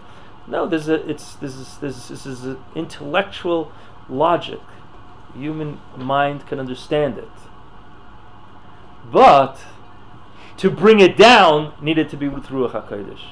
No, 0.47 0.67
this 0.67 0.83
is 0.83 0.89
a, 0.89 1.09
it's 1.09 1.35
this 1.35 1.55
is 1.55 1.77
this 1.77 2.07
this 2.09 2.25
is 2.25 2.43
an 2.43 2.57
intellectual 2.75 3.71
logic. 4.09 4.59
Human 5.35 5.79
mind 5.97 6.45
can 6.45 6.59
understand 6.59 7.17
it, 7.17 7.31
but 9.11 9.59
to 10.57 10.69
bring 10.69 10.99
it 10.99 11.17
down 11.17 11.73
needed 11.81 12.09
to 12.09 12.17
be 12.17 12.29
through 12.29 12.65
a 12.65 12.69
HaKadosh. 12.69 13.23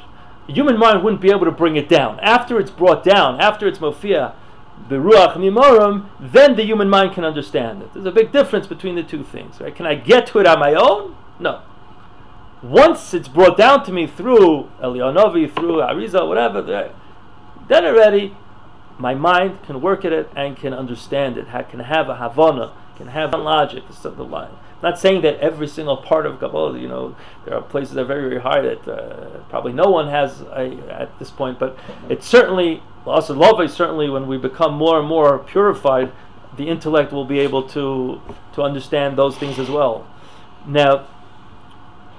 Human 0.47 0.78
mind 0.78 1.03
wouldn't 1.03 1.22
be 1.22 1.30
able 1.30 1.45
to 1.45 1.51
bring 1.51 1.76
it 1.76 1.88
down. 1.88 2.20
After 2.20 2.59
it's 2.59 2.72
brought 2.72 3.03
down, 3.03 3.39
after 3.39 3.68
it's 3.68 3.80
mofia, 3.80 4.34
the 4.89 4.95
ruach 4.95 5.36
nimorim, 5.36 6.09
then 6.19 6.55
the 6.55 6.63
human 6.63 6.89
mind 6.89 7.13
can 7.13 7.23
understand 7.23 7.82
it. 7.82 7.93
There's 7.93 8.05
a 8.05 8.11
big 8.11 8.32
difference 8.32 8.67
between 8.67 8.95
the 8.95 9.03
two 9.03 9.23
things. 9.23 9.59
Right? 9.59 9.75
Can 9.75 9.86
I 9.86 9.95
get 9.95 10.27
to 10.27 10.39
it 10.39 10.47
on 10.47 10.59
my 10.59 10.73
own? 10.73 11.15
No. 11.39 11.61
Once 12.61 13.13
it's 13.13 13.27
brought 13.27 13.57
down 13.57 13.84
to 13.86 13.91
me 13.91 14.05
through 14.05 14.69
Elianovi, 14.82 15.51
through 15.53 15.77
Ariza, 15.77 16.27
whatever, 16.27 16.61
then 16.61 17.86
already 17.86 18.36
my 18.99 19.15
mind 19.15 19.63
can 19.63 19.82
work 19.82 20.05
at 20.05 20.13
it 20.13 20.29
and 20.36 20.55
can 20.55 20.73
understand 20.73 21.38
it. 21.38 21.47
Can 21.69 21.79
have 21.79 22.09
a 22.09 22.17
havana, 22.17 22.71
can 23.01 23.11
have 23.11 23.33
logic. 23.33 23.83
Is 23.89 24.01
the 24.01 24.11
line 24.11 24.55
not 24.81 24.99
saying 24.99 25.21
that 25.21 25.39
every 25.39 25.67
single 25.67 25.97
part 25.97 26.25
of 26.25 26.39
Kabbalah, 26.39 26.79
you 26.79 26.87
know, 26.87 27.15
there 27.45 27.55
are 27.55 27.61
places 27.61 27.93
that 27.93 28.01
are 28.01 28.05
very, 28.05 28.29
very 28.29 28.41
high 28.41 28.61
that 28.61 28.87
uh, 28.87 29.39
probably 29.49 29.73
no 29.73 29.89
one 29.89 30.07
has 30.07 30.41
at 30.41 31.17
this 31.19 31.29
point, 31.29 31.59
but 31.59 31.77
it's 32.09 32.25
certainly, 32.25 32.81
also 33.05 33.35
love 33.35 33.69
certainly 33.71 34.09
when 34.09 34.27
we 34.27 34.37
become 34.37 34.73
more 34.73 34.99
and 34.99 35.07
more 35.07 35.37
purified, 35.39 36.11
the 36.57 36.67
intellect 36.67 37.11
will 37.11 37.25
be 37.25 37.39
able 37.39 37.67
to 37.69 38.19
to 38.53 38.61
understand 38.61 39.17
those 39.17 39.37
things 39.37 39.57
as 39.57 39.69
well. 39.69 40.05
Now, 40.67 41.07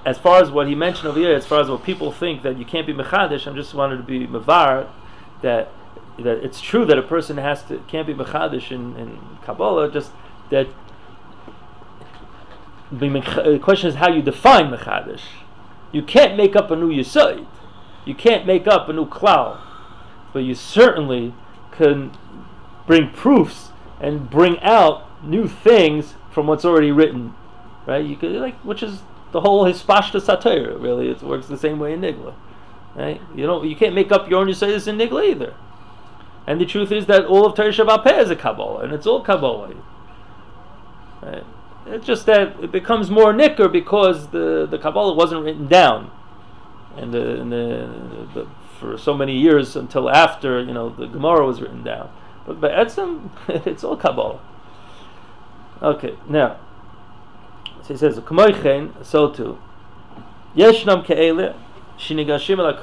as 0.05 0.17
far 0.17 0.41
as 0.41 0.49
what 0.49 0.67
he 0.67 0.73
mentioned 0.73 1.07
over 1.07 1.19
here, 1.19 1.35
as 1.35 1.45
far 1.45 1.61
as 1.61 1.69
what 1.69 1.83
people 1.83 2.11
think 2.11 2.41
that 2.41 2.57
you 2.57 2.65
can't 2.65 2.87
be 2.87 2.93
mechadish, 2.93 3.49
I 3.49 3.53
just 3.53 3.75
wanted 3.75 3.97
to 3.97 4.03
be 4.03 4.25
mavar 4.25 4.87
that 5.43 5.69
that 6.17 6.43
it's 6.43 6.61
true 6.61 6.85
that 6.85 6.97
a 6.97 7.03
person 7.03 7.37
has 7.37 7.61
to 7.63 7.77
can't 7.87 8.07
be 8.07 8.13
mechadish 8.13 8.71
in, 8.71 8.95
in 8.97 9.19
Kabbalah, 9.45 9.91
just 9.91 10.11
that 10.53 10.67
uh, 12.91 13.49
the 13.49 13.59
question 13.61 13.89
is 13.89 13.95
how 13.95 14.09
you 14.09 14.21
define 14.21 14.69
mechadish. 14.69 15.23
You 15.91 16.03
can't 16.03 16.37
make 16.37 16.55
up 16.55 16.69
a 16.69 16.75
new 16.75 16.89
yisoid. 16.89 17.47
You 18.05 18.13
can't 18.13 18.45
make 18.45 18.67
up 18.67 18.87
a 18.87 18.93
new 18.93 19.07
klal, 19.07 19.59
but 20.31 20.39
you 20.39 20.53
certainly 20.53 21.33
can 21.71 22.15
bring 22.85 23.09
proofs 23.11 23.69
and 23.99 24.29
bring 24.29 24.59
out 24.59 25.07
new 25.23 25.47
things 25.47 26.13
from 26.31 26.45
what's 26.45 26.65
already 26.65 26.91
written, 26.91 27.33
right? 27.87 28.05
You 28.05 28.15
could 28.15 28.33
like, 28.33 28.59
which 28.59 28.83
is 28.83 29.01
the 29.31 29.41
whole 29.41 29.65
hispashta 29.65 30.21
satire. 30.21 30.77
Really, 30.77 31.09
it 31.09 31.23
works 31.23 31.47
the 31.47 31.57
same 31.57 31.79
way 31.79 31.93
in 31.93 32.01
nigla, 32.01 32.35
right? 32.95 33.19
You 33.35 33.47
don't, 33.47 33.67
you 33.67 33.75
can't 33.75 33.95
make 33.95 34.11
up 34.11 34.29
your 34.29 34.41
own 34.41 34.47
yisoidis 34.47 34.87
in 34.87 34.97
nigla 34.97 35.29
either. 35.31 35.53
And 36.45 36.61
the 36.61 36.65
truth 36.65 36.91
is 36.91 37.07
that 37.07 37.25
all 37.25 37.45
of 37.45 37.55
Torah 37.55 37.71
Shabbat 37.71 38.19
is 38.19 38.29
a 38.29 38.35
Kabbalah, 38.35 38.83
and 38.83 38.93
it's 38.93 39.07
all 39.07 39.23
Kabbalah. 39.23 39.73
Right? 41.25 41.43
It's 41.85 42.05
just 42.05 42.25
that 42.27 42.55
it 42.61 42.71
becomes 42.71 43.11
more 43.11 43.33
nicker 43.33 43.67
because 43.67 44.27
the, 44.29 44.67
the 44.69 44.77
Kabbalah 44.77 45.13
wasn't 45.13 45.43
written 45.43 45.67
down. 45.67 46.11
And, 46.95 47.13
the, 47.13 47.41
and 47.41 47.51
the, 47.51 47.89
the, 48.33 48.47
for 48.79 48.97
so 48.97 49.13
many 49.13 49.37
years 49.37 49.75
until 49.75 50.09
after, 50.09 50.61
you 50.61 50.73
know, 50.73 50.89
the 50.89 51.07
Gemara 51.07 51.45
was 51.45 51.61
written 51.61 51.83
down. 51.83 52.09
But 52.45 52.61
by 52.61 52.69
Etzim, 52.69 53.29
it's 53.65 53.83
all 53.83 53.97
Kabbalah. 53.97 54.39
Okay, 55.81 56.15
now, 56.29 56.57
so 57.81 57.93
he 57.93 57.97
says, 57.97 58.15
so 58.15 59.29
too. 59.29 59.57
Yeshnam 60.55 61.05
ke'ele, 61.05 61.55
shinigashim 61.97 62.59
al 62.59 62.73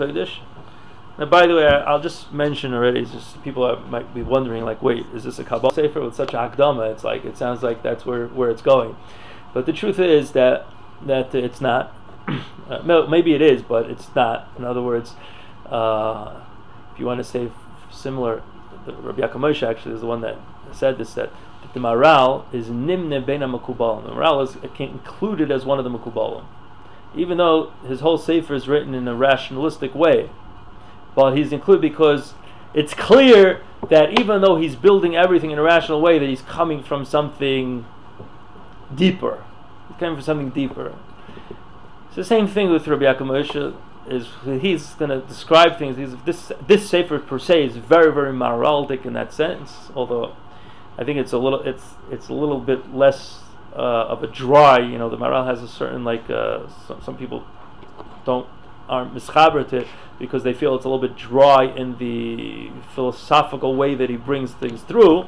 now, 1.20 1.26
by 1.26 1.46
the 1.46 1.54
way, 1.54 1.66
I'll 1.66 2.00
just 2.00 2.32
mention 2.32 2.72
already. 2.72 3.04
Just 3.04 3.42
people 3.44 3.78
might 3.90 4.14
be 4.14 4.22
wondering, 4.22 4.64
like, 4.64 4.80
wait, 4.80 5.04
is 5.14 5.24
this 5.24 5.38
a 5.38 5.44
Kabbalah 5.44 5.74
sefer 5.74 6.00
with 6.00 6.14
such 6.14 6.30
akdama? 6.30 6.90
It's 6.90 7.04
like 7.04 7.26
it 7.26 7.36
sounds 7.36 7.62
like 7.62 7.82
that's 7.82 8.06
where, 8.06 8.28
where 8.28 8.48
it's 8.48 8.62
going, 8.62 8.96
but 9.52 9.66
the 9.66 9.72
truth 9.74 9.98
is 9.98 10.32
that 10.32 10.66
that 11.04 11.34
it's 11.34 11.60
not. 11.60 11.94
uh, 12.70 13.06
maybe 13.06 13.34
it 13.34 13.42
is, 13.42 13.60
but 13.60 13.90
it's 13.90 14.14
not. 14.14 14.48
In 14.56 14.64
other 14.64 14.80
words, 14.80 15.14
uh, 15.66 16.40
if 16.94 16.98
you 16.98 17.04
want 17.04 17.18
to 17.18 17.24
say 17.24 17.50
similar, 17.90 18.42
Rabbi 18.86 19.20
Yaakov 19.20 19.62
actually 19.62 19.96
is 19.96 20.00
the 20.00 20.06
one 20.06 20.22
that 20.22 20.38
said 20.72 20.96
this 20.96 21.12
that, 21.14 21.30
the 21.74 21.80
Maharal 21.80 22.46
is 22.52 22.68
nimne 22.68 23.24
bena 23.26 23.46
makubalim. 23.46 24.04
The 24.04 24.12
Maharal 24.12 24.42
is 24.42 24.56
included 24.80 25.50
as 25.50 25.66
one 25.66 25.78
of 25.78 25.84
the 25.84 25.90
makubalim, 25.90 26.46
even 27.14 27.36
though 27.36 27.72
his 27.86 28.00
whole 28.00 28.16
sefer 28.16 28.54
is 28.54 28.68
written 28.68 28.94
in 28.94 29.06
a 29.06 29.14
rationalistic 29.14 29.94
way 29.94 30.30
but 31.14 31.36
he's 31.36 31.52
included 31.52 31.82
because 31.82 32.34
it's 32.74 32.94
clear 32.94 33.62
that 33.88 34.18
even 34.18 34.42
though 34.42 34.56
he's 34.56 34.76
building 34.76 35.16
everything 35.16 35.50
in 35.50 35.58
a 35.58 35.62
rational 35.62 36.00
way, 36.00 36.18
that 36.18 36.28
he's 36.28 36.42
coming 36.42 36.82
from 36.82 37.04
something 37.04 37.86
deeper. 38.94 39.44
He's 39.88 39.96
coming 39.98 40.16
from 40.16 40.24
something 40.24 40.50
deeper. 40.50 40.94
It's 42.06 42.16
the 42.16 42.24
same 42.24 42.46
thing 42.46 42.70
with 42.70 42.86
Rabbi 42.86 43.04
Yaakov 43.04 43.18
Moshe. 43.18 43.76
Is 44.08 44.28
he's 44.62 44.94
going 44.94 45.10
to 45.10 45.20
describe 45.26 45.78
things? 45.78 45.96
He's, 45.96 46.16
this 46.24 46.50
this 46.66 46.88
sefer 46.88 47.18
per 47.18 47.38
se 47.38 47.66
is 47.66 47.76
very 47.76 48.12
very 48.12 48.32
Maharalic 48.32 49.04
in 49.04 49.12
that 49.12 49.32
sense. 49.32 49.90
Although 49.94 50.34
I 50.98 51.04
think 51.04 51.18
it's 51.18 51.32
a 51.32 51.38
little 51.38 51.60
it's 51.62 51.84
it's 52.10 52.28
a 52.28 52.34
little 52.34 52.58
bit 52.58 52.94
less 52.94 53.40
uh, 53.74 54.06
of 54.08 54.24
a 54.24 54.26
dry. 54.26 54.78
You 54.78 54.98
know, 54.98 55.08
the 55.08 55.16
Maharal 55.16 55.46
has 55.46 55.62
a 55.62 55.68
certain 55.68 56.02
like 56.02 56.28
uh, 56.28 56.66
some, 56.86 57.00
some 57.02 57.16
people 57.16 57.44
don't 58.24 58.48
aren't 58.90 59.14
mischaber 59.14 59.66
to 59.70 59.78
it 59.78 59.86
because 60.18 60.42
they 60.42 60.52
feel 60.52 60.74
it's 60.74 60.84
a 60.84 60.88
little 60.88 61.00
bit 61.00 61.16
dry 61.16 61.64
in 61.64 61.96
the 61.98 62.70
philosophical 62.94 63.74
way 63.74 63.94
that 63.94 64.10
he 64.10 64.16
brings 64.16 64.52
things 64.52 64.82
through. 64.82 65.26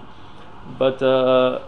But 0.79 1.03
uh, 1.03 1.63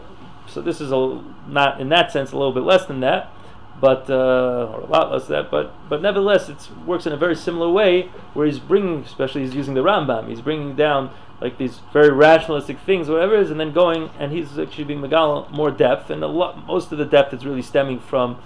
so 0.47 0.61
this 0.61 0.81
is 0.81 0.93
a 0.93 1.23
not 1.49 1.81
in 1.81 1.89
that 1.89 2.13
sense 2.13 2.33
a 2.33 2.37
little 2.37 2.53
bit 2.53 2.65
less 2.65 2.85
than 2.85 3.01
that, 3.01 3.33
but 3.81 4.11
uh, 4.11 4.71
or 4.73 4.81
a 4.81 4.87
lot 4.87 5.11
less 5.11 5.27
than 5.27 5.43
that. 5.43 5.51
But 5.51 5.73
but 5.89 6.03
nevertheless, 6.03 6.49
it 6.49 6.69
works 6.85 7.07
in 7.07 7.13
a 7.13 7.17
very 7.17 7.37
similar 7.37 7.71
way 7.71 8.11
where 8.35 8.47
he's 8.47 8.59
bringing, 8.59 9.03
especially 9.05 9.43
he's 9.43 9.55
using 9.55 9.75
the 9.75 9.83
Rambam, 9.83 10.29
he's 10.29 10.41
bringing 10.41 10.77
down 10.77 11.11
like 11.41 11.59
these 11.59 11.81
very 11.93 12.11
rationalistic 12.11 12.79
things, 12.81 13.09
whatever 13.09 13.35
it 13.35 13.43
is, 13.43 13.51
and 13.51 13.59
then 13.59 13.73
going 13.73 14.11
and 14.19 14.33
he's 14.33 14.59
actually 14.59 14.85
being 14.85 15.01
Megal 15.01 15.51
more 15.51 15.71
depth, 15.71 16.11
and 16.11 16.23
a 16.23 16.27
lot 16.27 16.67
most 16.67 16.93
of 16.93 16.99
the 16.99 17.05
depth 17.05 17.33
is 17.33 17.47
really 17.47 17.63
stemming 17.63 18.01
from 18.01 18.39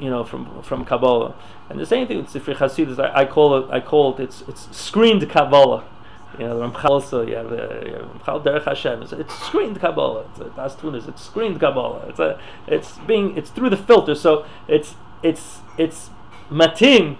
you 0.00 0.10
know, 0.10 0.24
from 0.24 0.62
from 0.62 0.84
Kabbalah. 0.84 1.34
And 1.68 1.78
the 1.78 1.86
same 1.86 2.06
thing 2.06 2.16
with 2.16 2.32
Sifri 2.32 2.56
Hasidus, 2.56 2.98
I, 2.98 3.22
I 3.22 3.24
call 3.24 3.56
it, 3.58 3.70
I 3.70 3.80
call 3.80 4.14
it, 4.14 4.20
it's 4.20 4.42
it's 4.48 4.74
screened 4.76 5.28
Kabbalah. 5.28 5.84
You 6.38 6.46
know, 6.46 6.60
Ramchal 6.60 6.90
also, 6.90 7.26
you 7.26 7.34
have, 7.34 7.52
uh, 7.52 7.56
Ramchal 7.58 8.44
Derech 8.44 8.64
Hashem. 8.64 9.02
It's, 9.02 9.34
screened 9.44 9.78
Kabbalah. 9.80 10.24
It's 10.30 10.56
Das 10.56 10.74
Tunis. 10.76 11.06
It's 11.06 11.22
screened 11.22 11.60
Kabbalah. 11.60 12.06
It's 12.08 12.20
a, 12.20 12.40
it's 12.66 12.98
being, 12.98 13.36
it's 13.36 13.50
through 13.50 13.70
the 13.70 13.76
filter. 13.76 14.14
So 14.14 14.46
it's 14.66 14.94
it's 15.22 15.60
it's 15.76 16.10
matim 16.50 17.18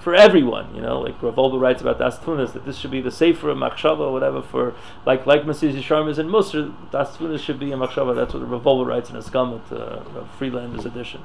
for 0.00 0.14
everyone. 0.14 0.74
You 0.74 0.82
know, 0.82 1.00
like 1.00 1.20
Rav 1.22 1.34
Wolbe 1.34 1.60
writes 1.60 1.82
about 1.82 1.98
Das 1.98 2.18
that 2.18 2.64
this 2.64 2.78
should 2.78 2.90
be 2.90 3.00
the 3.00 3.10
safer 3.10 3.48
machshava, 3.54 4.00
or 4.00 4.12
whatever. 4.12 4.40
For 4.40 4.74
like 5.04 5.26
like 5.26 5.42
Mesilas 5.42 5.74
Yesharim 5.74 6.16
in 6.18 6.28
Musar, 6.28 6.72
Das 6.90 7.16
should 7.42 7.58
be 7.58 7.72
a 7.72 7.76
machshava. 7.76 8.14
That's 8.14 8.34
what 8.34 8.48
Rav 8.48 8.62
Wolbe 8.62 8.86
writes 8.86 9.10
in 9.10 9.16
his 9.16 9.28
Gamet, 9.28 9.72
uh, 9.72 10.24
Friedlander's 10.38 10.86
edition. 10.86 11.24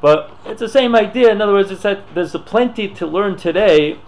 But 0.00 0.30
it's 0.46 0.60
the 0.60 0.68
same 0.68 0.94
idea. 0.94 1.30
In 1.30 1.40
other 1.40 1.52
words, 1.52 1.70
it's 1.70 1.82
that 1.82 2.14
there's 2.14 2.34
a 2.34 2.38
plenty 2.38 2.88
to 2.88 3.06
learn 3.06 3.36
today. 3.36 3.98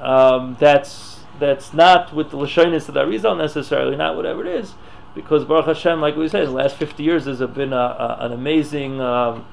Um, 0.00 0.56
that's 0.60 1.20
that's 1.38 1.72
not 1.74 2.14
with 2.14 2.30
the 2.30 2.36
lashonis 2.36 2.88
of 2.88 2.94
the 2.94 3.00
Arizal 3.00 3.36
necessarily, 3.36 3.96
not 3.96 4.16
whatever 4.16 4.46
it 4.46 4.54
is, 4.54 4.74
because 5.14 5.44
Baruch 5.44 5.66
Hashem, 5.66 6.00
like 6.00 6.16
we 6.16 6.28
said, 6.28 6.46
the 6.46 6.52
last 6.52 6.76
50 6.76 7.02
years, 7.02 7.26
there's 7.26 7.40
been 7.50 7.72
a, 7.72 7.76
a, 7.76 8.16
an 8.20 8.32
amazing 8.32 9.00
um, 9.00 9.44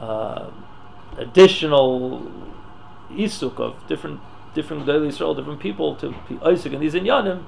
uh, 0.00 0.50
additional 1.18 2.32
isuk 3.10 3.58
of 3.58 3.86
different 3.86 4.20
different 4.54 4.88
Israel, 4.88 5.34
different 5.34 5.60
people 5.60 5.94
to 5.96 6.14
be 6.28 6.38
Isaac 6.44 6.72
and 6.72 6.82
these 6.82 6.94
inyanim 6.94 7.44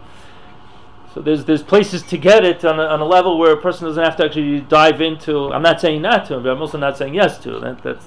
so 1.15 1.21
there's 1.21 1.45
there's 1.45 1.63
places 1.63 2.03
to 2.05 2.19
get 2.19 2.45
it 2.45 2.65
on 2.65 2.81
a, 2.81 2.85
on 2.85 3.01
a 3.01 3.05
level 3.05 3.39
where 3.39 3.53
a 3.53 3.61
person 3.61 3.87
doesn't 3.87 4.03
have 4.03 4.17
to 4.17 4.25
actually 4.25 4.61
dive 4.61 5.01
into. 5.01 5.53
I'm 5.53 5.63
not 5.63 5.81
saying 5.81 6.03
not 6.03 6.27
to, 6.27 6.41
but 6.41 6.51
I'm 6.51 6.61
also 6.61 6.79
not 6.79 6.97
saying 6.97 7.15
yes 7.15 7.39
to. 7.41 7.59
That, 7.61 7.83
that's 7.83 8.07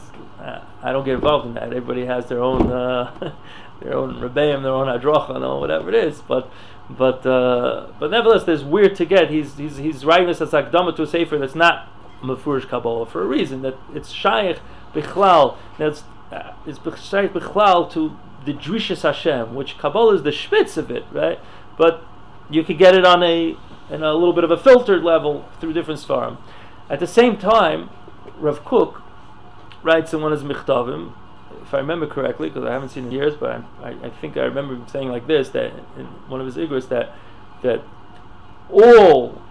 I 0.86 0.92
don't 0.92 1.04
get 1.04 1.16
involved 1.16 1.48
in 1.48 1.56
that. 1.56 1.64
Everybody 1.64 2.06
has 2.06 2.28
their 2.28 2.44
own 2.44 2.72
uh, 2.72 3.34
their 3.82 3.98
own 3.98 4.20
rebbeim, 4.20 4.62
their 4.62 4.72
own 4.72 4.88
hadracha, 4.88 5.42
or 5.42 5.60
whatever 5.60 5.90
it 5.90 5.96
is. 5.96 6.22
But 6.22 6.48
but 6.88 7.26
uh, 7.26 7.88
but 8.00 8.12
nevertheless, 8.12 8.44
there's 8.44 8.64
weird 8.64 8.96
to 8.98 9.06
get. 9.06 9.32
He's 9.32 9.58
he's 9.58 9.78
he's 9.78 10.06
writing 10.06 10.28
this 10.28 10.42
as 10.42 10.52
akdama 10.52 10.96
to 10.98 11.02
a 11.02 11.08
sefer 11.08 11.40
that's 11.40 11.56
not 11.56 11.90
mafurish 12.22 12.70
kabbalah 12.70 13.08
for 13.08 13.24
a 13.24 13.26
reason. 13.26 13.64
That 13.64 13.78
it's 13.96 14.12
shaykh 14.12 14.60
bichlal. 14.94 15.58
That's 15.80 16.04
uh, 16.32 16.54
it's 16.68 16.78
shaykh 16.78 17.34
bichlal 17.34 17.92
to 17.94 18.16
the 18.46 18.54
drishas 18.54 19.02
Hashem, 19.02 19.56
which 19.56 19.80
kabbalah 19.80 20.14
is 20.14 20.22
the 20.22 20.32
spitz 20.32 20.78
of 20.78 20.92
it, 20.92 21.04
right? 21.12 21.40
But 21.80 22.04
you 22.50 22.64
could 22.64 22.78
get 22.78 22.96
it 22.96 23.06
on 23.06 23.24
a 23.24 23.58
in 23.90 24.02
a 24.04 24.14
little 24.14 24.34
bit 24.34 24.44
of 24.44 24.52
a 24.52 24.58
filtered 24.58 25.04
level 25.04 25.48
through 25.60 25.74
different 25.74 26.00
svarim. 26.00 26.38
At 26.90 27.00
the 27.00 27.08
same 27.08 27.38
time, 27.38 27.90
Rav 28.38 28.66
Kook 28.66 29.02
writes 29.84 30.14
in 30.14 30.22
one 30.22 30.34
of 30.34 30.42
his 30.42 30.50
michtavim, 30.50 31.14
if 31.62 31.74
I 31.74 31.78
remember 31.78 32.08
correctly, 32.08 32.50
because 32.50 32.64
I 32.64 32.72
haven't 32.72 32.90
seen 32.90 33.06
it 33.06 33.08
in 33.08 33.14
years, 33.14 33.36
but 33.36 33.64
I, 33.82 33.90
I, 33.90 34.10
think 34.10 34.38
I 34.38 34.42
remember 34.42 34.76
him 34.76 34.88
saying 34.88 35.10
like 35.10 35.28
this 35.28 35.50
that 35.50 35.72
in 35.98 36.06
one 36.28 36.40
of 36.40 36.48
his 36.48 36.56
igros 36.58 36.90
that 36.90 37.14
that 37.62 37.82
all 38.70 39.42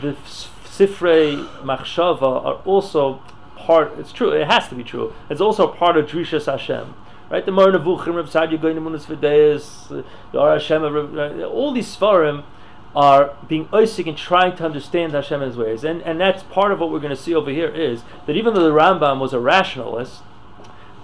the 0.00 0.12
sifrei 0.24 1.46
machshava 1.60 2.44
are 2.44 2.54
also 2.64 3.22
part. 3.56 3.98
It's 3.98 4.12
true. 4.12 4.30
It 4.30 4.46
has 4.46 4.68
to 4.68 4.74
be 4.74 4.84
true. 4.84 5.12
It's 5.28 5.40
also 5.40 5.68
part 5.68 5.96
of 5.96 6.06
drishas 6.06 6.46
Hashem. 6.46 6.94
Right, 7.32 7.46
the 7.46 7.50
Moreh 7.50 7.72
Nevuchim, 7.72 8.14
Rav 8.14 8.28
Goyin 8.28 8.76
Emunas 8.76 9.06
V'Deis, 9.06 9.88
the 9.88 10.38
Or 10.38 10.52
Hashem, 10.52 10.82
all 11.42 11.72
these 11.72 11.96
Svarim 11.96 12.44
are 12.94 13.34
being 13.48 13.68
oisik 13.68 14.06
and 14.06 14.18
trying 14.18 14.54
to 14.56 14.66
understand 14.66 15.14
Hashem 15.14 15.40
and 15.40 15.50
His 15.50 15.56
ways. 15.56 15.82
And, 15.82 16.02
and 16.02 16.20
that's 16.20 16.42
part 16.42 16.72
of 16.72 16.78
what 16.78 16.92
we're 16.92 17.00
going 17.00 17.16
to 17.16 17.16
see 17.16 17.34
over 17.34 17.50
here 17.50 17.70
is 17.70 18.02
that 18.26 18.36
even 18.36 18.52
though 18.52 18.62
the 18.62 18.78
Rambam 18.78 19.18
was 19.18 19.32
a 19.32 19.40
rationalist, 19.40 20.20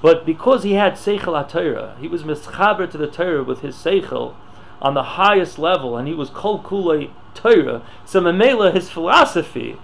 but 0.03 0.27
because 0.27 0.65
he 0.65 0.75
had 0.75 0.97
Seichel 0.97 1.49
HaTorah, 1.49 1.99
he 1.99 2.09
was 2.09 2.25
mischaber 2.25 2.91
to 2.91 2.99
the 2.99 3.07
Torah 3.07 3.43
with 3.43 3.63
his 3.63 3.75
Seichel 3.75 4.35
on 4.83 4.93
the 4.93 5.03
highest 5.03 5.59
level, 5.59 5.97
and 5.97 6.07
he 6.07 6.13
was 6.13 6.29
Kol 6.29 6.63
Kulei 6.63 7.11
Torah. 7.33 7.81
So 8.05 8.21
Mamela, 8.21 8.75
his 8.75 8.91
philosophy, 8.91 9.77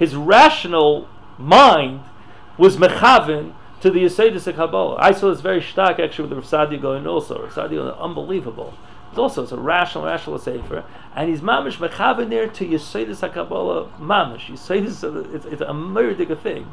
his 0.00 0.16
rational 0.16 1.06
mind 1.38 2.00
was 2.58 2.76
mechavin 2.76 3.52
to 3.80 3.90
the 3.90 4.04
Yesodis 4.04 4.46
of 4.46 4.56
Kabbalah. 4.56 4.96
I 4.98 5.12
saw 5.12 5.30
this 5.30 5.40
very 5.40 5.62
stark 5.62 5.98
actually 5.98 6.28
with 6.28 6.50
the 6.50 6.56
Rav 6.56 6.80
going 6.80 7.06
also. 7.06 7.42
Rav 7.42 7.52
Sadia 7.52 7.98
unbelievable. 8.00 8.74
It's 9.10 9.18
also 9.18 9.42
it's 9.42 9.52
a 9.52 9.56
rational, 9.56 10.04
rational 10.04 10.38
sefer, 10.38 10.84
and 11.14 11.28
he's 11.30 11.40
mamish 11.40 11.78
there 12.28 12.48
to 12.48 12.66
Yesodis 12.66 13.32
Kabbalah 13.32 13.88
mamish. 13.98 14.46
Yesodis, 14.46 15.34
it's, 15.34 15.46
it's 15.46 15.62
a 15.62 15.66
murdic 15.66 16.40
thing 16.40 16.72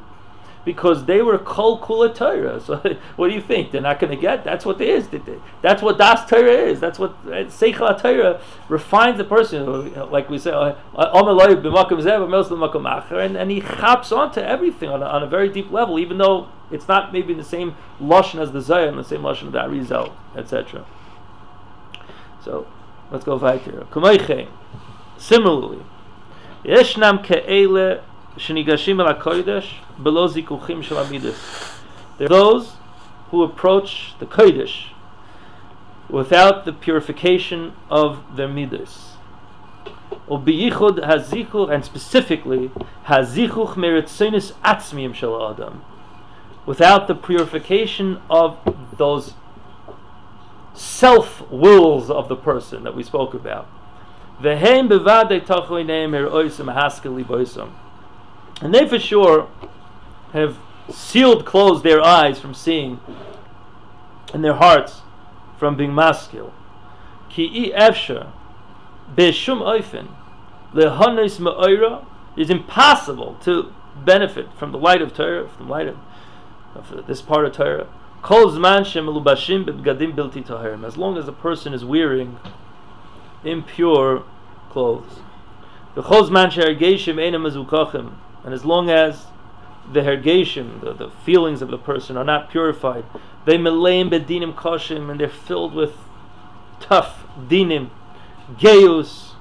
because 0.66 1.06
they 1.06 1.22
were 1.22 1.38
kol 1.38 1.80
kula 1.80 2.14
Torah. 2.16 2.60
So 2.64 2.78
what 3.16 3.28
do 3.28 3.34
you 3.34 3.42
think? 3.42 3.72
They're 3.72 3.82
not 3.82 4.00
going 4.00 4.12
to 4.12 4.22
get? 4.22 4.44
That's 4.44 4.66
what 4.66 4.80
it 4.80 4.88
is. 4.88 5.08
That's 5.62 5.82
what 5.82 5.98
das 5.98 6.30
Torah 6.30 6.52
is. 6.52 6.80
That's 6.80 6.98
what 6.98 7.26
seichel 7.26 8.02
Torah 8.02 8.40
refines 8.70 9.18
the 9.18 9.24
person. 9.24 9.94
Like 10.10 10.30
we 10.30 10.38
say, 10.38 10.52
uh, 10.52 10.76
and, 13.12 13.38
and 13.38 13.52
he 13.52 13.60
hops 13.60 14.12
onto 14.12 14.40
everything 14.40 14.90
on 14.90 15.04
a, 15.04 15.06
on 15.06 15.24
a 15.24 15.28
very 15.28 15.50
deep 15.50 15.72
level, 15.72 16.00
even 16.00 16.18
though 16.18 16.48
it's 16.72 16.88
not 16.88 17.12
maybe 17.12 17.34
in 17.34 17.38
the 17.38 17.44
same 17.44 17.76
lashon 18.00 18.40
as 18.40 18.52
the 18.52 18.60
Zayin, 18.60 18.96
the 18.96 19.04
same 19.04 19.22
lashon 19.22 19.48
of 19.48 19.52
the 19.52 19.60
Arizal, 19.60 20.14
etc. 20.36 20.86
So 22.44 22.68
let's 23.12 23.24
go 23.24 23.38
weiter. 23.38 23.86
Similarly, 25.18 25.84
yeshnam 26.66 27.24
ke'ele 27.24 28.02
shenigashim 28.38 29.00
al 29.06 29.14
below 30.02 30.28
zikuchim 30.28 30.84
shalamidas. 30.84 31.80
There 32.18 32.26
are 32.26 32.30
those 32.30 32.74
who 33.30 33.44
approach 33.44 34.14
the 34.20 34.26
kodesh 34.26 34.90
without 36.10 36.66
the 36.66 36.74
purification 36.74 37.74
of 37.90 38.36
their 38.36 38.48
midas. 38.48 39.14
And 40.30 40.46
specifically 41.86 42.72
hazikuch 43.06 43.76
meritzinus 43.76 44.54
atzmiim 44.64 45.14
shel 45.14 45.52
adam, 45.52 45.84
without 46.66 47.08
the 47.08 47.16
purification 47.16 48.22
of 48.30 48.58
those 48.98 49.34
self 50.74 51.50
wills 51.50 52.10
of 52.10 52.30
the 52.30 52.36
person 52.36 52.84
that 52.84 52.96
we 52.96 53.04
spoke 53.04 53.34
about. 53.34 53.68
Er 54.44 54.52
and 58.62 58.74
they 58.74 58.88
for 58.88 59.00
sure 59.00 59.48
have 60.34 60.58
sealed 60.90 61.46
closed 61.46 61.84
their 61.84 62.02
eyes 62.02 62.40
from 62.40 62.54
seeing 62.54 63.00
and 64.34 64.44
their 64.44 64.56
hearts 64.56 65.02
from 65.58 65.78
being 65.78 65.92
maskil. 65.92 66.52
Ki 67.30 67.72
efsha 67.76 68.32
beshum 69.16 69.62
oifen 69.62 70.10
lehanis 70.74 71.40
ma'ira 71.40 72.06
is 72.36 72.50
impossible 72.50 73.38
to 73.44 73.72
benefit 74.04 74.52
from 74.58 74.72
the 74.72 74.78
light 74.78 75.02
of 75.02 75.14
Torah, 75.14 75.48
from 75.48 75.68
the 75.68 75.72
light 75.72 75.88
of, 75.88 75.98
of 76.76 77.08
this 77.08 77.22
part 77.22 77.46
of 77.46 77.54
Torah. 77.54 77.88
Kol 78.24 78.48
zman 78.48 78.82
shemelubashim 78.82 79.66
b'bgadim 79.66 80.16
bilti 80.16 80.44
tahirim. 80.46 80.86
As 80.86 80.98
long 80.98 81.18
as 81.18 81.28
a 81.28 81.32
person 81.32 81.74
is 81.74 81.86
wearing 81.86 82.40
impure 83.44 84.24
clothes. 84.70 85.20
And 85.96 86.06
as 88.54 88.66
long 88.66 88.90
as 88.90 89.26
the 89.92 90.02
hergeshim, 90.02 90.82
the, 90.82 90.94
the 90.94 91.10
feelings 91.10 91.62
of 91.62 91.70
the 91.70 91.78
person, 91.78 92.18
are 92.18 92.24
not 92.24 92.50
purified, 92.50 93.06
they 93.46 93.58
meleim 93.58 94.10
bedinim 94.10 94.54
koshim, 94.54 95.10
and 95.10 95.20
they're 95.20 95.30
filled 95.30 95.74
with 95.74 95.94
tough 96.80 97.26
dinim, 97.48 97.90
geus, 98.56 99.32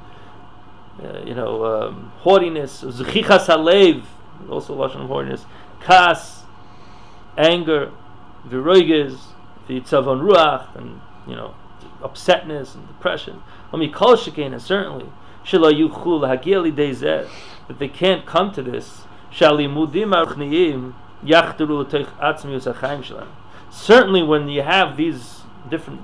uh, 1.02 1.20
you 1.24 1.34
know, 1.34 1.64
um, 1.64 2.12
haughtiness, 2.18 2.82
zechichas 2.82 3.46
halev, 3.46 4.04
also 4.48 4.76
lashon 4.76 5.02
of 5.02 5.08
haughtiness, 5.08 5.44
kas, 5.80 6.42
anger, 7.36 7.92
viroiges, 8.46 9.18
the 9.68 9.80
tzavon 9.80 10.20
ruach, 10.20 10.74
and 10.76 11.00
you 11.26 11.36
know, 11.36 11.54
upsetness 12.02 12.74
and 12.74 12.86
depression. 12.88 13.42
Let 13.72 13.78
me 13.78 13.88
Kol 13.88 14.14
and 14.14 14.60
certainly, 14.60 15.06
shilayu 15.44 15.88
yuchul 15.88 16.20
hagieli 16.26 16.74
dezet 16.74 17.28
that 17.68 17.78
they 17.78 17.88
can't 17.88 18.26
come 18.26 18.52
to 18.52 18.62
this. 18.62 19.02
Certainly, 19.34 19.68
when 24.22 24.48
you 24.48 24.62
have 24.62 24.96
these 24.96 25.40
different 25.70 26.00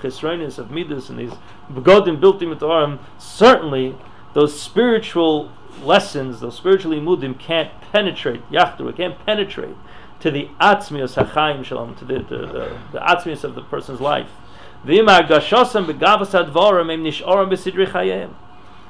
chisronis 0.00 0.58
of 0.58 0.70
midas 0.70 1.10
and 1.10 1.18
these 1.18 1.32
begodim 1.72 2.20
built 2.20 2.42
in 2.42 2.52
arm, 2.62 2.98
certainly 3.18 3.96
those 4.34 4.58
spiritual 4.60 5.50
lessons, 5.82 6.40
those 6.40 6.56
spiritual 6.56 6.92
mudim 6.92 7.38
can't 7.38 7.70
penetrate, 7.92 8.42
yachtru, 8.50 8.94
can't 8.96 9.18
penetrate 9.24 9.76
to 10.20 10.30
the 10.30 10.48
atzmius 10.60 11.22
hachaim 11.22 11.64
shalom, 11.64 11.94
to 11.96 12.04
the, 12.04 12.18
the, 12.20 12.38
the, 12.46 12.78
the 12.92 12.98
atzmius 12.98 13.44
of 13.44 13.54
the 13.54 13.62
person's 13.62 14.00
life. 14.00 14.28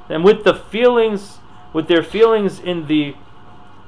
And 0.09 0.23
with 0.23 0.43
the 0.43 0.53
feelings, 0.53 1.39
with 1.73 1.87
their 1.87 2.03
feelings 2.03 2.59
in 2.59 2.87
the, 2.87 3.15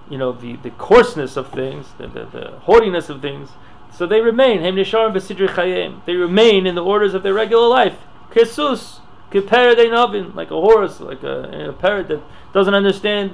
you 0.10 0.18
know, 0.18 0.32
the, 0.32 0.56
the 0.58 0.72
coarseness 0.72 1.38
of 1.38 1.52
things, 1.52 1.88
the, 1.98 2.08
the, 2.08 2.26
the 2.26 2.52
haughtiness 2.62 3.10
of 3.10 3.22
things, 3.22 3.50
so 3.92 4.06
they 4.06 4.22
remain. 4.22 4.62
They 4.64 6.16
remain 6.16 6.68
in 6.68 6.76
the 6.76 6.84
orders 6.84 7.14
of 7.14 7.24
their 7.24 7.34
regular 7.34 7.68
life. 7.68 7.98
Kesus, 8.32 9.00
like 9.32 10.52
a 10.52 10.56
horse, 10.56 11.00
like 11.00 11.24
a, 11.24 11.70
a 11.70 11.74
parrot 11.74 12.08
that 12.08 12.22
doesn't 12.54 12.74
understand. 12.74 13.34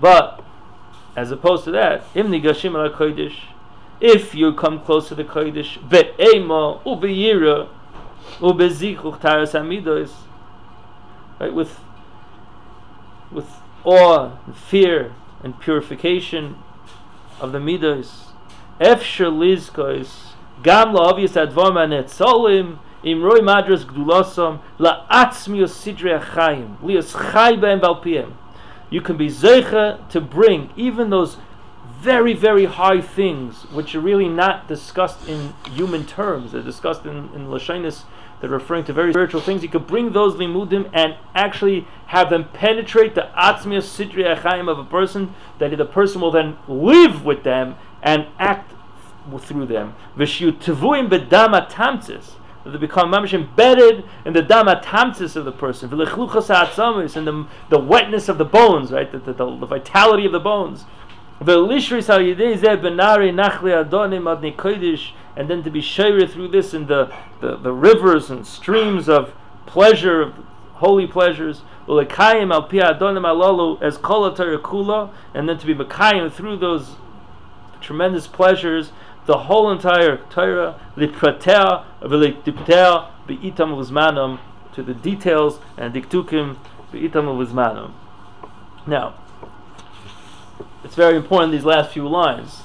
But 0.00 0.44
as 1.16 1.30
opposed 1.30 1.64
to 1.64 1.70
that, 1.72 2.04
if 4.00 4.34
you 4.34 4.52
come 4.54 4.80
close 4.80 5.08
to 5.08 5.14
the 5.14 5.24
kodesh, 5.24 5.78
ve'ema 5.88 6.82
ubeyira 6.84 7.68
ubezichuch 8.40 9.20
taras 9.20 9.52
hamidos, 9.52 10.10
right, 11.44 11.54
with 11.54 11.80
with 13.30 13.48
awe, 13.84 14.38
and 14.46 14.56
fear, 14.56 15.12
and 15.42 15.58
purification 15.60 16.56
of 17.40 17.52
the 17.52 17.58
midos, 17.58 18.28
efshir 18.80 19.30
lizkos, 19.30 20.32
gam 20.62 20.94
la'avius 20.94 21.34
advar 21.34 21.72
manetzolim, 21.72 22.78
im 23.02 23.22
roi 23.22 23.40
madras 23.40 23.84
gdulosam, 23.84 24.60
la'atzmios 24.78 25.70
sidre 25.70 26.18
achayim, 26.20 26.78
lios 26.80 27.12
chay 27.32 27.56
b'em 27.56 27.80
valpiem, 27.80 28.32
you 28.88 29.00
can 29.00 29.16
be 29.16 29.26
zeicha 29.28 30.08
to 30.08 30.20
bring 30.20 30.70
even 30.76 31.10
those 31.10 31.36
very, 32.00 32.34
very 32.34 32.66
high 32.66 33.00
things, 33.00 33.64
which 33.72 33.94
are 33.94 34.00
really 34.00 34.28
not 34.28 34.68
discussed 34.68 35.26
in 35.26 35.54
human 35.72 36.04
terms. 36.04 36.52
They're 36.52 36.62
discussed 36.62 37.06
in, 37.06 37.30
in 37.34 37.50
they're 38.44 38.58
referring 38.58 38.84
to 38.84 38.92
very 38.92 39.12
spiritual 39.12 39.40
things. 39.40 39.62
You 39.62 39.70
could 39.70 39.86
bring 39.86 40.12
those 40.12 40.34
limudim 40.34 40.90
and 40.92 41.16
actually 41.34 41.86
have 42.06 42.28
them 42.28 42.48
penetrate 42.52 43.14
the 43.14 43.30
atzmiya 43.36 43.80
sidri 43.80 44.36
achaim 44.36 44.70
of 44.70 44.78
a 44.78 44.84
person, 44.84 45.34
that 45.58 45.74
the 45.76 45.84
person 45.86 46.20
will 46.20 46.30
then 46.30 46.58
live 46.68 47.24
with 47.24 47.42
them 47.42 47.76
and 48.02 48.26
act 48.38 48.72
through 49.40 49.64
them. 49.64 49.94
Vishu 50.16 50.52
tevuim 50.52 51.08
bedama 51.08 51.70
tamtzis 51.70 52.32
that 52.64 52.70
they 52.70 52.78
become 52.78 53.12
mamish 53.12 53.34
embedded 53.34 54.04
in 54.24 54.32
the 54.32 54.42
dama 54.42 54.80
tamtis 54.82 55.36
of 55.36 55.44
the 55.44 55.52
person, 55.52 55.90
and 55.90 56.00
the, 56.00 57.46
the 57.68 57.78
wetness 57.78 58.28
of 58.28 58.38
the 58.38 58.44
bones, 58.44 58.90
right? 58.90 59.12
The, 59.12 59.18
the, 59.18 59.32
the 59.32 59.66
vitality 59.66 60.24
of 60.24 60.32
the 60.32 60.40
bones. 60.40 60.84
And 61.40 61.48
then 65.50 65.62
to 65.64 65.70
be 65.70 65.80
shared 65.80 66.30
through 66.30 66.48
this 66.48 66.74
in 66.74 66.86
the, 66.86 67.12
the, 67.40 67.56
the 67.56 67.72
rivers 67.72 68.30
and 68.30 68.46
streams 68.46 69.08
of 69.08 69.34
pleasure, 69.66 70.22
of 70.22 70.34
holy 70.74 71.06
pleasures, 71.06 71.62
as 71.88 72.02
and 75.34 75.48
then 75.48 75.58
to 75.58 75.66
be 75.66 75.74
Makayim 75.74 76.32
through 76.32 76.56
those 76.56 76.96
tremendous 77.80 78.26
pleasures 78.26 78.92
the 79.26 79.38
whole 79.38 79.70
entire 79.70 80.18
Torah, 80.30 80.78
to 84.74 84.82
the 84.82 84.94
details 84.94 85.60
and 85.76 85.94
diktukim, 85.94 86.56
be'itam. 86.92 87.92
Now, 88.86 89.14
it's 90.94 90.98
very 91.00 91.16
important 91.16 91.50
these 91.50 91.64
last 91.64 91.92
few 91.92 92.06
lines 92.06 92.62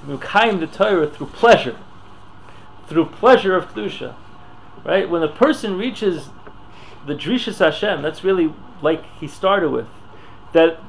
to 0.00 0.06
mukayim 0.06 0.58
the 0.58 0.66
Torah 0.66 1.08
through 1.08 1.28
pleasure, 1.28 1.76
through 2.88 3.04
pleasure 3.04 3.54
of 3.54 3.72
kedusha, 3.72 4.16
right? 4.84 5.08
When 5.08 5.22
a 5.22 5.28
person 5.28 5.78
reaches 5.78 6.30
the 7.06 7.14
drishas 7.14 7.60
Hashem, 7.60 8.02
that's 8.02 8.24
really 8.24 8.52
like 8.82 9.04
he 9.20 9.28
started 9.28 9.70
with, 9.70 9.86
that 10.54 10.80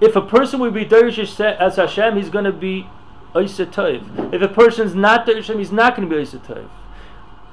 if 0.00 0.14
a 0.14 0.20
person 0.20 0.60
would 0.60 0.72
be 0.72 0.84
derish 0.84 1.18
as 1.40 1.74
Hashem, 1.74 2.16
he's 2.16 2.30
going 2.30 2.44
to 2.44 2.52
be 2.52 2.86
if 3.34 3.58
a 3.58 4.48
person's 4.48 4.94
not 4.94 5.26
the 5.26 5.34
Hashem, 5.34 5.58
he's 5.58 5.72
not 5.72 5.96
going 5.96 6.08
to 6.08 6.14
be 6.14 6.22
Oisatayv. 6.22 6.68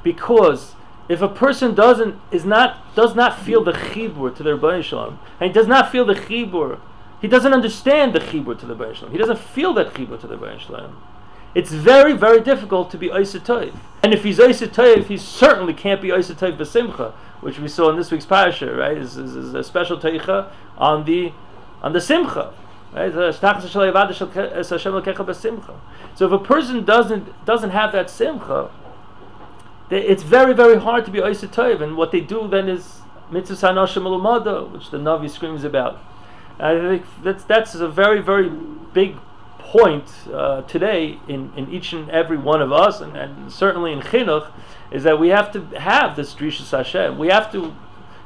Because 0.03 0.75
if 1.09 1.23
a 1.23 1.27
person 1.27 1.73
doesn't 1.73 2.19
is 2.29 2.45
not 2.45 2.93
does 2.93 3.15
not 3.15 3.39
feel 3.39 3.63
the 3.63 3.73
chibur 3.73 4.35
to 4.35 4.43
their 4.43 4.83
Shalom, 4.83 5.17
and 5.39 5.51
does 5.51 5.65
not 5.65 5.91
feel 5.91 6.05
the 6.05 6.13
chibur, 6.13 6.79
he 7.21 7.27
doesn't 7.27 7.53
understand 7.53 8.13
the 8.13 8.19
chibur 8.19 8.57
to 8.59 8.65
the 8.65 8.75
Baruch 8.75 9.09
He 9.11 9.17
doesn't 9.17 9.39
feel 9.39 9.73
that 9.73 9.93
chibur 9.93 10.19
to 10.19 10.27
the 10.27 10.37
Baruch 10.37 10.91
It's 11.53 11.71
very, 11.71 12.13
very 12.13 12.41
difficult 12.41 12.91
to 12.91 12.97
be 12.97 13.09
Oisatayv. 13.09 13.75
And 14.03 14.13
if 14.13 14.23
he's 14.23 14.39
Oisatayv, 14.39 15.05
he 15.05 15.17
certainly 15.17 15.73
can't 15.73 16.01
be 16.01 16.09
Oisatayv 16.09 16.57
B'Simcha, 16.57 17.13
which 17.41 17.59
we 17.59 17.67
saw 17.67 17.89
in 17.89 17.97
this 17.97 18.11
week's 18.11 18.25
parasha, 18.25 18.73
right? 18.73 18.97
Is, 18.97 19.17
is, 19.17 19.35
is 19.35 19.53
a 19.53 19.63
special 19.63 19.97
teicha 19.97 20.51
on 20.77 21.05
the 21.05 21.31
on 21.81 21.93
the 21.93 22.01
simcha. 22.01 22.53
Right? 22.91 23.13
So 23.13 23.19
if 26.25 26.31
a 26.31 26.39
person 26.39 26.85
doesn't 26.85 27.45
doesn't 27.45 27.69
have 27.71 27.91
that 27.91 28.09
simcha, 28.09 28.71
it's 29.89 30.23
very 30.23 30.53
very 30.53 30.79
hard 30.79 31.05
to 31.05 31.11
be 31.11 31.19
oisetoiv. 31.19 31.81
And 31.81 31.97
what 31.97 32.11
they 32.11 32.21
do 32.21 32.47
then 32.47 32.69
is 32.69 33.01
mitzvah 33.29 33.55
sanashim 33.55 34.71
which 34.71 34.89
the 34.89 34.97
Navi 34.97 35.29
screams 35.29 35.63
about. 35.63 35.99
I 36.59 36.79
think 36.79 37.05
that's 37.23 37.43
that's 37.43 37.75
a 37.75 37.87
very 37.87 38.21
very 38.21 38.49
big 38.93 39.17
point 39.75 40.09
uh, 40.31 40.61
today 40.61 41.19
in, 41.27 41.51
in 41.57 41.69
each 41.69 41.91
and 41.91 42.09
every 42.09 42.37
one 42.37 42.61
of 42.61 42.71
us, 42.71 43.01
and, 43.01 43.17
and 43.17 43.51
certainly 43.51 43.91
in 43.91 43.99
chinuch, 43.99 44.49
is 44.89 45.03
that 45.03 45.19
we 45.19 45.29
have 45.29 45.51
to 45.51 45.59
have 45.79 46.15
this 46.15 46.33
drishas 46.33 46.71
Hashem. 46.71 47.17
We 47.17 47.27
have 47.27 47.51
to, 47.51 47.75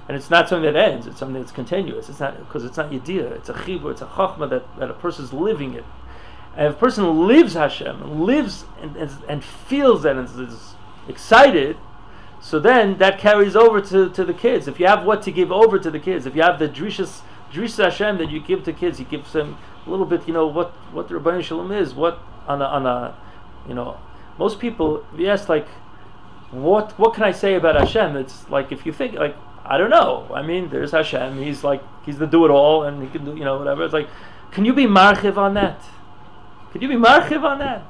and 0.08 0.16
it's 0.16 0.30
not 0.30 0.48
something 0.48 0.72
that 0.72 0.80
ends. 0.80 1.08
It's 1.08 1.18
something 1.18 1.42
that's 1.42 1.52
continuous. 1.52 2.08
It's 2.08 2.20
not 2.20 2.38
because 2.38 2.66
it's 2.66 2.78
not 2.78 2.92
yediyah. 2.92 3.32
It's 3.32 3.50
a 3.50 3.54
chibur. 3.54 3.92
It's 3.92 4.02
a 4.02 4.06
chachma 4.06 4.48
that, 4.50 4.78
that 4.78 4.92
a 4.92 5.08
is 5.08 5.34
living 5.34 5.74
it. 5.74 5.86
And 6.56 6.68
if 6.68 6.74
a 6.74 6.78
person 6.78 7.28
lives 7.28 7.54
Hashem, 7.54 8.22
lives 8.26 8.66
and, 8.82 8.96
and, 8.98 9.12
and 9.28 9.44
feels 9.44 10.04
that 10.04 10.18
and 10.18 10.28
is 10.40 10.76
excited, 11.08 11.78
so 12.42 12.60
then 12.60 12.98
that 13.00 13.18
carries 13.18 13.56
over 13.56 13.82
to, 13.82 14.10
to 14.10 14.24
the 14.24 14.34
kids. 14.34 14.68
If 14.68 14.80
you 14.80 14.88
have 14.88 15.06
what 15.06 15.24
to 15.24 15.32
give 15.32 15.52
over 15.52 15.80
to 15.80 15.90
the 15.90 16.00
kids, 16.00 16.26
if 16.26 16.36
you 16.36 16.42
have 16.42 16.60
the 16.60 16.70
drishas 16.70 17.22
drishas 17.52 17.84
Hashem 17.84 18.18
that 18.18 18.30
you 18.30 18.40
give 18.40 18.64
to 18.64 18.74
kids, 18.74 18.98
he 18.98 19.04
gives 19.04 19.34
them 19.34 19.58
a 19.86 19.90
little 19.90 20.06
bit, 20.06 20.28
you 20.28 20.34
know, 20.34 20.48
what 20.48 20.72
what 20.94 21.08
the 21.08 21.16
Ribbono 21.16 21.44
Shel 21.44 21.60
Olam 21.60 21.78
is, 21.80 21.94
what 21.94 22.20
on 22.48 22.62
a 22.62 22.66
on 22.66 22.86
a, 22.86 23.16
you 23.68 23.74
know, 23.74 24.00
most 24.38 24.60
people, 24.60 25.06
ask 25.26 25.50
like, 25.50 25.68
what 26.52 26.98
what 26.98 27.14
can 27.14 27.24
I 27.24 27.32
say 27.32 27.56
about 27.56 27.76
Hashem? 27.76 28.16
It's 28.16 28.50
like 28.50 28.72
if 28.72 28.86
you 28.86 28.94
think 28.94 29.16
like 29.16 29.36
I 29.66 29.78
don't 29.78 29.92
know. 29.92 30.28
I 30.34 30.42
mean, 30.42 30.70
there's 30.70 30.92
Hashem. 30.92 31.38
He's 31.38 31.64
like 31.64 31.84
he's 32.06 32.18
the 32.18 32.26
do 32.26 32.46
it 32.46 32.50
all, 32.52 32.84
and 32.84 33.04
he 33.04 33.10
can 33.10 33.24
do 33.26 33.36
you 33.36 33.46
know 33.46 33.58
whatever. 33.58 33.84
It's 33.84 33.94
like, 33.94 34.10
can 34.52 34.66
you 34.66 34.74
be 34.74 34.86
marchiv 34.86 35.38
on 35.38 35.54
that? 35.54 35.82
Can 36.72 36.82
you 36.82 36.88
be 36.88 36.96
marchiv 36.96 37.44
on 37.44 37.60
that? 37.60 37.84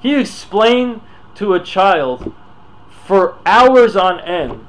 Can 0.00 0.10
you 0.10 0.18
explain 0.18 1.00
to 1.36 1.54
a 1.54 1.60
child 1.60 2.34
for 3.06 3.38
hours 3.46 3.96
on 3.96 4.20
end? 4.20 4.66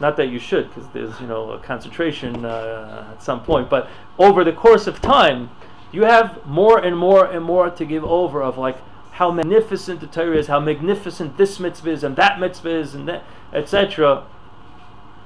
Not 0.00 0.16
that 0.16 0.26
you 0.26 0.38
should, 0.38 0.68
because 0.68 0.88
there's 0.90 1.18
you 1.20 1.26
know 1.26 1.52
a 1.52 1.58
concentration 1.58 2.44
uh, 2.44 3.12
at 3.12 3.22
some 3.22 3.42
point, 3.42 3.70
but 3.70 3.88
over 4.18 4.44
the 4.44 4.52
course 4.52 4.86
of 4.86 5.00
time, 5.00 5.50
you 5.90 6.04
have 6.04 6.44
more 6.46 6.78
and 6.78 6.96
more 6.96 7.24
and 7.24 7.44
more 7.44 7.70
to 7.70 7.84
give 7.84 8.04
over 8.04 8.42
of 8.42 8.58
like 8.58 8.76
how 9.12 9.30
magnificent 9.30 10.00
the 10.00 10.06
Torah 10.06 10.36
is, 10.36 10.48
how 10.48 10.60
magnificent 10.60 11.38
this 11.38 11.58
mitzvah 11.58 11.90
is, 11.90 12.04
and 12.04 12.16
that 12.16 12.38
mitzvah 12.38 12.68
is, 12.68 12.94
and 12.94 13.08
that, 13.08 13.24
etc. 13.52 14.26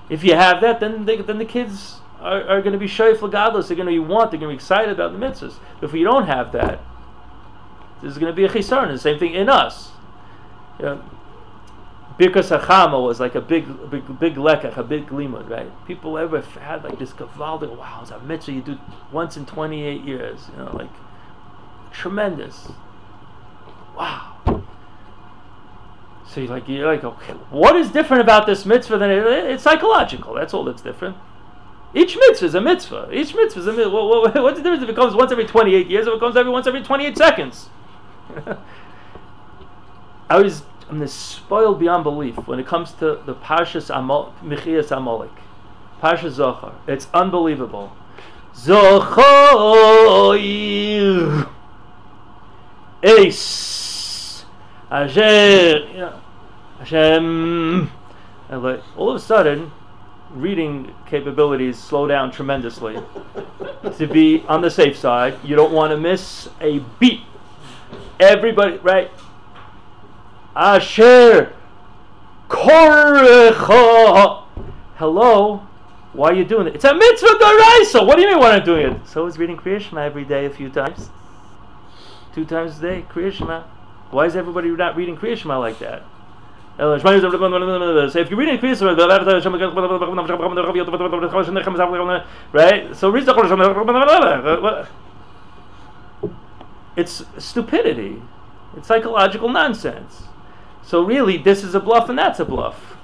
If 0.09 0.23
you 0.23 0.35
have 0.35 0.61
that, 0.61 0.79
then 0.79 1.07
they, 1.07 1.17
then 1.17 1.39
the 1.39 1.45
kids 1.45 2.01
are, 2.21 2.43
are 2.49 2.61
going 2.61 2.73
to 2.73 2.79
be 2.79 2.87
shoyf 2.87 3.17
legadless. 3.17 3.67
They're 3.67 3.77
going 3.77 3.87
to 3.89 3.93
be 3.93 3.99
want. 3.99 4.31
They're 4.31 4.39
going 4.39 4.51
to 4.51 4.55
be 4.57 4.63
excited 4.63 4.91
about 4.91 5.13
the 5.13 5.19
mitzvahs. 5.19 5.55
If 5.83 5.93
we 5.93 6.05
don't 6.05 6.27
have 6.27 6.53
that, 6.53 6.81
there's 8.01 8.19
going 8.19 8.33
to 8.33 8.37
be 8.37 8.45
a 8.45 8.49
chisarn. 8.49 8.93
The 8.93 8.99
same 8.99 9.19
thing 9.19 9.35
in 9.35 9.49
us. 9.49 9.91
You 10.79 10.85
know, 10.85 11.05
Birkas 12.21 12.55
Hachama 12.55 13.03
was 13.03 13.19
like 13.19 13.35
a 13.35 13.41
big, 13.41 13.65
big, 13.91 14.21
big 14.21 14.35
lekach, 14.35 14.77
a 14.77 14.83
big 14.83 15.07
limud, 15.07 15.49
right? 15.49 15.71
People 15.87 16.19
ever 16.19 16.43
had 16.43 16.85
like 16.85 16.99
this 16.99 17.13
gavaldik, 17.13 17.75
wow, 17.75 18.01
it's 18.03 18.11
a 18.11 18.21
mitzvah 18.21 18.53
you 18.53 18.61
do 18.61 18.79
once 19.11 19.39
in 19.39 19.47
28 19.47 20.05
years, 20.05 20.51
you 20.53 20.59
know, 20.59 20.71
like 20.77 20.91
tremendous. 21.91 22.73
Wow. 23.97 24.63
So 26.29 26.43
you're 26.43 26.51
like, 26.51 26.69
you're 26.69 26.95
like, 26.95 27.05
okay, 27.05 27.33
what 27.49 27.75
is 27.75 27.91
different 27.91 28.21
about 28.21 28.45
this 28.45 28.67
mitzvah 28.67 28.99
than 28.99 29.11
it, 29.11 29.25
it's 29.51 29.63
psychological? 29.63 30.35
That's 30.35 30.53
all 30.53 30.65
that's 30.65 30.83
different. 30.83 31.17
Each 31.95 32.15
mitzvah 32.15 32.45
is 32.45 32.55
a 32.55 32.61
mitzvah. 32.61 33.09
Each 33.15 33.35
mitzvah 33.35 33.61
is 33.61 33.67
a 33.67 33.73
mitzvah. 33.73 33.91
What, 33.91 34.35
what, 34.35 34.35
what's 34.43 34.59
the 34.59 34.63
difference 34.63 34.83
if 34.83 34.91
it 34.91 34.95
comes 34.95 35.15
once 35.15 35.33
every 35.33 35.47
28 35.47 35.87
years 35.87 36.07
or 36.07 36.17
it 36.17 36.21
comes 36.21 36.37
every 36.37 36.53
once 36.53 36.67
every 36.67 36.83
28 36.83 37.17
seconds? 37.17 37.71
I 40.29 40.39
was 40.39 40.65
I'm 40.91 41.07
spoiled 41.07 41.79
beyond 41.79 42.03
belief 42.03 42.35
when 42.49 42.59
it 42.59 42.67
comes 42.67 42.91
to 42.95 43.23
the 43.25 43.35
Parshas 43.35 43.97
Amal, 43.97 44.35
Michias 44.43 44.91
Amalek. 44.91 45.31
Parsha 46.03 46.31
Zachor. 46.31 46.75
It's 46.89 47.07
unbelievable. 47.15 47.93
Zachor 48.55 50.37
Ace 53.05 54.45
Asher 54.91 56.19
Hashem 56.81 57.91
all 58.51 59.11
of 59.11 59.17
a 59.17 59.21
sudden 59.21 59.71
reading 60.33 60.93
capabilities 61.07 61.79
slow 61.79 62.09
down 62.09 62.33
tremendously 62.33 62.99
to 63.97 64.07
be 64.09 64.45
on 64.49 64.61
the 64.61 64.71
safe 64.71 64.97
side. 64.97 65.39
You 65.45 65.55
don't 65.55 65.73
want 65.73 65.93
to 65.93 65.97
miss 65.97 66.49
a 66.61 66.81
beat. 66.99 67.21
Everybody, 68.19 68.79
right? 68.79 69.11
Asher 70.57 71.53
Korecha. 72.49 74.45
Hello, 74.97 75.67
why 76.13 76.31
are 76.31 76.35
you 76.35 76.45
doing 76.45 76.67
it? 76.67 76.75
It's 76.75 76.85
a 76.85 76.95
mitzvah 76.95 77.29
daraisa. 77.29 78.07
What 78.07 78.17
do 78.17 78.23
you 78.23 78.29
mean 78.29 78.39
why 78.39 78.53
I'm 78.53 78.65
doing 78.65 78.93
it? 78.93 79.07
So 79.09 79.27
is 79.27 79.39
reading 79.39 79.57
Kriya 79.57 79.81
Shema 79.81 80.03
every 80.03 80.25
day 80.25 80.47
a 80.47 80.51
few 80.51 80.69
times. 80.69 81.11
Two 82.35 82.45
times 82.45 82.79
a 82.79 82.83
day, 82.83 83.05
Kriya 83.09 83.33
Shema. 83.33 83.63
Why 84.11 84.27
is 84.27 84.35
everybody 84.35 84.69
not 84.71 84.97
reading 84.97 85.17
Kriya 85.17 85.37
Shema 85.37 85.59
like 85.59 85.79
that? 85.79 86.03
So 86.79 86.95
if 86.95 87.05
you're 88.31 88.39
reading 88.39 88.59
right? 92.53 92.97
So 92.97 93.11
read 93.11 93.27
the 93.27 94.89
It's 96.97 97.23
stupidity. 97.39 98.23
It's 98.77 98.89
psychological 98.89 99.49
nonsense. 99.51 100.30
So 100.83 101.03
really, 101.05 101.37
this 101.37 101.63
is 101.63 101.75
a 101.75 101.81
bluff 101.81 102.09
and 102.09 102.19
that's 102.19 102.41
a 102.41 102.45
bluff. 102.45 102.97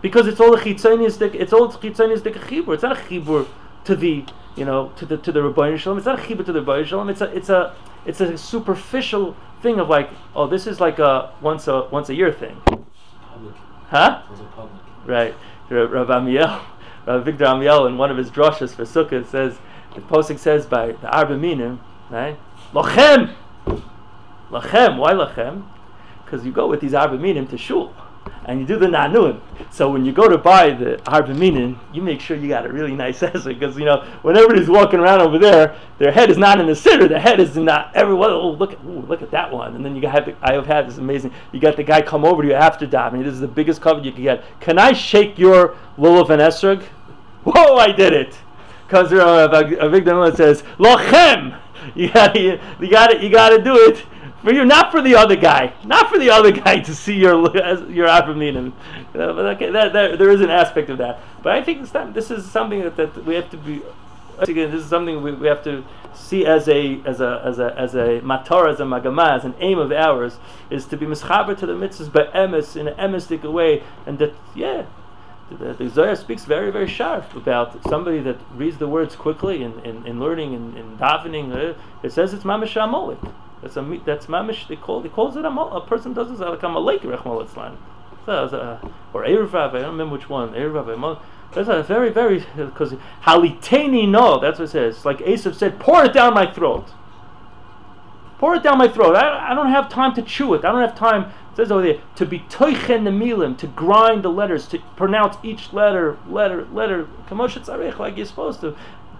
Because 0.00 0.26
it's 0.26 0.40
all 0.40 0.54
a 0.54 0.60
chitzonistic, 0.60 1.34
it's 1.34 1.52
all 1.52 1.70
chitzonistic 1.70 2.34
chibur. 2.34 2.74
It's 2.74 2.82
not 2.82 2.98
a 2.98 3.00
chibur 3.00 3.46
to 3.84 3.94
the, 3.94 4.24
you 4.56 4.64
know, 4.64 4.92
to 4.96 5.06
the 5.06 5.16
to 5.18 5.30
the 5.30 5.40
Ribbono 5.40 5.78
Shel 5.78 5.94
Olam. 5.94 5.98
It's 5.98 6.06
not 6.06 6.18
a 6.18 6.22
chibur 6.22 6.44
to 6.44 6.52
the 6.52 6.62
Ribbono 6.62 6.84
Shel 6.84 7.00
Olam. 7.00 7.10
It's 7.10 7.20
a 7.20 7.36
it's 7.36 7.48
a 7.48 7.74
it's 8.04 8.20
a 8.20 8.36
superficial 8.36 9.36
thing 9.62 9.78
of 9.78 9.88
like, 9.88 10.10
oh, 10.34 10.48
this 10.48 10.66
is 10.66 10.80
like 10.80 10.98
a 10.98 11.32
once 11.40 11.68
a 11.68 11.88
once 11.90 12.08
a 12.08 12.14
year 12.14 12.32
thing. 12.32 12.60
Public. 12.64 13.54
Huh? 13.88 14.22
Public. 14.56 14.82
Right. 15.06 15.34
Rav 15.70 16.10
Amiel, 16.10 16.60
Rav 17.06 17.24
Avigdor 17.24 17.54
Amiel, 17.54 17.86
in 17.86 17.96
one 17.96 18.10
of 18.10 18.16
his 18.16 18.30
drushes 18.30 18.74
for 18.74 18.84
Sukkot 18.84 19.26
says, 19.26 19.58
the 19.94 20.00
posting 20.02 20.38
says 20.38 20.66
by 20.66 20.92
the 20.92 21.08
Arba 21.08 21.36
Minim, 21.36 21.80
right? 22.10 22.38
Lachem! 22.72 23.34
Lachem, 24.50 24.98
why 24.98 25.12
Lachem? 25.12 25.64
Because 26.32 26.46
you 26.46 26.52
go 26.52 26.66
with 26.66 26.80
these 26.80 26.92
arbaminim 26.92 27.46
to 27.50 27.58
shul 27.58 27.94
and 28.46 28.58
you 28.58 28.64
do 28.64 28.78
the 28.78 28.86
nanun. 28.86 29.38
So 29.70 29.90
when 29.90 30.06
you 30.06 30.12
go 30.12 30.28
to 30.30 30.38
buy 30.38 30.70
the 30.70 30.96
arbaminim, 31.04 31.78
you 31.92 32.00
make 32.00 32.22
sure 32.22 32.38
you 32.38 32.48
got 32.48 32.64
a 32.64 32.72
really 32.72 32.94
nice 32.94 33.22
essay 33.22 33.52
because 33.52 33.76
you 33.76 33.84
know 33.84 34.02
when 34.22 34.34
everybody's 34.38 34.66
walking 34.66 34.98
around 34.98 35.20
over 35.20 35.38
there, 35.38 35.76
their 35.98 36.10
head 36.10 36.30
is 36.30 36.38
not 36.38 36.58
in 36.58 36.66
the 36.66 36.74
center. 36.74 37.06
Their 37.06 37.20
head 37.20 37.38
is 37.38 37.54
that 37.54 37.92
everyone. 37.94 38.30
Oh, 38.30 38.52
look 38.52 38.72
at 38.72 38.82
ooh, 38.82 39.02
look 39.02 39.20
at 39.20 39.30
that 39.32 39.52
one. 39.52 39.76
And 39.76 39.84
then 39.84 39.94
you 39.94 40.08
have 40.08 40.24
the, 40.24 40.34
I 40.40 40.54
have 40.54 40.64
had 40.64 40.88
this 40.88 40.96
amazing. 40.96 41.34
You 41.52 41.60
got 41.60 41.76
the 41.76 41.82
guy 41.82 42.00
come 42.00 42.24
over 42.24 42.40
to 42.40 42.48
you 42.48 42.54
after 42.54 42.86
davening. 42.86 43.24
This 43.24 43.34
is 43.34 43.40
the 43.40 43.48
biggest 43.48 43.82
cover 43.82 44.00
you 44.00 44.12
can 44.12 44.22
get. 44.22 44.42
Can 44.60 44.78
I 44.78 44.94
shake 44.94 45.38
your 45.38 45.76
lulav 45.98 46.30
and 46.30 46.40
esrog? 46.40 46.82
Whoa! 47.44 47.76
I 47.76 47.92
did 47.92 48.14
it. 48.14 48.38
Because 48.86 49.12
uh, 49.12 49.48
Avigdor 49.50 50.34
says 50.34 50.62
lochem. 50.78 51.58
You 51.96 52.12
got 52.12 52.36
you 52.36 52.58
got 52.90 53.10
it. 53.12 53.22
You 53.22 53.28
got 53.28 53.50
to 53.50 53.60
do 53.60 53.76
it 53.76 54.06
for 54.42 54.52
you, 54.52 54.64
not 54.64 54.90
for 54.90 55.00
the 55.00 55.14
other 55.14 55.36
guy, 55.36 55.72
not 55.84 56.08
for 56.08 56.18
the 56.18 56.30
other 56.30 56.50
guy 56.64 56.80
to 56.80 56.94
see 56.94 57.14
your 57.14 57.34
your 57.90 58.08
arbaminim. 58.08 58.72
Uh, 59.14 59.32
but 59.32 59.46
okay, 59.56 59.70
that, 59.70 59.92
that, 59.92 60.18
there 60.18 60.30
is 60.30 60.40
an 60.40 60.50
aspect 60.50 60.90
of 60.90 60.98
that. 60.98 61.20
But 61.42 61.54
I 61.54 61.62
think 61.62 61.80
this, 61.80 61.90
time, 61.90 62.12
this 62.12 62.30
is 62.30 62.50
something 62.50 62.80
that, 62.80 62.96
that 62.96 63.24
we 63.24 63.34
have 63.34 63.50
to 63.50 63.56
be. 63.56 63.82
Again, 64.38 64.70
this 64.72 64.82
is 64.82 64.88
something 64.88 65.22
we, 65.22 65.32
we 65.32 65.46
have 65.46 65.62
to 65.64 65.84
see 66.14 66.44
as 66.44 66.66
a 66.68 67.00
as 67.04 67.20
a 67.20 67.42
as 67.44 67.58
a 67.58 67.78
as 67.78 67.94
a 67.94 68.20
matar 68.22 68.68
as 68.68 68.80
a 68.80 68.84
magama 68.84 69.36
as 69.36 69.44
an 69.44 69.54
aim 69.60 69.78
of 69.78 69.92
ours 69.92 70.38
is 70.70 70.86
to 70.86 70.96
be 70.96 71.06
mischaber 71.06 71.56
to 71.56 71.66
the 71.66 71.74
mitzvahs 71.74 72.12
by 72.12 72.24
emes 72.34 72.76
in 72.76 72.88
an 72.88 72.98
emestic 72.98 73.42
way, 73.44 73.82
and 74.06 74.18
that 74.18 74.34
yeah. 74.54 74.86
The, 75.50 75.74
the 75.74 75.90
Zohar 75.90 76.16
speaks 76.16 76.46
very, 76.46 76.70
very 76.70 76.88
sharp 76.88 77.36
about 77.36 77.82
somebody 77.86 78.20
that 78.20 78.38
reads 78.54 78.78
the 78.78 78.88
words 78.88 79.14
quickly 79.14 79.62
in, 79.62 79.78
in, 79.80 80.06
in 80.06 80.18
learning 80.18 80.54
and 80.54 80.74
in, 80.78 80.92
in 80.92 80.96
davening. 80.96 81.52
Uh, 81.54 81.78
it 82.02 82.10
says 82.10 82.32
it's 82.32 82.44
mamash. 82.44 82.72
That's 83.62 83.76
a 83.76 84.00
that's 84.04 84.26
mamish. 84.26 84.66
They 84.66 84.76
call 84.76 85.00
they 85.00 85.08
calls 85.08 85.36
it 85.36 85.44
a, 85.44 85.48
a 85.48 85.86
person 85.86 86.12
does 86.12 86.30
this 86.30 86.40
like 86.40 86.62
a 86.62 86.68
malek 86.68 87.02
rechmal 87.02 87.44
islam, 87.44 87.78
or 88.26 89.24
erevav. 89.24 89.74
I 89.74 89.80
don't 89.80 89.92
remember 89.92 90.14
which 90.14 90.28
one. 90.28 90.52
Erevav. 90.52 91.20
That's 91.54 91.68
a 91.68 91.82
very 91.82 92.10
very 92.10 92.40
uh, 92.58 92.66
because 92.66 92.94
haliteni 93.22 94.08
no. 94.08 94.40
That's 94.40 94.58
what 94.58 94.66
it 94.66 94.72
says. 94.72 95.04
Like 95.04 95.18
Esav 95.18 95.54
said, 95.54 95.78
pour 95.78 96.04
it 96.04 96.12
down 96.12 96.34
my 96.34 96.52
throat. 96.52 96.88
Pour 98.38 98.56
it 98.56 98.64
down 98.64 98.78
my 98.78 98.88
throat. 98.88 99.14
I, 99.14 99.52
I 99.52 99.54
don't 99.54 99.70
have 99.70 99.88
time 99.88 100.12
to 100.14 100.22
chew 100.22 100.54
it. 100.54 100.64
I 100.64 100.72
don't 100.72 100.80
have 100.80 100.96
time 100.98 101.32
It 101.52 101.56
says 101.56 101.70
over 101.70 101.82
there 101.82 102.00
to 102.16 102.26
be 102.26 102.40
toichen 102.40 103.04
the 103.04 103.10
milim, 103.10 103.56
to 103.58 103.68
grind 103.68 104.24
the 104.24 104.30
letters, 104.30 104.66
to 104.68 104.80
pronounce 104.96 105.36
each 105.44 105.72
letter, 105.72 106.18
letter, 106.26 106.66
letter, 106.72 107.06
kamoshet 107.28 107.66
tzarich, 107.66 107.98
like 108.00 108.16
you're 108.16 108.26
supposed 108.26 108.60
to. 108.62 108.74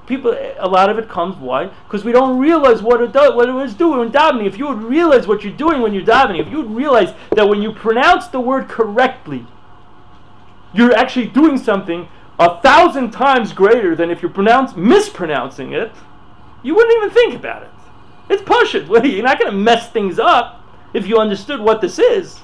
People, 0.07 0.37
a 0.59 0.69
lot 0.69 0.91
of 0.91 0.99
it 0.99 1.09
comes 1.09 1.37
why? 1.37 1.67
Because 1.87 2.05
we 2.05 2.13
don't 2.13 2.39
realize 2.39 2.83
what 2.83 3.01
it 3.01 3.13
does, 3.13 3.35
what 3.35 3.49
it 3.49 3.55
is 3.65 3.75
doing 3.75 4.01
in 4.01 4.13
davening. 4.13 4.47
If 4.47 4.59
you 4.59 4.67
would 4.67 4.83
realize 4.83 5.27
what 5.27 5.45
you're 5.45 5.53
doing 5.53 5.81
when 5.81 5.95
you're 5.95 6.05
davening, 6.05 6.41
if 6.41 6.49
you 6.51 6.59
would 6.59 6.75
realize 6.75 7.15
that 7.31 7.49
when 7.49 7.63
you 7.63 7.73
pronounce 7.73 8.27
the 8.27 8.41
word 8.41 8.69
correctly, 8.69 9.47
you're 10.75 10.95
actually 10.95 11.29
doing 11.29 11.57
something 11.57 12.09
a 12.39 12.61
thousand 12.61 13.13
times 13.13 13.53
greater 13.53 13.95
than 13.95 14.11
if 14.11 14.23
you're 14.23 14.31
pronounce, 14.31 14.75
mispronouncing 14.75 15.73
it, 15.73 15.93
you 16.63 16.75
wouldn't 16.75 16.97
even 16.97 17.11
think 17.11 17.35
about 17.35 17.63
it. 17.63 17.71
It's 18.29 18.43
pushing. 18.43 18.87
You're 19.05 19.25
not 19.25 19.39
going 19.39 19.51
to 19.51 19.57
mess 19.57 19.91
things 19.91 20.19
up 20.19 20.65
if 20.95 21.07
you 21.07 21.19
understood 21.19 21.61
what 21.61 21.81
this 21.81 21.99
is. 21.99 22.41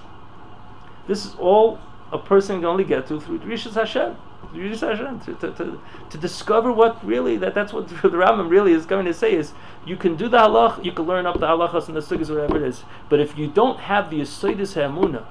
This 1.07 1.25
is 1.25 1.35
all 1.37 1.79
a 2.13 2.19
person 2.19 2.57
can 2.57 2.67
only 2.67 2.85
get 2.85 3.07
to 3.09 3.21
through 3.21 3.39
Rishas 3.41 3.75
Hashem. 3.75 4.17
Rishas 4.53 4.81
Hashem 4.81 5.21
to, 5.21 5.35
to, 5.35 5.53
to, 5.53 5.81
to, 6.11 6.19
discover 6.19 6.73
what 6.73 7.05
really 7.05 7.37
that 7.37 7.55
that's 7.55 7.73
what 7.73 7.89
the 8.03 8.09
Rambam 8.09 8.49
really 8.49 8.73
is 8.73 8.87
going 8.87 9.05
to 9.05 9.15
say 9.15 9.35
is 9.35 9.53
you 9.85 9.97
can 9.97 10.17
do 10.17 10.29
the 10.29 10.39
halach, 10.39 10.85
you 10.85 10.93
can 10.93 11.07
learn 11.07 11.27
up 11.27 11.39
the 11.39 11.47
halachas 11.47 11.89
and 11.89 11.97
the 11.97 12.01
sugas 12.01 12.31
whatever 12.31 12.57
it 12.57 12.63
is, 12.63 12.85
but 13.09 13.21
if 13.21 13.37
you 13.37 13.47
don't 13.47 13.81
have 13.81 14.11
the 14.11 14.21
asidus 14.21 14.75
hamuna 14.75 15.25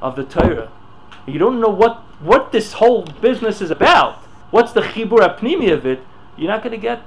of 0.00 0.16
the 0.16 0.24
Torah, 0.24 0.70
you 1.26 1.38
don't 1.38 1.60
know 1.60 1.68
what 1.68 1.96
what 2.20 2.52
this 2.52 2.74
whole 2.74 3.02
business 3.02 3.60
is 3.60 3.70
about. 3.70 4.16
What's 4.50 4.72
the 4.72 4.82
chibur 4.82 5.18
apnimi 5.18 5.72
of 5.72 5.86
it? 5.86 6.00
You're 6.36 6.50
not 6.50 6.62
going 6.62 6.72
to 6.72 6.78
get 6.78 7.02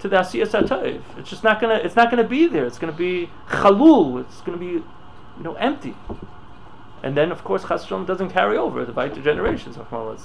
to 0.00 0.08
the 0.08 0.16
asiyas 0.16 0.50
atayv. 0.50 1.02
It's 1.16 1.30
just 1.30 1.44
not 1.44 1.60
gonna. 1.60 1.74
It's 1.74 1.96
not 1.96 2.10
gonna 2.10 2.24
be 2.24 2.46
there. 2.46 2.64
It's 2.66 2.78
gonna 2.78 2.92
be 2.92 3.30
chalul. 3.48 4.20
It's 4.20 4.40
gonna 4.42 4.58
be, 4.58 4.66
you 4.66 4.84
know, 5.42 5.54
empty. 5.54 5.94
And 7.02 7.16
then, 7.16 7.30
of 7.30 7.44
course, 7.44 7.64
Chasrom 7.64 8.06
doesn't 8.06 8.30
carry 8.30 8.56
over 8.56 8.84
the 8.84 8.92
vital 8.92 9.22
generations 9.22 9.76
of 9.76 9.90
Muhammad 9.92 10.18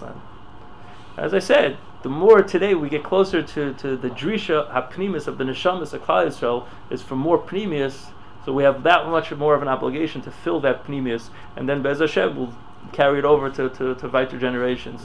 As 1.17 1.33
I 1.33 1.39
said, 1.39 1.77
the 2.01 2.09
more 2.09 2.41
today 2.41 2.73
we 2.73 2.89
get 2.89 3.03
closer 3.03 3.41
to, 3.41 3.73
to 3.75 3.95
the 3.95 4.09
drisha 4.09 4.71
hapnimis 4.71 5.27
of 5.27 5.37
the 5.37 5.43
neshamas 5.43 5.93
of 5.93 6.03
Klal 6.03 6.27
Yisrael 6.27 6.67
is 6.89 7.01
for 7.01 7.15
more 7.15 7.39
pnimius. 7.39 8.09
So 8.45 8.51
we 8.51 8.63
have 8.63 8.83
that 8.83 9.07
much 9.07 9.31
more 9.31 9.55
of 9.55 9.61
an 9.61 9.67
obligation 9.67 10.21
to 10.23 10.31
fill 10.31 10.59
that 10.61 10.85
pnimius, 10.85 11.29
and 11.55 11.69
then 11.69 11.81
Bez 11.81 11.99
Hashem 11.99 12.35
will 12.35 12.53
carry 12.91 13.19
it 13.19 13.25
over 13.25 13.49
to, 13.49 13.69
to, 13.69 13.95
to 13.95 14.07
vital 14.07 14.37
generations. 14.37 15.01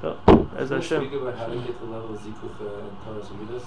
So, 0.00 0.18
as 0.56 0.70
Hashem. 0.70 1.06
Speak 1.06 1.20
about 1.20 1.36
how 1.36 1.46
to 1.46 1.56
get 1.56 1.78
the 1.78 1.86
level 1.86 2.14
of 2.14 2.20
zikuch 2.20 2.60
uh, 2.60 2.86
and 2.86 2.96
Torah 3.04 3.62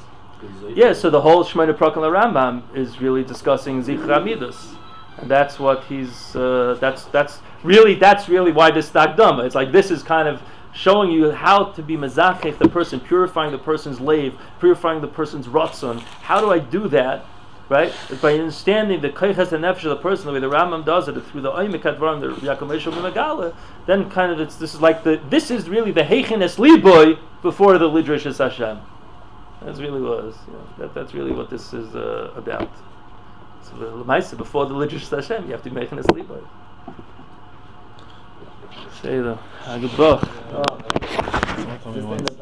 yeah, 0.70 0.94
so 0.94 1.10
the 1.10 1.22
whole 1.22 1.44
Shemona 1.44 1.74
Prakal 1.74 2.04
Rambam 2.12 2.64
is 2.76 3.00
really 3.02 3.24
discussing 3.24 3.84
Zikr 3.84 4.08
Amidus. 4.08 4.76
And 5.18 5.32
that's 5.32 5.60
what 5.60 5.86
he's, 5.86 6.36
uh, 6.36 6.78
that's, 6.80 7.06
that's 7.06 7.40
really, 7.64 7.96
that's 7.96 8.28
really 8.28 8.52
why 8.52 8.72
this 8.72 8.90
Dagdama. 8.90 9.46
It's 9.46 9.56
like 9.56 9.72
this 9.72 9.92
is 9.92 10.04
kind 10.04 10.28
of 10.28 10.42
showing 10.76 11.10
you 11.10 11.32
how 11.32 11.64
to 11.64 11.82
be 11.82 11.96
mazachech 11.96 12.58
the 12.58 12.68
person, 12.68 13.00
purifying 13.00 13.52
the 13.52 13.58
person's 13.58 14.00
lave, 14.00 14.38
purifying 14.60 15.02
the 15.02 15.08
person's 15.08 15.48
ratzon. 15.48 16.00
How 16.22 16.42
do 16.42 16.52
I 16.52 16.60
do 16.60 16.88
that? 16.90 17.26
Right? 17.70 17.92
By 18.22 18.34
understanding 18.34 19.02
the 19.02 19.10
kaychas 19.10 19.52
and 19.54 19.64
nefesh 19.64 19.86
of 19.86 19.90
the 19.90 19.96
person, 19.96 20.28
the 20.28 20.34
way 20.34 20.40
the 20.40 20.50
Rambam 20.50 20.86
does 20.86 21.08
it, 21.08 21.14
through 21.14 21.42
the 21.42 21.52
varam, 21.52 21.72
the 22.22 22.28
Yaakov 22.46 23.12
Megala, 23.12 23.56
then 23.88 24.12
kind 24.12 24.32
of 24.32 24.40
it's, 24.40 24.58
this 24.58 24.76
is 24.76 24.82
like 24.82 25.04
the, 25.04 25.20
this 25.30 25.50
is 25.50 25.68
really 25.68 25.92
the 25.92 26.04
heichen 26.04 26.40
liboy 26.60 27.18
before 27.42 27.80
the 27.80 27.90
Lidrash 27.90 28.38
Hashem. 28.38 28.80
That's 29.64 29.80
really 29.80 30.02
was. 30.02 30.36
Know, 30.48 30.68
that, 30.78 30.94
that's 30.94 31.16
really 31.16 31.32
what 31.32 31.50
this 31.50 31.74
is 31.74 31.96
uh, 31.96 32.32
about. 32.36 32.70
So 33.64 33.78
the 33.78 34.36
before 34.36 34.68
the 34.68 34.76
Lidrash 34.76 35.10
Hashem, 35.10 35.46
you 35.46 35.52
have 35.54 35.64
to 35.64 35.70
be 35.70 35.76
making 35.76 35.98
a 35.98 36.04
sleep 36.04 36.30
by 39.06 39.12
Say 39.12 39.20
the 39.20 39.38
Hagabach. 39.64 40.26